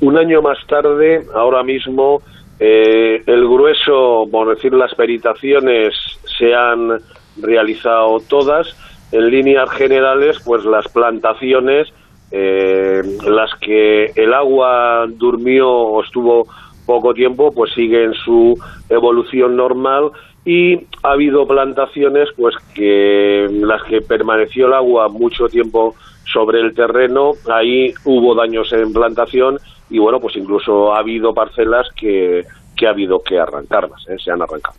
Un 0.00 0.18
año 0.18 0.42
más 0.42 0.58
tarde, 0.68 1.22
ahora 1.34 1.62
mismo, 1.62 2.20
eh, 2.60 3.22
el 3.26 3.44
grueso, 3.48 4.24
por 4.30 4.54
decir, 4.54 4.74
las 4.74 4.94
peritaciones 4.94 5.94
se 6.38 6.54
han 6.54 7.00
realizado 7.40 8.18
todas. 8.28 8.66
En 9.10 9.30
líneas 9.30 9.70
generales, 9.70 10.38
pues 10.44 10.64
las 10.64 10.86
plantaciones 10.88 11.88
eh, 12.36 13.00
las 13.28 13.48
que 13.60 14.06
el 14.16 14.34
agua 14.34 15.06
durmió 15.06 15.70
o 15.70 16.02
estuvo 16.02 16.48
poco 16.84 17.14
tiempo, 17.14 17.52
pues 17.52 17.72
siguen 17.74 18.12
su 18.12 18.58
evolución 18.88 19.54
normal 19.54 20.10
y 20.44 20.74
ha 21.04 21.12
habido 21.12 21.46
plantaciones 21.46 22.28
pues 22.36 22.56
que 22.74 23.46
las 23.52 23.84
que 23.84 24.00
permaneció 24.00 24.66
el 24.66 24.72
agua 24.72 25.08
mucho 25.08 25.46
tiempo 25.46 25.94
sobre 26.32 26.60
el 26.60 26.74
terreno, 26.74 27.34
ahí 27.48 27.94
hubo 28.04 28.34
daños 28.34 28.72
en 28.72 28.92
plantación 28.92 29.58
y 29.88 30.00
bueno, 30.00 30.18
pues 30.18 30.34
incluso 30.34 30.92
ha 30.92 30.98
habido 30.98 31.32
parcelas 31.32 31.86
que, 31.94 32.42
que 32.76 32.86
ha 32.88 32.90
habido 32.90 33.20
que 33.20 33.38
arrancarlas, 33.38 34.08
¿eh? 34.08 34.16
se 34.18 34.32
han 34.32 34.42
arrancado. 34.42 34.76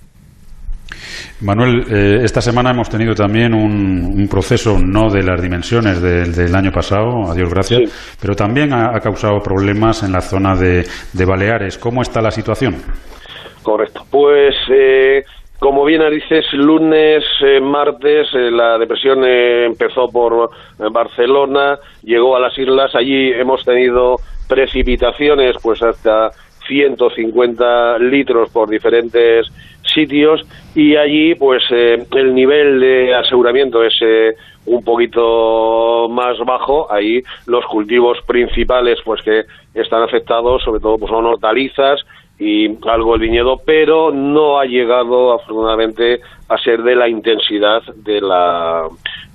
Manuel, 1.41 1.83
eh, 1.91 2.19
esta 2.23 2.41
semana 2.41 2.71
hemos 2.71 2.89
tenido 2.89 3.13
también 3.13 3.53
un, 3.53 4.27
proceso 4.29 4.77
no 4.79 5.09
de 5.09 5.21
las 5.23 5.41
dimensiones 5.41 6.01
del 6.01 6.55
año 6.55 6.71
pasado, 6.71 7.29
adiós 7.29 7.49
gracias, 7.49 8.17
pero 8.19 8.35
también 8.35 8.73
ha, 8.73 8.99
causado 8.99 9.39
problemas 9.39 10.03
en 10.03 10.11
la 10.11 10.21
zona 10.21 10.55
de, 10.55 10.85
Baleares. 11.25 11.77
¿Cómo 11.77 12.01
está 12.01 12.21
la 12.21 12.31
situación? 12.31 12.75
Correcto. 13.61 14.01
Pues, 14.09 14.55
eh, 14.69 15.23
como 15.59 15.85
bien 15.85 16.01
dices, 16.11 16.45
lunes, 16.53 17.23
eh, 17.41 17.59
martes, 17.61 18.27
la 18.33 18.77
depresión 18.77 19.23
empezó 19.23 20.07
por 20.11 20.49
Barcelona, 20.91 21.77
llegó 22.03 22.35
a 22.35 22.39
las 22.39 22.57
islas, 22.57 22.93
allí 22.95 23.31
hemos 23.31 23.63
tenido 23.63 24.15
precipitaciones, 24.47 25.55
pues 25.61 25.81
hasta 25.81 26.31
150 26.67 27.99
litros 27.99 28.49
por 28.51 28.69
diferentes 28.69 29.47
sitios 29.95 30.41
y 30.75 30.95
allí 30.95 31.33
pues 31.35 31.63
eh, 31.71 32.05
el 32.11 32.35
nivel 32.35 32.79
de 32.79 33.15
aseguramiento 33.15 33.83
es 33.83 33.95
eh, 34.01 34.35
un 34.67 34.83
poquito 34.83 36.07
más 36.09 36.37
bajo 36.45 36.91
ahí 36.91 37.23
los 37.47 37.65
cultivos 37.65 38.19
principales 38.27 38.99
pues 39.03 39.21
que 39.23 39.45
están 39.73 40.03
afectados 40.03 40.61
sobre 40.63 40.79
todo 40.79 40.97
pues 40.99 41.09
son 41.09 41.25
hortalizas 41.25 42.01
y 42.37 42.67
algo 42.87 43.15
el 43.15 43.21
viñedo 43.21 43.61
pero 43.65 44.11
no 44.11 44.59
ha 44.59 44.65
llegado 44.65 45.33
afortunadamente 45.33 46.19
a 46.49 46.57
ser 46.57 46.83
de 46.83 46.95
la 46.95 47.09
intensidad 47.09 47.81
de 47.95 48.21
la 48.21 48.87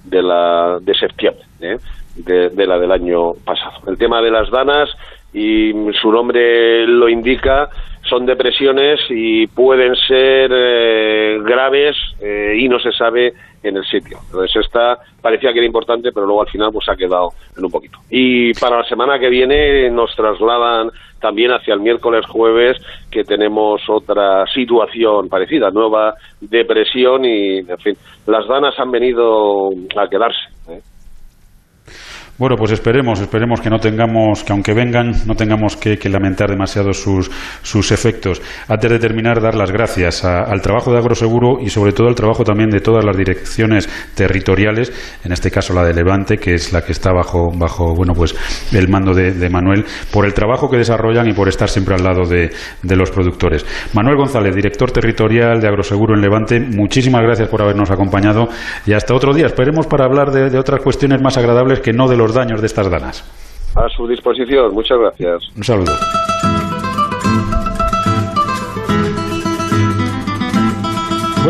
de 0.04 0.22
la 0.22 0.78
de 0.80 0.94
septiembre 0.94 1.44
¿eh? 1.60 1.78
de 2.16 2.66
la 2.66 2.78
del 2.78 2.92
año 2.92 3.32
pasado 3.44 3.80
el 3.88 3.98
tema 3.98 4.20
de 4.20 4.30
las 4.30 4.50
danas 4.50 4.90
y 5.32 5.72
su 6.00 6.10
nombre 6.10 6.86
lo 6.86 7.08
indica, 7.08 7.68
son 8.10 8.26
depresiones 8.26 9.00
y 9.08 9.46
pueden 9.46 9.94
ser 9.94 10.50
eh, 10.52 11.38
graves 11.42 11.96
eh, 12.20 12.56
y 12.58 12.68
no 12.68 12.80
se 12.80 12.90
sabe 12.92 13.32
en 13.62 13.76
el 13.76 13.84
sitio. 13.84 14.18
Entonces 14.26 14.64
esta 14.64 14.98
parecía 15.22 15.52
que 15.52 15.58
era 15.58 15.66
importante, 15.66 16.10
pero 16.12 16.26
luego 16.26 16.42
al 16.42 16.48
final 16.48 16.70
pues 16.72 16.88
ha 16.88 16.96
quedado 16.96 17.30
en 17.56 17.64
un 17.64 17.70
poquito. 17.70 17.98
Y 18.10 18.52
para 18.54 18.78
la 18.78 18.84
semana 18.84 19.18
que 19.18 19.28
viene 19.28 19.88
nos 19.90 20.14
trasladan 20.16 20.90
también 21.20 21.52
hacia 21.52 21.74
el 21.74 21.80
miércoles 21.80 22.26
jueves 22.26 22.78
que 23.10 23.22
tenemos 23.24 23.82
otra 23.88 24.46
situación 24.46 25.28
parecida, 25.28 25.70
nueva 25.70 26.14
depresión 26.40 27.24
y 27.24 27.58
en 27.58 27.78
fin, 27.78 27.96
las 28.26 28.46
danas 28.48 28.78
han 28.78 28.90
venido 28.90 29.70
a 29.96 30.08
quedarse. 30.08 30.40
Bueno, 32.40 32.56
pues 32.56 32.72
esperemos, 32.72 33.20
esperemos 33.20 33.60
que 33.60 33.68
no 33.68 33.78
tengamos, 33.78 34.42
que 34.44 34.52
aunque 34.54 34.72
vengan, 34.72 35.12
no 35.26 35.34
tengamos 35.34 35.76
que, 35.76 35.98
lamentar 36.08 36.48
demasiado 36.48 36.94
sus, 36.94 37.30
sus 37.60 37.92
efectos. 37.92 38.40
Antes 38.66 38.90
de 38.92 38.98
terminar, 38.98 39.42
dar 39.42 39.54
las 39.54 39.70
gracias 39.70 40.24
al 40.24 40.62
trabajo 40.62 40.90
de 40.90 40.96
Agroseguro 40.96 41.58
y 41.60 41.68
sobre 41.68 41.92
todo 41.92 42.08
al 42.08 42.14
trabajo 42.14 42.42
también 42.42 42.70
de 42.70 42.80
todas 42.80 43.04
las 43.04 43.14
direcciones 43.14 43.90
territoriales, 44.14 44.90
en 45.22 45.32
este 45.32 45.50
caso 45.50 45.74
la 45.74 45.84
de 45.84 45.92
Levante, 45.92 46.38
que 46.38 46.54
es 46.54 46.72
la 46.72 46.80
que 46.80 46.92
está 46.92 47.12
bajo, 47.12 47.50
bajo 47.54 47.94
bueno, 47.94 48.14
pues 48.14 48.34
el 48.72 48.88
mando 48.88 49.12
de, 49.12 49.50
Manuel, 49.50 49.84
por 50.10 50.24
el 50.24 50.32
trabajo 50.32 50.70
que 50.70 50.78
desarrollan 50.78 51.28
y 51.28 51.34
por 51.34 51.46
estar 51.46 51.68
siempre 51.68 51.94
al 51.94 52.02
lado 52.02 52.22
de, 52.24 52.50
los 52.96 53.10
productores. 53.10 53.66
Manuel 53.92 54.16
González, 54.16 54.54
director 54.54 54.90
territorial 54.90 55.60
de 55.60 55.68
Agroseguro 55.68 56.14
en 56.14 56.22
Levante, 56.22 56.58
muchísimas 56.58 57.20
gracias 57.20 57.50
por 57.50 57.60
habernos 57.60 57.90
acompañado 57.90 58.48
y 58.86 58.94
hasta 58.94 59.14
otro 59.14 59.34
día. 59.34 59.44
Esperemos 59.44 59.86
para 59.86 60.06
hablar 60.06 60.30
de, 60.30 60.48
de 60.48 60.58
otras 60.58 60.80
cuestiones 60.80 61.20
más 61.20 61.36
agradables 61.36 61.80
que 61.80 61.92
no 61.92 62.08
de 62.08 62.16
los 62.16 62.29
daños 62.34 62.60
de 62.60 62.66
estas 62.66 62.90
danas. 62.90 63.24
A 63.74 63.88
su 63.88 64.06
disposición, 64.06 64.74
muchas 64.74 64.98
gracias. 64.98 65.50
Un 65.56 65.64
saludo. 65.64 65.92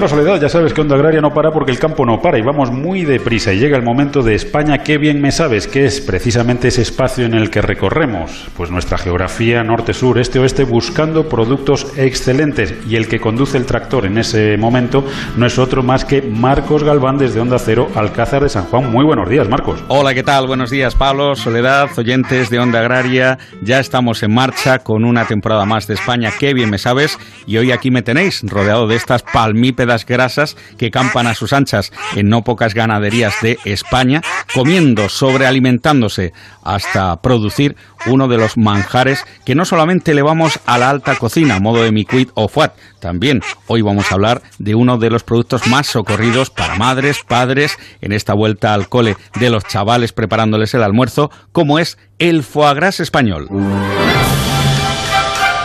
Bueno, 0.00 0.16
Soledad, 0.16 0.40
ya 0.40 0.48
sabes 0.48 0.72
que 0.72 0.80
Onda 0.80 0.94
Agraria 0.94 1.20
no 1.20 1.34
para 1.34 1.50
porque 1.50 1.72
el 1.72 1.78
campo 1.78 2.06
no 2.06 2.22
para 2.22 2.38
y 2.38 2.40
vamos 2.40 2.72
muy 2.72 3.04
deprisa 3.04 3.52
y 3.52 3.58
llega 3.58 3.76
el 3.76 3.82
momento 3.82 4.22
de 4.22 4.34
España. 4.34 4.78
Qué 4.78 4.96
bien 4.96 5.20
me 5.20 5.30
sabes 5.30 5.66
que 5.66 5.84
es 5.84 6.00
precisamente 6.00 6.68
ese 6.68 6.80
espacio 6.80 7.26
en 7.26 7.34
el 7.34 7.50
que 7.50 7.60
recorremos, 7.60 8.48
pues 8.56 8.70
nuestra 8.70 8.96
geografía 8.96 9.62
norte, 9.62 9.92
sur, 9.92 10.18
este, 10.18 10.38
oeste, 10.38 10.64
buscando 10.64 11.28
productos 11.28 11.86
excelentes 11.98 12.74
y 12.88 12.96
el 12.96 13.08
que 13.08 13.20
conduce 13.20 13.58
el 13.58 13.66
tractor 13.66 14.06
en 14.06 14.16
ese 14.16 14.56
momento 14.56 15.04
no 15.36 15.44
es 15.44 15.58
otro 15.58 15.82
más 15.82 16.06
que 16.06 16.22
Marcos 16.22 16.82
Galván 16.82 17.18
desde 17.18 17.40
Onda 17.40 17.58
Cero, 17.58 17.90
Alcázar 17.94 18.42
de 18.42 18.48
San 18.48 18.64
Juan. 18.64 18.90
Muy 18.90 19.04
buenos 19.04 19.28
días, 19.28 19.50
Marcos. 19.50 19.84
Hola, 19.88 20.14
¿qué 20.14 20.22
tal? 20.22 20.46
Buenos 20.46 20.70
días, 20.70 20.94
Pablo, 20.94 21.34
Soledad, 21.34 21.90
oyentes 21.98 22.48
de 22.48 22.58
Onda 22.58 22.80
Agraria. 22.80 23.36
Ya 23.60 23.80
estamos 23.80 24.22
en 24.22 24.32
marcha 24.32 24.78
con 24.78 25.04
una 25.04 25.26
temporada 25.26 25.66
más 25.66 25.86
de 25.86 25.92
España. 25.92 26.32
Qué 26.40 26.54
bien 26.54 26.70
me 26.70 26.78
sabes 26.78 27.18
y 27.46 27.58
hoy 27.58 27.70
aquí 27.70 27.90
me 27.90 28.00
tenéis 28.00 28.40
rodeado 28.48 28.86
de 28.86 28.96
estas 28.96 29.22
palmípedas 29.22 29.89
grasas 30.06 30.56
que 30.78 30.90
campan 30.90 31.26
a 31.26 31.34
sus 31.34 31.52
anchas 31.52 31.92
en 32.14 32.28
no 32.28 32.42
pocas 32.42 32.74
ganaderías 32.74 33.34
de 33.42 33.58
España, 33.64 34.22
comiendo, 34.54 35.08
sobrealimentándose, 35.08 36.32
hasta 36.62 37.20
producir 37.20 37.76
uno 38.06 38.28
de 38.28 38.38
los 38.38 38.56
manjares 38.56 39.24
que 39.44 39.54
no 39.54 39.64
solamente 39.64 40.12
elevamos 40.12 40.60
a 40.66 40.78
la 40.78 40.90
alta 40.90 41.16
cocina, 41.16 41.60
modo 41.60 41.82
de 41.82 41.92
miquit 41.92 42.30
o 42.34 42.48
fuat, 42.48 42.72
también 43.00 43.42
hoy 43.66 43.82
vamos 43.82 44.10
a 44.10 44.14
hablar 44.14 44.42
de 44.58 44.74
uno 44.74 44.98
de 44.98 45.10
los 45.10 45.24
productos 45.24 45.66
más 45.66 45.86
socorridos 45.86 46.50
para 46.50 46.76
madres, 46.76 47.18
padres, 47.26 47.76
en 48.00 48.12
esta 48.12 48.34
vuelta 48.34 48.74
al 48.74 48.88
cole 48.88 49.16
de 49.38 49.50
los 49.50 49.64
chavales 49.64 50.12
preparándoles 50.12 50.74
el 50.74 50.82
almuerzo, 50.82 51.30
como 51.52 51.78
es 51.78 51.98
el 52.18 52.42
foie 52.42 52.74
gras 52.74 53.00
español. 53.00 53.48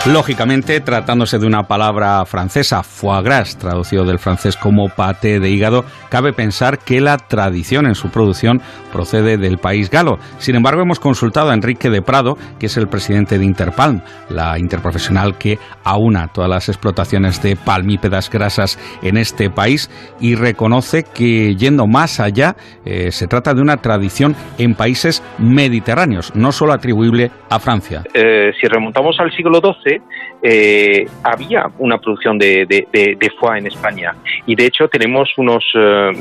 Lógicamente, 0.08 0.82
tratándose 0.82 1.40
de 1.40 1.48
una 1.48 1.64
palabra 1.64 2.24
francesa, 2.26 2.84
foie 2.84 3.24
gras, 3.24 3.58
traducido 3.58 4.06
del 4.06 4.20
francés 4.20 4.56
como 4.56 4.88
pate 4.88 5.40
de 5.40 5.50
hígado, 5.50 5.84
cabe 6.12 6.32
pensar 6.32 6.78
que 6.78 7.02
la 7.02 7.18
tradición 7.18 7.88
en 7.88 7.96
su 7.96 8.12
producción 8.12 8.62
procede 8.94 9.38
del 9.38 9.58
país 9.58 9.90
galo. 9.90 10.20
Sin 10.38 10.56
embargo, 10.56 10.84
hemos 10.84 11.00
consultado 11.00 11.50
a 11.50 11.56
Enrique 11.56 11.90
de 11.90 12.04
Prado, 12.04 12.38
que 12.60 12.68
es 12.68 12.78
el 12.78 12.88
presidente 12.88 13.40
de 13.40 13.46
Interpalm, 13.46 14.02
la 14.30 14.60
interprofesional 14.60 15.40
que 15.40 15.58
aúna 15.84 16.28
todas 16.28 16.52
las 16.52 16.70
explotaciones 16.70 17.42
de 17.42 17.56
palmípedas 17.56 18.30
grasas 18.30 18.78
en 19.02 19.18
este 19.18 19.50
país, 19.50 19.90
y 20.22 20.36
reconoce 20.36 21.02
que 21.02 21.56
yendo 21.56 21.88
más 21.88 22.20
allá, 22.20 22.56
eh, 22.86 23.12
se 23.12 23.26
trata 23.26 23.56
de 23.56 23.62
una 23.62 23.78
tradición 23.78 24.36
en 24.60 24.76
países 24.76 25.24
mediterráneos, 25.40 26.32
no 26.36 26.52
solo 26.52 26.74
atribuible 26.74 27.32
a 27.50 27.60
Francia. 27.60 28.04
Eh, 28.14 28.52
si 28.62 28.68
remontamos 28.68 29.20
al 29.20 29.32
siglo 29.32 29.60
XII, 29.60 29.95
eh, 30.42 31.06
había 31.24 31.70
una 31.80 32.00
producción 32.00 32.38
de, 32.38 32.66
de, 32.68 33.32
foie 33.40 33.60
en 33.60 33.68
España 33.68 34.16
y 34.46 34.56
de 34.56 34.66
hecho 34.66 34.88
tenemos 34.88 35.30
unos, 35.38 35.64
eh, 35.76 36.12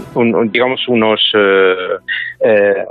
digamos, 0.51 0.87
unos 0.89 1.21
eh, 1.35 2.85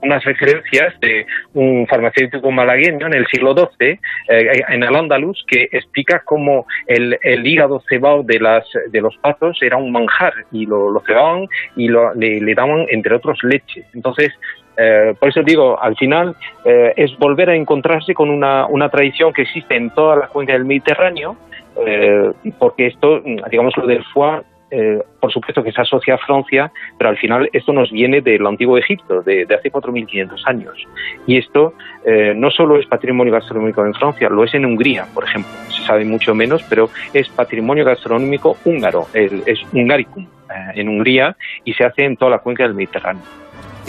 unas 0.00 0.24
referencias 0.24 0.94
de 1.00 1.26
un 1.54 1.84
farmacéutico 1.88 2.52
malagueño 2.52 3.08
en 3.08 3.14
el 3.14 3.26
siglo 3.26 3.52
XII, 3.52 3.98
en 4.28 4.82
el 4.84 4.94
Andaluz, 4.94 5.44
que 5.48 5.68
explica 5.72 6.22
cómo 6.24 6.66
el, 6.86 7.18
hígado 7.44 7.82
cebado 7.88 8.22
de, 8.22 8.38
las, 8.38 8.64
de 8.90 9.00
los 9.00 9.16
patos 9.16 9.58
era 9.60 9.76
un 9.76 9.90
manjar 9.90 10.34
y 10.52 10.66
lo, 10.66 10.88
lo 10.90 11.00
cebaban 11.00 11.46
y 11.74 11.88
lo, 11.88 12.14
le, 12.14 12.40
le 12.40 12.54
daban, 12.54 12.86
entre 12.90 13.16
otros, 13.16 13.40
leche. 13.42 13.86
Entonces, 13.92 14.32
eh, 14.78 15.14
por 15.18 15.28
eso 15.28 15.42
digo, 15.42 15.80
al 15.80 15.96
final 15.96 16.36
eh, 16.64 16.92
es 16.96 17.16
volver 17.18 17.50
a 17.50 17.56
encontrarse 17.56 18.14
con 18.14 18.30
una, 18.30 18.66
una, 18.66 18.88
tradición 18.88 19.32
que 19.32 19.42
existe 19.42 19.74
en 19.74 19.90
toda 19.90 20.14
la 20.14 20.28
cuenca 20.28 20.52
del 20.52 20.64
Mediterráneo, 20.64 21.36
eh, 21.84 22.30
porque 22.58 22.86
esto, 22.86 23.20
digamos, 23.50 23.76
lo 23.76 23.86
del 23.86 24.04
foie, 24.04 24.42
por 25.18 25.32
supuesto 25.32 25.62
que 25.62 25.72
se 25.72 25.80
asocia 25.80 26.14
a 26.14 26.18
Francia, 26.18 26.70
pero 26.98 27.08
al 27.08 27.16
final 27.16 27.48
esto 27.54 27.72
nos 27.72 27.90
viene 27.90 28.20
del 28.20 28.46
antiguo 28.46 28.76
Egipto, 28.76 29.22
de, 29.22 29.46
de 29.46 29.54
hace 29.54 29.72
4.500 29.72 30.42
años. 30.44 30.76
Y 31.26 31.38
esto 31.38 31.72
no 32.36 32.50
solo 32.50 32.78
es 32.78 32.86
patrimonio 32.86 33.32
gastronómico 33.32 33.84
en 33.86 33.94
Francia, 33.94 34.28
lo 34.28 34.44
es 34.44 34.52
en 34.52 34.66
Hungría, 34.66 35.06
por 35.14 35.24
ejemplo. 35.24 35.50
Se 35.70 35.82
sabe 35.84 36.04
mucho 36.04 36.34
menos, 36.34 36.62
pero 36.68 36.90
es 37.14 37.30
patrimonio 37.30 37.82
gastronómico 37.82 38.58
húngaro, 38.66 39.06
es 39.14 39.58
hungaricum 39.72 40.26
en 40.74 40.88
Hungría 40.88 41.34
y 41.64 41.72
se 41.72 41.84
hace 41.84 42.04
en 42.04 42.18
toda 42.18 42.32
la 42.32 42.38
cuenca 42.40 42.64
del 42.64 42.74
Mediterráneo. 42.74 43.22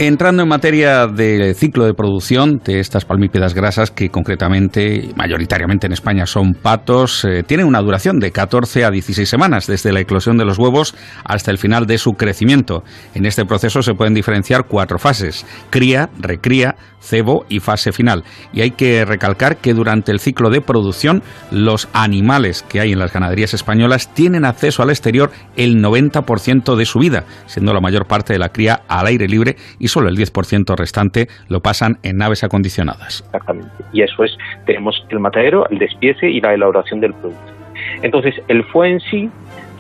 Entrando 0.02 0.44
en 0.44 0.48
materia 0.48 1.08
del 1.08 1.54
ciclo 1.56 1.84
de 1.84 1.94
producción 1.94 2.62
de 2.64 2.80
estas 2.80 3.04
palmípedas 3.04 3.54
grasas, 3.54 3.92
que 3.92 4.08
concretamente, 4.08 5.10
mayoritariamente 5.18 5.88
en 5.88 5.92
España 5.92 6.26
son 6.26 6.54
patos, 6.54 7.26
eh, 7.26 7.44
tienen 7.44 7.68
una 7.68 7.82
duración 7.82 8.18
de 8.18 8.32
14 8.32 8.86
a 8.86 8.92
16 8.92 9.28
semanas, 9.28 9.68
desde 9.68 9.92
la 9.92 10.00
eclosión 10.00 10.38
de 10.38 10.46
los 10.46 10.58
huevos 10.58 10.96
hasta 11.26 11.52
el 11.52 11.58
final 11.58 11.86
de 11.86 11.98
su 11.98 12.14
crecimiento. 12.14 12.86
En 13.14 13.26
este 13.26 13.44
proceso 13.44 13.82
se 13.82 13.94
pueden 13.94 14.14
diferenciar 14.14 14.68
cuatro 14.70 15.00
fases, 15.00 15.46
cría, 15.70 16.10
recría, 16.18 16.78
cebo 17.02 17.46
y 17.50 17.60
fase 17.60 17.92
final. 17.92 18.24
Y 18.54 18.62
hay 18.62 18.72
que 18.72 19.04
recalcar 19.04 19.58
que 19.58 19.74
durante 19.74 20.14
el 20.14 20.22
ciclo 20.22 20.50
de 20.50 20.62
producción, 20.62 21.24
los 21.52 21.90
animales 21.92 22.64
que 22.64 22.80
hay 22.80 22.94
en 22.94 23.00
las 23.00 23.12
ganaderías 23.12 23.54
españolas 23.54 24.14
tienen 24.14 24.46
acceso 24.46 24.82
al 24.82 24.92
exterior 24.92 25.32
el 25.58 25.84
90% 25.84 26.78
de 26.78 26.86
su 26.86 27.00
vida, 27.00 27.26
siendo 27.48 27.74
la 27.74 27.82
mayor 27.82 28.08
parte 28.08 28.32
de 28.32 28.40
la 28.40 28.50
cría 28.50 28.84
al 28.88 29.08
aire 29.08 29.28
libre 29.28 29.58
y 29.78 29.89
solo 29.90 30.10
el 30.10 30.18
10% 30.18 30.76
restante 30.76 31.28
lo 31.48 31.60
pasan 31.62 31.98
en 32.04 32.18
naves 32.18 32.44
acondicionadas. 32.44 33.24
Exactamente. 33.26 33.72
Y 33.92 34.02
eso 34.02 34.24
es, 34.24 34.38
tenemos 34.66 35.06
el 35.10 35.20
matadero, 35.20 35.68
el 35.70 35.80
despiece 35.80 36.30
y 36.30 36.40
la 36.42 36.54
elaboración 36.54 37.02
del 37.02 37.14
producto. 37.14 37.54
Entonces, 38.02 38.36
el 38.48 38.64
fue 38.64 38.90
en 38.90 39.00
sí 39.02 39.30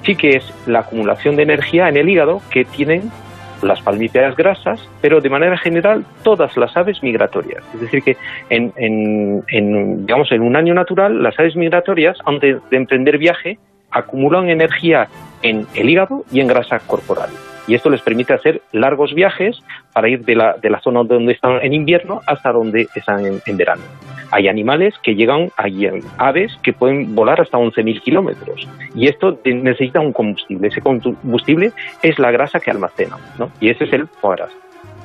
sí 0.03 0.15
que 0.15 0.37
es 0.37 0.53
la 0.67 0.79
acumulación 0.79 1.35
de 1.35 1.43
energía 1.43 1.89
en 1.89 1.97
el 1.97 2.09
hígado 2.09 2.41
que 2.51 2.65
tienen 2.65 3.11
las 3.61 3.81
palmípedas 3.81 4.37
grasas, 4.37 4.79
pero 5.01 5.19
de 5.19 5.29
manera 5.29 5.57
general 5.57 6.05
todas 6.23 6.55
las 6.55 6.75
aves 6.77 7.03
migratorias. 7.03 7.63
Es 7.73 7.81
decir, 7.81 8.01
que 8.03 8.15
en, 8.49 8.71
en, 8.77 10.05
digamos, 10.05 10.31
en 10.31 10.41
un 10.41 10.55
año 10.55 10.73
natural, 10.73 11.21
las 11.21 11.37
aves 11.37 11.57
migratorias, 11.57 12.17
antes 12.25 12.57
de 12.69 12.77
emprender 12.77 13.17
viaje, 13.17 13.59
acumulan 13.91 14.49
energía 14.49 15.07
en 15.41 15.67
el 15.75 15.89
hígado 15.89 16.23
y 16.31 16.39
en 16.39 16.47
grasa 16.47 16.79
corporal 16.79 17.29
y 17.69 17.75
esto 17.75 17.91
les 17.91 18.01
permite 18.01 18.33
hacer 18.33 18.63
largos 18.71 19.13
viajes 19.13 19.61
para 19.93 20.09
ir 20.09 20.25
de 20.25 20.35
la, 20.35 20.55
de 20.59 20.71
la 20.71 20.81
zona 20.81 21.03
donde 21.03 21.33
están 21.33 21.59
en 21.61 21.73
invierno 21.73 22.21
hasta 22.25 22.51
donde 22.51 22.87
están 22.95 23.23
en, 23.25 23.57
verano. 23.57 23.83
Hay 24.31 24.47
animales 24.47 24.95
que 25.03 25.13
llegan, 25.13 25.49
hay 25.55 25.87
aves 26.17 26.51
que 26.63 26.73
pueden 26.73 27.13
volar 27.13 27.39
hasta 27.39 27.59
11.000 27.59 28.01
kilómetros 28.01 28.67
y 28.95 29.07
esto 29.07 29.39
necesita 29.45 29.99
un 29.99 30.13
combustible. 30.13 30.67
Ese 30.67 30.81
combustible 30.81 31.71
es 32.01 32.17
la 32.17 32.31
grasa 32.31 32.59
que 32.59 32.71
almacenan 32.71 33.19
¿no? 33.37 33.51
y 33.61 33.69
ese 33.69 33.83
es 33.83 33.93
el 33.93 34.07
foie 34.07 34.45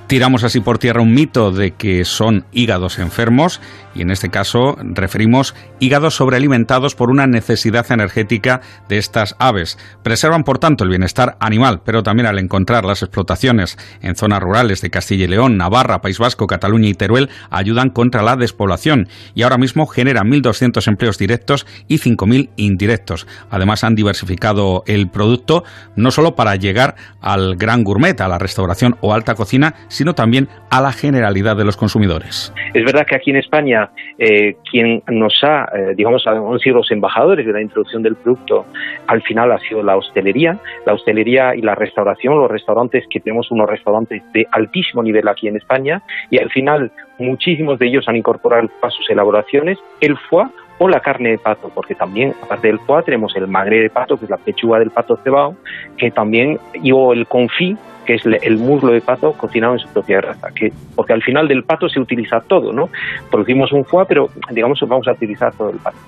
Tiramos 0.06 0.44
así 0.44 0.60
por 0.60 0.76
tierra 0.76 1.00
un 1.00 1.14
mito 1.14 1.50
de 1.50 1.72
que 1.72 2.04
son 2.04 2.44
hígados 2.52 2.98
enfermos 2.98 3.62
y 3.94 4.02
en 4.02 4.10
este 4.10 4.28
caso 4.28 4.76
referimos 4.78 5.54
hígados 5.80 6.16
sobrealimentados 6.16 6.94
por 6.94 7.10
una 7.10 7.26
necesidad 7.26 7.90
energética 7.90 8.60
de 8.86 8.98
estas 8.98 9.34
aves. 9.38 9.78
Preservan 10.02 10.42
por 10.42 10.58
tanto 10.58 10.84
el 10.84 10.90
bienestar 10.90 11.36
animal, 11.40 11.80
pero 11.86 12.02
también 12.02 12.26
al 12.26 12.38
encontrar 12.38 12.84
las 12.84 13.02
explotaciones 13.02 13.78
en 14.02 14.14
zonas 14.14 14.40
rurales 14.40 14.82
de 14.82 14.90
Castilla 14.90 15.24
y 15.24 15.28
León, 15.28 15.56
Navarra, 15.56 16.02
País 16.02 16.18
Vasco, 16.18 16.46
Cataluña 16.46 16.88
y 16.88 16.94
Teruel 16.94 17.30
ayudan 17.50 17.88
contra 17.88 18.22
la 18.22 18.36
despoblación 18.36 19.08
y 19.34 19.42
ahora 19.42 19.56
mismo 19.56 19.86
generan 19.86 20.28
1.200 20.28 20.86
empleos 20.86 21.16
directos 21.16 21.66
y 21.88 21.98
5.000 21.98 22.50
indirectos. 22.56 23.26
Además 23.50 23.84
han 23.84 23.94
diversificado 23.94 24.82
el 24.86 25.08
producto 25.08 25.64
no 25.96 26.10
solo 26.10 26.34
para 26.34 26.56
llegar 26.56 26.94
al 27.22 27.56
gran 27.56 27.84
gourmet, 27.84 28.20
a 28.20 28.28
la 28.28 28.38
restauración 28.38 28.96
o 29.00 29.14
alta 29.14 29.34
cocina, 29.34 29.74
sino 29.94 30.14
también 30.14 30.48
a 30.70 30.80
la 30.80 30.92
generalidad 30.92 31.56
de 31.56 31.64
los 31.64 31.76
consumidores. 31.76 32.52
Es 32.74 32.84
verdad 32.84 33.06
que 33.06 33.14
aquí 33.14 33.30
en 33.30 33.36
España 33.36 33.90
eh, 34.18 34.56
quien 34.70 35.02
nos 35.08 35.32
ha, 35.42 35.68
eh, 35.74 35.94
digamos, 35.96 36.26
han 36.26 36.58
sido 36.58 36.76
los 36.76 36.90
embajadores 36.90 37.46
de 37.46 37.52
la 37.52 37.62
introducción 37.62 38.02
del 38.02 38.16
producto, 38.16 38.66
al 39.06 39.22
final 39.22 39.52
ha 39.52 39.58
sido 39.60 39.82
la 39.82 39.96
hostelería, 39.96 40.58
la 40.84 40.94
hostelería 40.94 41.54
y 41.54 41.62
la 41.62 41.74
restauración, 41.74 42.38
los 42.40 42.50
restaurantes 42.50 43.04
que 43.08 43.20
tenemos 43.20 43.50
unos 43.50 43.68
restaurantes 43.68 44.22
de 44.32 44.46
altísimo 44.50 45.02
nivel 45.02 45.28
aquí 45.28 45.46
en 45.46 45.56
España 45.56 46.02
y 46.30 46.38
al 46.38 46.50
final 46.50 46.90
muchísimos 47.18 47.78
de 47.78 47.86
ellos 47.86 48.04
han 48.08 48.16
incorporado 48.16 48.68
a 48.82 48.90
sus 48.90 49.08
elaboraciones 49.10 49.78
el 50.00 50.16
foie 50.28 50.46
o 50.78 50.88
la 50.88 51.00
carne 51.00 51.30
de 51.30 51.38
pato, 51.38 51.70
porque 51.72 51.94
también, 51.94 52.34
aparte 52.42 52.66
del 52.68 52.80
foie, 52.80 53.04
tenemos 53.04 53.34
el 53.36 53.46
magre 53.46 53.80
de 53.80 53.90
pato, 53.90 54.16
que 54.16 54.24
es 54.24 54.30
la 54.30 54.38
pechuga 54.38 54.80
del 54.80 54.90
pato 54.90 55.16
cebado, 55.22 55.54
que 55.96 56.10
también, 56.10 56.58
y 56.74 56.90
o 56.92 57.12
el 57.12 57.26
confit, 57.26 57.78
que 58.04 58.14
es 58.14 58.22
el 58.26 58.58
muslo 58.58 58.92
de 58.92 59.00
pato 59.00 59.32
cocinado 59.32 59.74
en 59.74 59.78
su 59.78 59.88
propia 59.88 60.18
grasa, 60.18 60.48
que, 60.54 60.72
porque 60.94 61.12
al 61.12 61.22
final 61.22 61.48
del 61.48 61.64
pato 61.64 61.88
se 61.88 62.00
utiliza 62.00 62.40
todo, 62.40 62.72
¿no? 62.72 62.90
Producimos 63.30 63.72
un 63.72 63.84
foie, 63.84 64.06
pero 64.06 64.28
digamos 64.50 64.80
vamos 64.86 65.08
a 65.08 65.12
utilizar 65.12 65.52
todo 65.54 65.70
el 65.70 65.78
pato. 65.78 65.98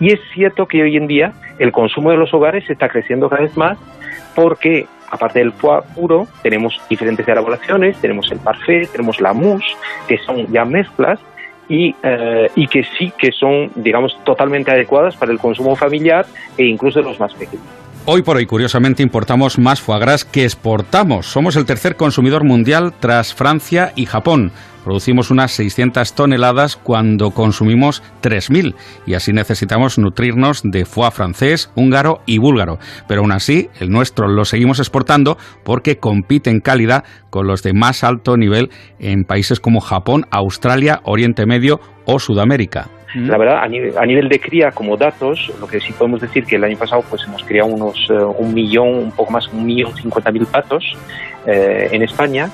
Y 0.00 0.12
es 0.12 0.20
cierto 0.32 0.66
que 0.66 0.82
hoy 0.82 0.96
en 0.96 1.06
día 1.06 1.32
el 1.58 1.72
consumo 1.72 2.10
de 2.10 2.16
los 2.16 2.32
hogares 2.32 2.68
está 2.70 2.88
creciendo 2.88 3.28
cada 3.28 3.42
vez 3.42 3.56
más 3.56 3.78
porque 4.34 4.86
aparte 5.10 5.38
del 5.38 5.52
foie 5.52 5.82
puro, 5.94 6.28
tenemos 6.42 6.80
diferentes 6.88 7.26
elaboraciones, 7.26 7.96
tenemos 8.00 8.30
el 8.30 8.38
parfait, 8.38 8.88
tenemos 8.90 9.20
la 9.20 9.32
mousse, 9.32 9.76
que 10.06 10.18
son 10.18 10.46
ya 10.52 10.64
mezclas 10.64 11.18
y, 11.68 11.94
eh, 12.02 12.50
y 12.54 12.66
que 12.66 12.84
sí 12.98 13.12
que 13.16 13.32
son, 13.32 13.70
digamos, 13.74 14.16
totalmente 14.24 14.70
adecuadas 14.70 15.16
para 15.16 15.32
el 15.32 15.38
consumo 15.38 15.76
familiar 15.76 16.26
e 16.56 16.64
incluso 16.64 17.00
de 17.00 17.06
los 17.06 17.18
más 17.20 17.32
pequeños. 17.34 17.66
Hoy 18.04 18.22
por 18.22 18.36
hoy, 18.38 18.46
curiosamente, 18.46 19.02
importamos 19.02 19.58
más 19.58 19.80
foie 19.80 20.00
gras 20.00 20.24
que 20.24 20.44
exportamos. 20.44 21.26
Somos 21.26 21.56
el 21.56 21.66
tercer 21.66 21.96
consumidor 21.96 22.44
mundial 22.44 22.94
tras 22.98 23.34
Francia 23.34 23.92
y 23.96 24.06
Japón. 24.06 24.52
Producimos 24.82 25.30
unas 25.30 25.52
600 25.52 26.14
toneladas 26.14 26.76
cuando 26.76 27.32
consumimos 27.32 28.02
3.000 28.22 28.74
y 29.06 29.14
así 29.14 29.34
necesitamos 29.34 29.98
nutrirnos 29.98 30.62
de 30.64 30.86
foie 30.86 31.10
francés, 31.10 31.70
húngaro 31.74 32.22
y 32.24 32.38
búlgaro. 32.38 32.78
Pero 33.06 33.20
aún 33.20 33.32
así, 33.32 33.68
el 33.78 33.90
nuestro 33.90 34.28
lo 34.28 34.46
seguimos 34.46 34.78
exportando 34.78 35.36
porque 35.62 35.98
compite 35.98 36.48
en 36.48 36.60
calidad 36.60 37.04
con 37.28 37.46
los 37.46 37.62
de 37.62 37.74
más 37.74 38.02
alto 38.04 38.38
nivel 38.38 38.70
en 38.98 39.24
países 39.24 39.60
como 39.60 39.80
Japón, 39.80 40.24
Australia, 40.30 41.00
Oriente 41.04 41.44
Medio 41.44 41.80
o 42.06 42.18
Sudamérica. 42.18 42.88
La 43.14 43.38
verdad, 43.38 43.62
a 43.62 43.66
nivel, 44.06 44.28
de 44.28 44.38
cría, 44.40 44.70
como 44.70 44.96
datos, 44.96 45.50
lo 45.60 45.66
que 45.66 45.80
sí 45.80 45.92
podemos 45.92 46.20
decir 46.20 46.44
que 46.44 46.56
el 46.56 46.64
año 46.64 46.76
pasado 46.76 47.02
pues 47.08 47.22
hemos 47.24 47.42
criado 47.42 47.68
unos 47.68 48.08
eh, 48.10 48.14
un 48.14 48.52
millón, 48.52 48.88
un 48.88 49.12
poco 49.12 49.32
más, 49.32 49.48
un 49.48 49.64
millón 49.64 49.94
cincuenta 49.96 50.30
mil 50.30 50.46
patos 50.46 50.84
eh, 51.46 51.88
en 51.90 52.02
España 52.02 52.50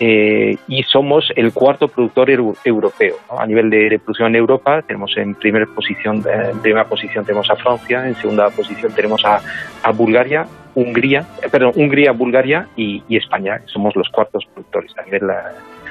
eh, 0.00 0.56
y 0.68 0.82
somos 0.82 1.32
el 1.36 1.52
cuarto 1.52 1.88
productor 1.88 2.28
europeo. 2.30 3.16
A 3.30 3.46
nivel 3.46 3.70
de, 3.70 3.98
producción 3.98 4.28
en 4.28 4.36
Europa 4.36 4.82
tenemos 4.82 5.16
en 5.16 5.34
primera 5.36 5.66
posición, 5.66 6.22
en 6.28 6.60
primera 6.60 6.84
posición 6.84 7.24
tenemos 7.24 7.48
a 7.50 7.56
Francia, 7.56 8.06
en 8.06 8.14
segunda 8.16 8.50
posición 8.50 8.92
tenemos 8.92 9.24
a, 9.24 9.40
a 9.82 9.92
Bulgaria, 9.92 10.46
Hungría, 10.74 11.24
perdón, 11.50 11.72
Hungría, 11.76 12.12
Bulgaria 12.12 12.68
y, 12.76 13.02
y, 13.08 13.16
España. 13.16 13.62
Somos 13.66 13.94
los 13.96 14.08
cuartos 14.10 14.44
productores 14.52 14.92
a 14.98 15.02
nivel 15.04 15.30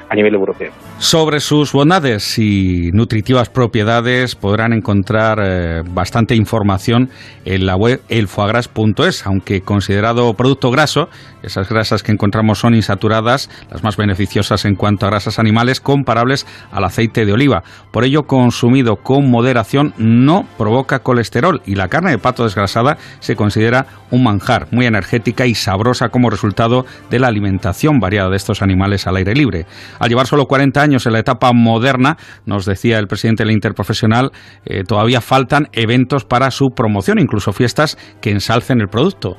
a 0.08 0.14
nivel 0.14 0.34
europeo. 0.34 0.72
Sobre 0.98 1.40
sus 1.40 1.72
bondades 1.72 2.38
y 2.38 2.90
nutritivas 2.92 3.48
propiedades 3.48 4.34
podrán 4.34 4.72
encontrar 4.72 5.38
eh, 5.42 5.82
bastante 5.90 6.34
información 6.34 7.10
en 7.44 7.66
la 7.66 7.76
web 7.76 8.00
elfoagras.es, 8.08 9.26
aunque 9.26 9.60
considerado 9.60 10.34
producto 10.34 10.70
graso, 10.70 11.08
esas 11.42 11.68
grasas 11.68 12.02
que 12.02 12.12
encontramos 12.12 12.58
son 12.58 12.74
insaturadas, 12.74 13.50
las 13.70 13.82
más 13.82 13.96
beneficiosas 13.96 14.64
en 14.64 14.76
cuanto 14.76 15.06
a 15.06 15.10
grasas 15.10 15.38
animales 15.38 15.80
comparables 15.80 16.46
al 16.72 16.84
aceite 16.84 17.26
de 17.26 17.32
oliva. 17.32 17.62
Por 17.92 18.04
ello, 18.04 18.22
consumido 18.22 18.96
con 18.96 19.30
moderación 19.30 19.92
no 19.98 20.46
provoca 20.56 21.00
colesterol 21.00 21.60
y 21.66 21.74
la 21.74 21.88
carne 21.88 22.12
de 22.12 22.18
pato 22.18 22.44
desgrasada 22.44 22.96
se 23.20 23.36
considera 23.36 23.86
un 24.10 24.22
manjar, 24.22 24.68
muy 24.70 24.86
energética 24.86 25.46
y 25.46 25.54
sabrosa 25.54 26.08
como 26.08 26.30
resultado 26.30 26.86
de 27.10 27.18
la 27.18 27.28
alimentación 27.28 27.98
variada 27.98 28.30
de 28.30 28.36
estos 28.36 28.62
animales 28.62 29.06
al 29.06 29.16
aire 29.16 29.34
libre. 29.34 29.66
Al 29.98 30.08
llevar 30.08 30.26
solo 30.26 30.46
40 30.46 30.80
años 30.80 31.06
en 31.06 31.12
la 31.12 31.20
etapa 31.20 31.52
moderna, 31.52 32.16
nos 32.46 32.66
decía 32.66 32.98
el 32.98 33.06
presidente 33.06 33.42
de 33.42 33.48
la 33.48 33.52
Interprofesional, 33.52 34.30
eh, 34.64 34.82
todavía 34.84 35.20
faltan 35.20 35.66
eventos 35.72 36.24
para 36.24 36.50
su 36.50 36.70
promoción, 36.74 37.18
incluso 37.18 37.52
fiestas 37.52 37.96
que 38.20 38.30
ensalcen 38.30 38.80
el 38.80 38.88
producto. 38.88 39.36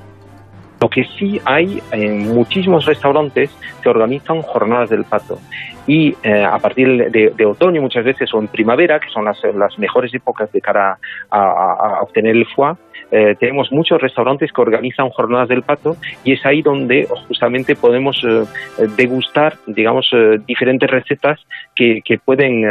Lo 0.82 0.90
que 0.90 1.04
sí 1.18 1.40
hay 1.46 1.82
en 1.92 2.34
muchísimos 2.34 2.86
restaurantes 2.86 3.50
se 3.82 3.90
organizan 3.90 4.42
jornadas 4.42 4.90
del 4.90 5.06
pato. 5.06 5.40
Y 5.88 6.16
eh, 6.24 6.44
a 6.44 6.58
partir 6.58 7.10
de, 7.12 7.46
otoño 7.46 7.82
muchas 7.82 8.04
veces 8.04 8.34
o 8.34 8.40
en 8.40 8.48
primavera, 8.48 9.00
que 9.00 9.10
son 9.10 9.24
las, 9.26 9.40
mejores 9.78 10.14
épocas 10.14 10.52
de 10.52 10.60
cara 10.60 10.98
a, 11.30 12.02
obtener 12.02 12.36
el 12.36 12.46
foie, 12.56 12.74
eh, 13.12 13.36
tenemos 13.40 13.72
muchos 13.72 14.02
restaurantes 14.02 14.52
que 14.52 14.62
organizan 14.62 15.10
jornadas 15.10 15.50
del 15.50 15.64
pato 15.64 15.96
y 16.24 16.34
es 16.34 16.46
ahí 16.46 16.62
donde 16.62 17.08
justamente 17.28 17.76
podemos 17.76 18.22
eh, 18.24 18.88
degustar, 18.98 19.56
digamos, 19.68 20.10
diferentes 20.46 20.90
recetas 20.90 21.40
que, 21.76 22.02
que 22.04 22.18
pueden, 22.18 22.64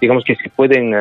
digamos, 0.00 0.24
que 0.24 0.36
se 0.36 0.48
pueden, 0.50 0.92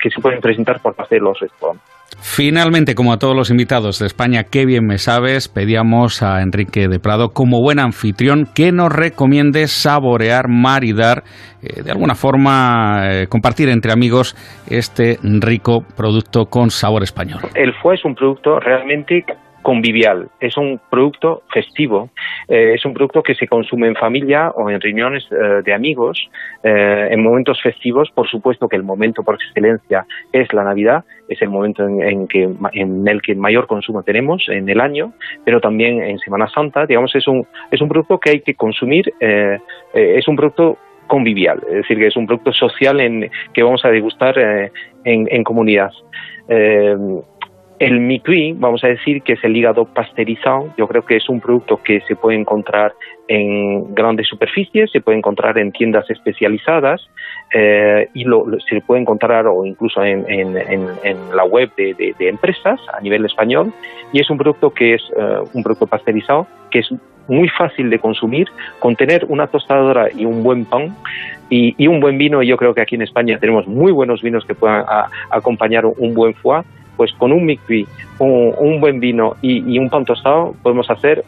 que 0.00 0.10
se 0.10 0.20
pueden 0.20 0.40
presentar 0.40 0.80
por 0.80 0.94
parte 0.94 1.16
de 1.16 1.20
los 1.20 1.38
restaurantes. 1.38 1.99
Finalmente, 2.22 2.94
como 2.94 3.12
a 3.12 3.18
todos 3.18 3.34
los 3.34 3.50
invitados 3.50 3.98
de 3.98 4.06
España, 4.06 4.44
qué 4.44 4.66
bien 4.66 4.86
me 4.86 4.98
sabes, 4.98 5.48
pedíamos 5.48 6.22
a 6.22 6.42
Enrique 6.42 6.86
de 6.88 6.98
Prado, 7.00 7.30
como 7.30 7.60
buen 7.60 7.78
anfitrión, 7.78 8.46
que 8.54 8.72
nos 8.72 8.92
recomiende 8.92 9.66
saborear, 9.68 10.48
maridar, 10.48 11.22
eh, 11.62 11.82
de 11.82 11.90
alguna 11.90 12.14
forma 12.14 13.00
eh, 13.10 13.26
compartir 13.26 13.68
entre 13.68 13.92
amigos 13.92 14.36
este 14.68 15.18
rico 15.22 15.80
producto 15.96 16.46
con 16.46 16.70
sabor 16.70 17.02
español. 17.02 17.40
El 17.54 17.72
foie 17.82 17.96
es 17.96 18.04
un 18.04 18.14
producto 18.14 18.60
realmente 18.60 19.24
convivial, 19.62 20.28
es 20.40 20.56
un 20.56 20.80
producto 20.90 21.42
festivo, 21.52 22.10
eh, 22.48 22.72
es 22.74 22.84
un 22.84 22.94
producto 22.94 23.22
que 23.22 23.34
se 23.34 23.46
consume 23.46 23.88
en 23.88 23.94
familia 23.94 24.50
o 24.50 24.70
en 24.70 24.80
reuniones 24.80 25.26
eh, 25.30 25.62
de 25.64 25.74
amigos, 25.74 26.30
eh, 26.62 27.08
en 27.10 27.22
momentos 27.22 27.60
festivos, 27.62 28.10
por 28.14 28.28
supuesto 28.28 28.68
que 28.68 28.76
el 28.76 28.82
momento 28.82 29.22
por 29.22 29.34
excelencia 29.34 30.06
es 30.32 30.52
la 30.52 30.64
Navidad, 30.64 31.04
es 31.28 31.40
el 31.42 31.50
momento 31.50 31.86
en, 31.86 32.26
que, 32.26 32.48
en 32.72 33.06
el 33.06 33.22
que 33.22 33.34
mayor 33.34 33.66
consumo 33.66 34.02
tenemos 34.02 34.48
en 34.48 34.68
el 34.68 34.80
año, 34.80 35.12
pero 35.44 35.60
también 35.60 36.02
en 36.02 36.18
Semana 36.18 36.48
Santa, 36.48 36.86
digamos, 36.86 37.14
es 37.14 37.28
un, 37.28 37.46
es 37.70 37.80
un 37.80 37.88
producto 37.88 38.18
que 38.18 38.30
hay 38.30 38.40
que 38.40 38.54
consumir, 38.54 39.12
es 39.20 40.26
un 40.26 40.36
producto 40.36 40.78
convivial, 41.06 41.60
es 41.68 41.74
decir, 41.74 41.98
que 41.98 42.08
es 42.08 42.16
un 42.16 42.26
producto 42.26 42.52
social 42.52 43.00
en, 43.00 43.30
que 43.52 43.62
vamos 43.62 43.84
a 43.84 43.90
degustar 43.90 44.38
en, 45.04 45.28
en 45.30 45.44
comunidad. 45.44 45.92
El 47.80 47.98
micui, 47.98 48.52
vamos 48.52 48.84
a 48.84 48.88
decir 48.88 49.22
que 49.22 49.32
es 49.32 49.42
el 49.42 49.56
hígado 49.56 49.86
pasteurizado, 49.86 50.68
yo 50.76 50.86
creo 50.86 51.00
que 51.00 51.16
es 51.16 51.30
un 51.30 51.40
producto 51.40 51.78
que 51.82 52.02
se 52.02 52.14
puede 52.14 52.38
encontrar 52.38 52.92
en 53.26 53.94
grandes 53.94 54.28
superficies, 54.28 54.90
se 54.90 55.00
puede 55.00 55.16
encontrar 55.16 55.56
en 55.56 55.72
tiendas 55.72 56.04
especializadas 56.10 57.00
eh, 57.54 58.10
y 58.12 58.24
lo, 58.24 58.44
se 58.68 58.82
puede 58.82 59.00
encontrar 59.00 59.46
o 59.46 59.64
incluso 59.64 60.04
en, 60.04 60.52
la 61.34 61.44
web 61.44 61.70
de, 61.74 62.14
empresas 62.18 62.78
a 62.92 63.00
nivel 63.00 63.24
español 63.24 63.72
y 64.12 64.20
es 64.20 64.28
un 64.28 64.36
producto 64.36 64.74
que 64.74 64.96
es 64.96 65.02
eh, 65.16 65.38
un 65.54 65.62
producto 65.62 65.86
pasteurizado 65.86 66.46
que 66.70 66.80
es 66.80 66.92
muy 67.28 67.48
fácil 67.48 67.88
de 67.88 67.98
consumir, 67.98 68.48
con 68.78 68.94
tener 68.94 69.24
una 69.28 69.46
tostadora 69.46 70.08
y 70.14 70.26
un 70.26 70.42
buen 70.42 70.66
pan 70.66 70.94
y, 71.48 71.86
un 71.86 72.00
buen 72.00 72.18
vino. 72.18 72.42
Yo 72.42 72.56
creo 72.58 72.74
que 72.74 72.82
aquí 72.82 72.96
en 72.96 73.02
España 73.02 73.38
tenemos 73.38 73.66
muy 73.66 73.92
buenos 73.92 74.20
vinos 74.20 74.44
que 74.44 74.54
puedan 74.54 74.84
acompañar 75.30 75.86
un 75.86 76.12
buen 76.12 76.34
foie 76.34 76.62
pues 77.00 77.12
con 77.16 77.32
un 77.32 77.46
micvi, 77.46 77.88
un, 78.18 78.78
buen 78.78 79.00
vino 79.00 79.34
y, 79.40 79.78
un 79.78 79.88
pan 79.88 80.04
tostado 80.04 80.54
podemos 80.62 80.90
hacer 80.90 81.24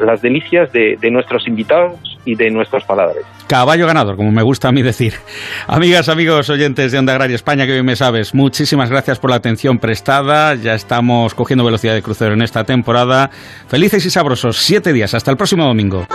las 0.00 0.22
delicias 0.22 0.72
de, 0.72 0.96
nuestros 1.10 1.46
invitados 1.46 2.18
y 2.24 2.34
de 2.34 2.50
nuestros 2.50 2.82
paladares. 2.84 3.22
Caballo 3.46 3.86
ganador, 3.86 4.16
como 4.16 4.32
me 4.32 4.42
gusta 4.42 4.68
a 4.68 4.72
mí 4.72 4.80
decir. 4.80 5.12
Amigas, 5.66 6.08
amigos, 6.08 6.48
oyentes 6.48 6.92
de 6.92 6.98
Onda 6.98 7.12
Agraria 7.12 7.34
España, 7.34 7.66
que 7.66 7.74
hoy 7.74 7.82
me 7.82 7.94
sabes, 7.94 8.34
muchísimas 8.34 8.88
gracias 8.88 9.18
por 9.18 9.28
la 9.28 9.36
atención 9.36 9.80
prestada. 9.80 10.54
Ya 10.54 10.72
estamos 10.72 11.34
cogiendo 11.34 11.62
velocidad 11.62 11.92
de 11.92 12.00
crucero 12.00 12.32
en 12.32 12.40
esta 12.40 12.64
temporada. 12.64 13.28
Felices 13.68 14.06
y 14.06 14.08
sabrosos, 14.08 14.56
siete 14.56 14.94
días. 14.94 15.12
Hasta 15.12 15.30
el 15.30 15.36
próximo 15.36 15.66
domingo. 15.66 16.06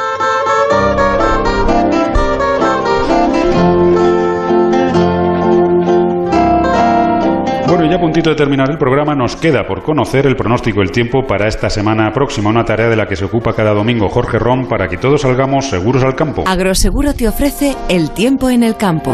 Ya 7.91 7.97
a 7.97 7.99
puntito 7.99 8.29
de 8.29 8.37
terminar 8.37 8.69
el 8.71 8.77
programa, 8.77 9.13
nos 9.15 9.35
queda 9.35 9.65
por 9.67 9.83
conocer 9.83 10.25
el 10.25 10.37
pronóstico 10.37 10.79
del 10.79 10.91
tiempo 10.91 11.27
para 11.27 11.47
esta 11.47 11.69
semana 11.69 12.09
próxima, 12.13 12.49
una 12.49 12.63
tarea 12.63 12.87
de 12.87 12.95
la 12.95 13.05
que 13.05 13.17
se 13.17 13.25
ocupa 13.25 13.53
cada 13.53 13.73
domingo 13.73 14.07
Jorge 14.07 14.39
Ron 14.39 14.69
para 14.69 14.87
que 14.87 14.95
todos 14.95 15.23
salgamos 15.23 15.69
seguros 15.69 16.01
al 16.05 16.15
campo. 16.15 16.45
Agroseguro 16.47 17.13
te 17.13 17.27
ofrece 17.27 17.75
el 17.89 18.13
tiempo 18.13 18.49
en 18.49 18.63
el 18.63 18.77
campo. 18.77 19.11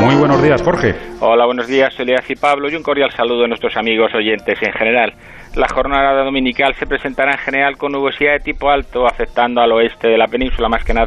Muy 0.00 0.16
buenos 0.16 0.42
días, 0.42 0.60
Jorge. 0.60 0.96
Hola, 1.20 1.46
buenos 1.46 1.68
días, 1.68 1.94
Elias 2.00 2.28
y 2.28 2.34
Pablo, 2.34 2.68
y 2.68 2.74
un 2.74 2.82
cordial 2.82 3.12
saludo 3.12 3.44
a 3.44 3.48
nuestros 3.48 3.76
amigos 3.76 4.12
oyentes 4.12 4.58
en 4.60 4.72
general. 4.72 5.12
La 5.54 5.68
jornada 5.68 6.24
dominical 6.24 6.74
se 6.74 6.86
presentará 6.86 7.30
en 7.32 7.38
general 7.38 7.76
con 7.76 7.92
nubosidad 7.92 8.32
de 8.32 8.40
tipo 8.40 8.68
alto, 8.68 9.06
afectando 9.06 9.60
al 9.60 9.70
oeste 9.70 10.08
de 10.08 10.18
la 10.18 10.26
península 10.26 10.68
más 10.68 10.84
que 10.84 10.92
nada 10.92 11.06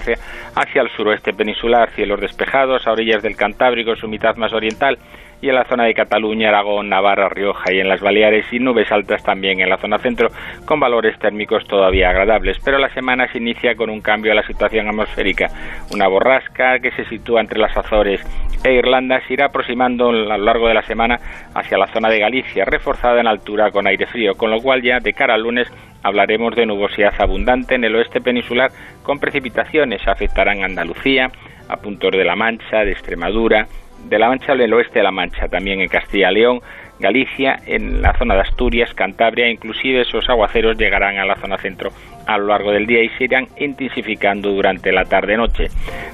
hacia 0.55 0.81
el 0.81 0.89
suroeste 0.95 1.33
peninsular, 1.33 1.91
cielos 1.91 2.21
despejados 2.21 2.87
a 2.87 2.91
orillas 2.93 3.21
del 3.21 3.35
Cantábrico, 3.35 3.95
su 3.97 4.07
mitad 4.07 4.37
más 4.37 4.53
oriental 4.53 4.97
y 5.41 5.49
en 5.49 5.55
la 5.55 5.65
zona 5.65 5.85
de 5.85 5.93
Cataluña, 5.93 6.49
Aragón, 6.49 6.89
Navarra, 6.89 7.29
Rioja 7.29 7.71
y 7.71 7.79
en 7.79 7.87
las 7.87 8.01
Baleares 8.01 8.45
y 8.51 8.59
nubes 8.59 8.91
altas 8.91 9.23
también 9.23 9.61
en 9.61 9.69
la 9.69 9.77
zona 9.77 9.97
centro 9.97 10.29
con 10.65 10.79
valores 10.79 11.17
térmicos 11.19 11.65
todavía 11.65 12.09
agradables. 12.09 12.57
Pero 12.63 12.77
la 12.77 12.93
semana 12.93 13.31
se 13.31 13.37
inicia 13.37 13.75
con 13.75 13.89
un 13.89 14.01
cambio 14.01 14.31
a 14.31 14.35
la 14.35 14.45
situación 14.45 14.87
atmosférica. 14.87 15.47
Una 15.91 16.07
borrasca 16.07 16.79
que 16.79 16.91
se 16.91 17.05
sitúa 17.05 17.41
entre 17.41 17.59
las 17.59 17.75
Azores 17.77 18.21
e 18.63 18.73
Irlanda 18.73 19.21
se 19.27 19.33
irá 19.33 19.45
aproximando 19.45 20.09
a 20.09 20.13
lo 20.13 20.37
largo 20.37 20.67
de 20.67 20.73
la 20.73 20.83
semana 20.83 21.17
hacia 21.55 21.77
la 21.77 21.87
zona 21.87 22.09
de 22.09 22.19
Galicia, 22.19 22.65
reforzada 22.65 23.21
en 23.21 23.27
altura 23.27 23.71
con 23.71 23.87
aire 23.87 24.05
frío, 24.07 24.35
con 24.35 24.51
lo 24.51 24.59
cual 24.61 24.81
ya 24.81 24.99
de 24.99 25.13
cara 25.13 25.35
al 25.35 25.43
lunes 25.43 25.71
hablaremos 26.03 26.55
de 26.55 26.65
nubosidad 26.65 27.13
abundante 27.19 27.75
en 27.75 27.83
el 27.83 27.95
oeste 27.95 28.21
peninsular 28.21 28.71
con 29.03 29.19
precipitaciones. 29.19 30.05
Afectarán 30.07 30.63
Andalucía, 30.63 31.31
a 31.69 31.77
puntos 31.77 32.11
de 32.11 32.25
la 32.25 32.35
Mancha, 32.35 32.83
de 32.83 32.91
Extremadura, 32.91 33.67
de 34.05 34.19
la 34.19 34.29
Mancha 34.29 34.53
al 34.53 34.73
oeste 34.73 34.99
de 34.99 35.03
la 35.03 35.11
Mancha, 35.11 35.47
también 35.47 35.81
en 35.81 35.87
Castilla 35.87 36.31
y 36.31 36.35
León, 36.35 36.61
Galicia, 36.99 37.59
en 37.65 38.01
la 38.01 38.13
zona 38.17 38.35
de 38.35 38.41
Asturias, 38.41 38.93
Cantabria, 38.93 39.49
inclusive 39.49 40.01
esos 40.01 40.29
aguaceros 40.29 40.77
llegarán 40.77 41.17
a 41.17 41.25
la 41.25 41.35
zona 41.35 41.57
centro 41.57 41.91
a 42.27 42.37
lo 42.37 42.47
largo 42.47 42.71
del 42.71 42.85
día 42.85 43.01
y 43.01 43.09
se 43.09 43.23
irán 43.23 43.47
intensificando 43.57 44.51
durante 44.51 44.91
la 44.91 45.05
tarde-noche. 45.05 45.67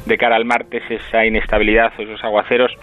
De 0.06 0.18
cara 0.18 0.36
al 0.36 0.46
martes, 0.46 0.84
esa 0.90 1.26
inestabilidad 1.26 1.92
esos 1.98 2.24
aguaceros 2.24 2.78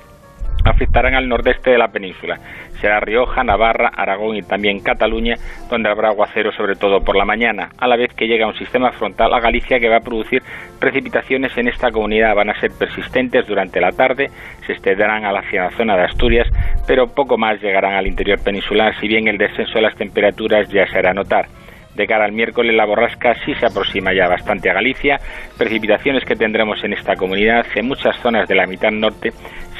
afectarán 0.64 1.14
al 1.14 1.28
nordeste 1.28 1.70
de 1.70 1.78
la 1.78 1.88
península. 1.88 2.38
Será 2.80 3.00
Rioja, 3.00 3.44
Navarra, 3.44 3.90
Aragón 3.94 4.36
y 4.36 4.42
también 4.42 4.80
Cataluña, 4.80 5.36
donde 5.70 5.88
habrá 5.88 6.08
aguacero 6.08 6.52
sobre 6.52 6.74
todo 6.74 7.00
por 7.00 7.16
la 7.16 7.24
mañana, 7.24 7.70
a 7.78 7.86
la 7.86 7.96
vez 7.96 8.12
que 8.14 8.26
llega 8.26 8.46
un 8.46 8.56
sistema 8.56 8.90
frontal 8.92 9.32
a 9.32 9.40
Galicia 9.40 9.78
que 9.78 9.88
va 9.88 9.98
a 9.98 10.00
producir 10.00 10.42
precipitaciones 10.80 11.56
en 11.56 11.68
esta 11.68 11.90
comunidad. 11.90 12.34
Van 12.34 12.50
a 12.50 12.60
ser 12.60 12.70
persistentes 12.78 13.46
durante 13.46 13.80
la 13.80 13.92
tarde, 13.92 14.30
se 14.66 14.72
extenderán 14.72 15.24
hacia 15.24 15.64
la 15.64 15.70
zona 15.70 15.96
de 15.96 16.04
Asturias, 16.04 16.48
pero 16.86 17.06
poco 17.06 17.38
más 17.38 17.60
llegarán 17.60 17.94
al 17.94 18.06
interior 18.06 18.42
peninsular, 18.42 18.94
si 19.00 19.08
bien 19.08 19.28
el 19.28 19.38
descenso 19.38 19.74
de 19.74 19.82
las 19.82 19.96
temperaturas 19.96 20.68
ya 20.68 20.86
se 20.86 20.98
hará 20.98 21.12
notar. 21.14 21.46
De 21.94 22.06
cara 22.06 22.24
al 22.24 22.32
miércoles 22.32 22.74
la 22.74 22.86
borrasca 22.86 23.34
sí 23.44 23.54
se 23.54 23.66
aproxima 23.66 24.14
ya 24.14 24.26
bastante 24.26 24.70
a 24.70 24.72
Galicia. 24.72 25.20
Precipitaciones 25.58 26.24
que 26.24 26.36
tendremos 26.36 26.82
en 26.84 26.94
esta 26.94 27.16
comunidad 27.16 27.66
en 27.74 27.86
muchas 27.86 28.16
zonas 28.20 28.48
de 28.48 28.54
la 28.54 28.66
mitad 28.66 28.90
norte 28.90 29.30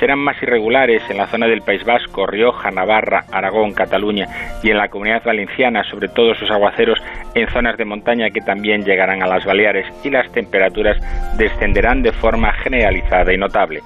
serán 0.02 0.18
más 0.18 0.42
irregulares 0.42 1.00
en 1.10 1.16
la 1.16 1.28
zona 1.28 1.46
del 1.46 1.62
País 1.62 1.84
Vasco, 1.84 2.26
Rioja, 2.26 2.72
Navarra, 2.72 3.24
Aragón, 3.30 3.72
Cataluña 3.72 4.26
y 4.60 4.70
en 4.70 4.76
la 4.76 4.88
comunidad 4.88 5.22
valenciana, 5.22 5.84
sobre 5.84 6.08
todo 6.08 6.34
sus 6.34 6.50
aguaceros 6.50 6.98
en 7.36 7.48
zonas 7.50 7.76
de 7.76 7.84
montaña 7.84 8.30
que 8.30 8.40
también 8.40 8.84
llegarán 8.84 9.22
a 9.22 9.28
las 9.28 9.44
Baleares 9.44 9.86
y 10.02 10.10
las 10.10 10.28
temperaturas 10.32 10.96
descenderán 11.38 12.02
de 12.02 12.10
forma 12.10 12.52
generalizada 12.52 13.32
y 13.32 13.38
notable. 13.38 13.80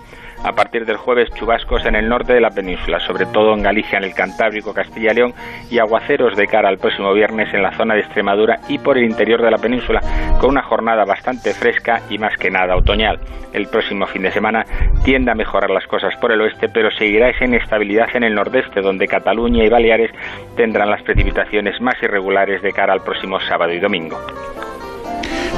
A 0.47 0.53
partir 0.53 0.87
del 0.87 0.97
jueves, 0.97 1.29
chubascos 1.35 1.85
en 1.87 1.97
el 1.97 2.09
norte 2.09 2.33
de 2.33 2.41
la 2.41 2.51
península, 2.51 3.01
sobre 3.01 3.27
todo 3.27 3.53
en 3.53 3.65
Galicia, 3.65 3.99
en 3.99 4.05
el 4.05 4.15
Cantábrico, 4.15 4.73
Castilla 4.73 5.11
y 5.11 5.17
León, 5.17 5.35
y 5.73 5.81
aguaceros 5.81 6.37
de 6.37 6.47
cara 6.47 6.69
al 6.69 6.79
próximo 6.79 7.13
viernes 7.13 7.53
en 7.53 7.65
la 7.65 7.73
zona 7.73 7.95
de 7.95 8.03
Extremadura 8.03 8.61
y 8.69 8.79
por 8.79 8.97
el 8.97 9.07
interior 9.07 9.43
de 9.43 9.51
la 9.51 9.59
península, 9.59 10.01
con 10.41 10.51
una 10.51 10.63
jornada 10.63 11.05
bastante 11.05 11.53
fresca 11.53 12.03
y 12.11 12.19
más 12.19 12.37
que 12.37 12.49
nada 12.49 12.77
otoñal. 12.77 13.19
El 13.53 13.67
próximo 13.67 14.07
fin 14.07 14.23
de 14.23 14.31
semana 14.31 14.65
tiende 15.05 15.33
a 15.33 15.35
mejorar 15.35 15.71
las 15.71 15.89
cosas 15.89 16.15
por 16.21 16.31
el 16.31 16.41
oeste, 16.41 16.69
pero 16.69 16.93
seguirá 16.93 17.29
esa 17.29 17.45
inestabilidad 17.45 18.15
en 18.15 18.23
el 18.23 18.35
nordeste, 18.37 18.83
donde 18.83 19.09
Cataluña 19.09 19.65
y 19.65 19.69
Baleares 19.69 20.13
tendrán 20.57 20.91
las 20.91 21.03
precipitaciones 21.03 21.81
más 21.81 22.01
irregulares 22.01 22.63
de 22.63 22.73
cara 22.73 22.93
al 22.93 23.03
próximo 23.03 23.41
sábado 23.41 23.73
y 23.73 23.81
domingo. 23.81 24.17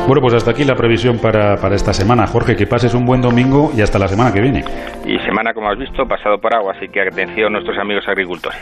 Bueno, 0.06 0.22
pues 0.22 0.34
hasta 0.34 0.52
aquí 0.52 0.64
la 0.64 0.74
previsión 0.74 1.18
para, 1.18 1.56
para, 1.56 1.74
esta 1.74 1.92
semana. 1.92 2.26
Jorge, 2.26 2.56
que 2.56 2.66
pases 2.66 2.94
un 2.94 3.04
buen 3.04 3.20
domingo 3.20 3.72
y 3.76 3.82
hasta 3.82 3.98
la 3.98 4.08
semana 4.08 4.32
que 4.32 4.40
viene. 4.40 4.64
Y 5.06 5.18
semana, 5.18 5.52
como 5.52 5.70
has 5.70 5.78
visto, 5.78 6.06
pasado 6.06 6.38
por 6.38 6.54
agua, 6.54 6.72
así 6.76 6.88
que 6.88 7.00
atención 7.02 7.48
a 7.48 7.50
nuestros 7.50 7.78
amigos 7.78 8.04
agricultores. 8.08 8.58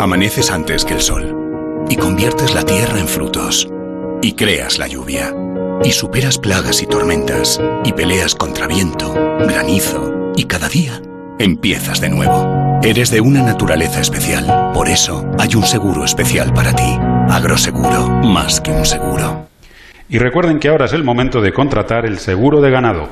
Amaneces 0.00 0.50
antes 0.50 0.84
que 0.84 0.94
el 0.94 1.00
sol 1.00 1.86
y 1.88 1.96
conviertes 1.96 2.54
la 2.54 2.62
tierra 2.64 2.98
en 2.98 3.06
frutos 3.06 3.68
y 4.22 4.34
creas 4.34 4.78
la 4.78 4.86
lluvia 4.86 5.32
y 5.82 5.90
superas 5.92 6.38
plagas 6.38 6.82
y 6.82 6.86
tormentas 6.86 7.60
y 7.84 7.92
peleas 7.92 8.34
contra 8.34 8.66
viento, 8.66 9.12
granizo 9.40 10.32
y 10.36 10.44
cada 10.44 10.68
día 10.68 11.00
empiezas 11.38 12.00
de 12.00 12.10
nuevo. 12.10 12.80
Eres 12.82 13.10
de 13.10 13.20
una 13.20 13.42
naturaleza 13.42 14.00
especial, 14.00 14.72
por 14.72 14.88
eso 14.88 15.26
hay 15.38 15.54
un 15.54 15.64
seguro 15.64 16.04
especial 16.04 16.52
para 16.54 16.74
ti. 16.74 16.98
Agroseguro, 17.28 18.08
más 18.08 18.60
que 18.60 18.70
un 18.70 18.84
seguro. 18.84 19.49
Y 20.12 20.18
recuerden 20.18 20.58
que 20.58 20.68
ahora 20.68 20.86
es 20.86 20.92
el 20.92 21.04
momento 21.04 21.40
de 21.40 21.52
contratar 21.52 22.04
el 22.04 22.18
seguro 22.18 22.60
de 22.60 22.68
ganado. 22.68 23.08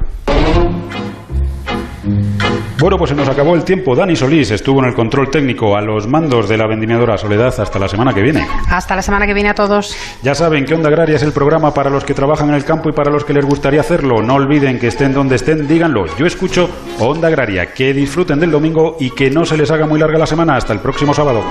Bueno, 2.81 2.97
pues 2.97 3.11
se 3.11 3.15
nos 3.17 3.29
acabó 3.29 3.55
el 3.55 3.63
tiempo. 3.63 3.95
Dani 3.95 4.17
Solís 4.17 4.51
estuvo 4.51 4.81
en 4.81 4.87
el 4.89 4.95
control 4.95 5.31
técnico 5.31 5.77
a 5.77 5.81
los 5.81 6.09
mandos 6.09 6.49
de 6.49 6.57
la 6.57 6.67
vendimiadora 6.67 7.17
Soledad 7.17 7.55
hasta 7.61 7.79
la 7.79 7.89
semana 7.89 8.13
que 8.13 8.23
viene. 8.23 8.45
Hasta 8.69 8.97
la 8.97 9.03
semana 9.03 9.27
que 9.27 9.35
viene 9.35 9.51
a 9.51 9.55
todos. 9.55 9.97
Ya 10.23 10.35
saben 10.35 10.65
que 10.65 10.75
Onda 10.75 10.89
Agraria 10.89 11.17
es 11.17 11.23
el 11.23 11.33
programa 11.33 11.73
para 11.73 11.89
los 11.89 12.05
que 12.05 12.15
trabajan 12.15 12.49
en 12.49 12.57
el 12.57 12.65
campo 12.65 12.89
y 12.89 12.93
para 12.93 13.13
los 13.13 13.25
que 13.25 13.33
les 13.33 13.45
gustaría 13.45 13.81
hacerlo. 13.81 14.21
No 14.21 14.35
olviden 14.35 14.81
que 14.81 14.89
estén 14.89 15.13
donde 15.13 15.37
estén, 15.37 15.69
díganlo. 15.69 16.07
Yo 16.17 16.27
escucho 16.27 16.69
Onda 16.99 17.29
Agraria. 17.29 17.73
Que 17.73 17.93
disfruten 17.95 18.41
del 18.41 18.51
domingo 18.51 18.97
y 18.99 19.11
que 19.11 19.31
no 19.31 19.45
se 19.45 19.57
les 19.57 19.71
haga 19.71 19.87
muy 19.87 20.01
larga 20.01 20.19
la 20.19 20.27
semana. 20.27 20.57
Hasta 20.57 20.73
el 20.73 20.81
próximo 20.81 21.15
sábado. 21.15 21.45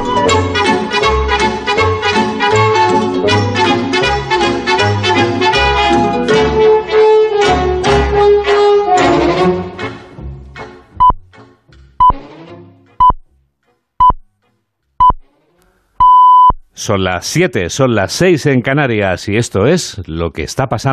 Son 16.77 17.03
las 17.03 17.25
7, 17.25 17.71
son 17.71 17.95
las 17.95 18.13
6 18.13 18.45
en 18.45 18.61
Canarias 18.61 19.27
y 19.29 19.35
esto 19.35 19.65
es 19.65 19.99
lo 20.05 20.29
que 20.29 20.43
está 20.43 20.67
pasando. 20.67 20.85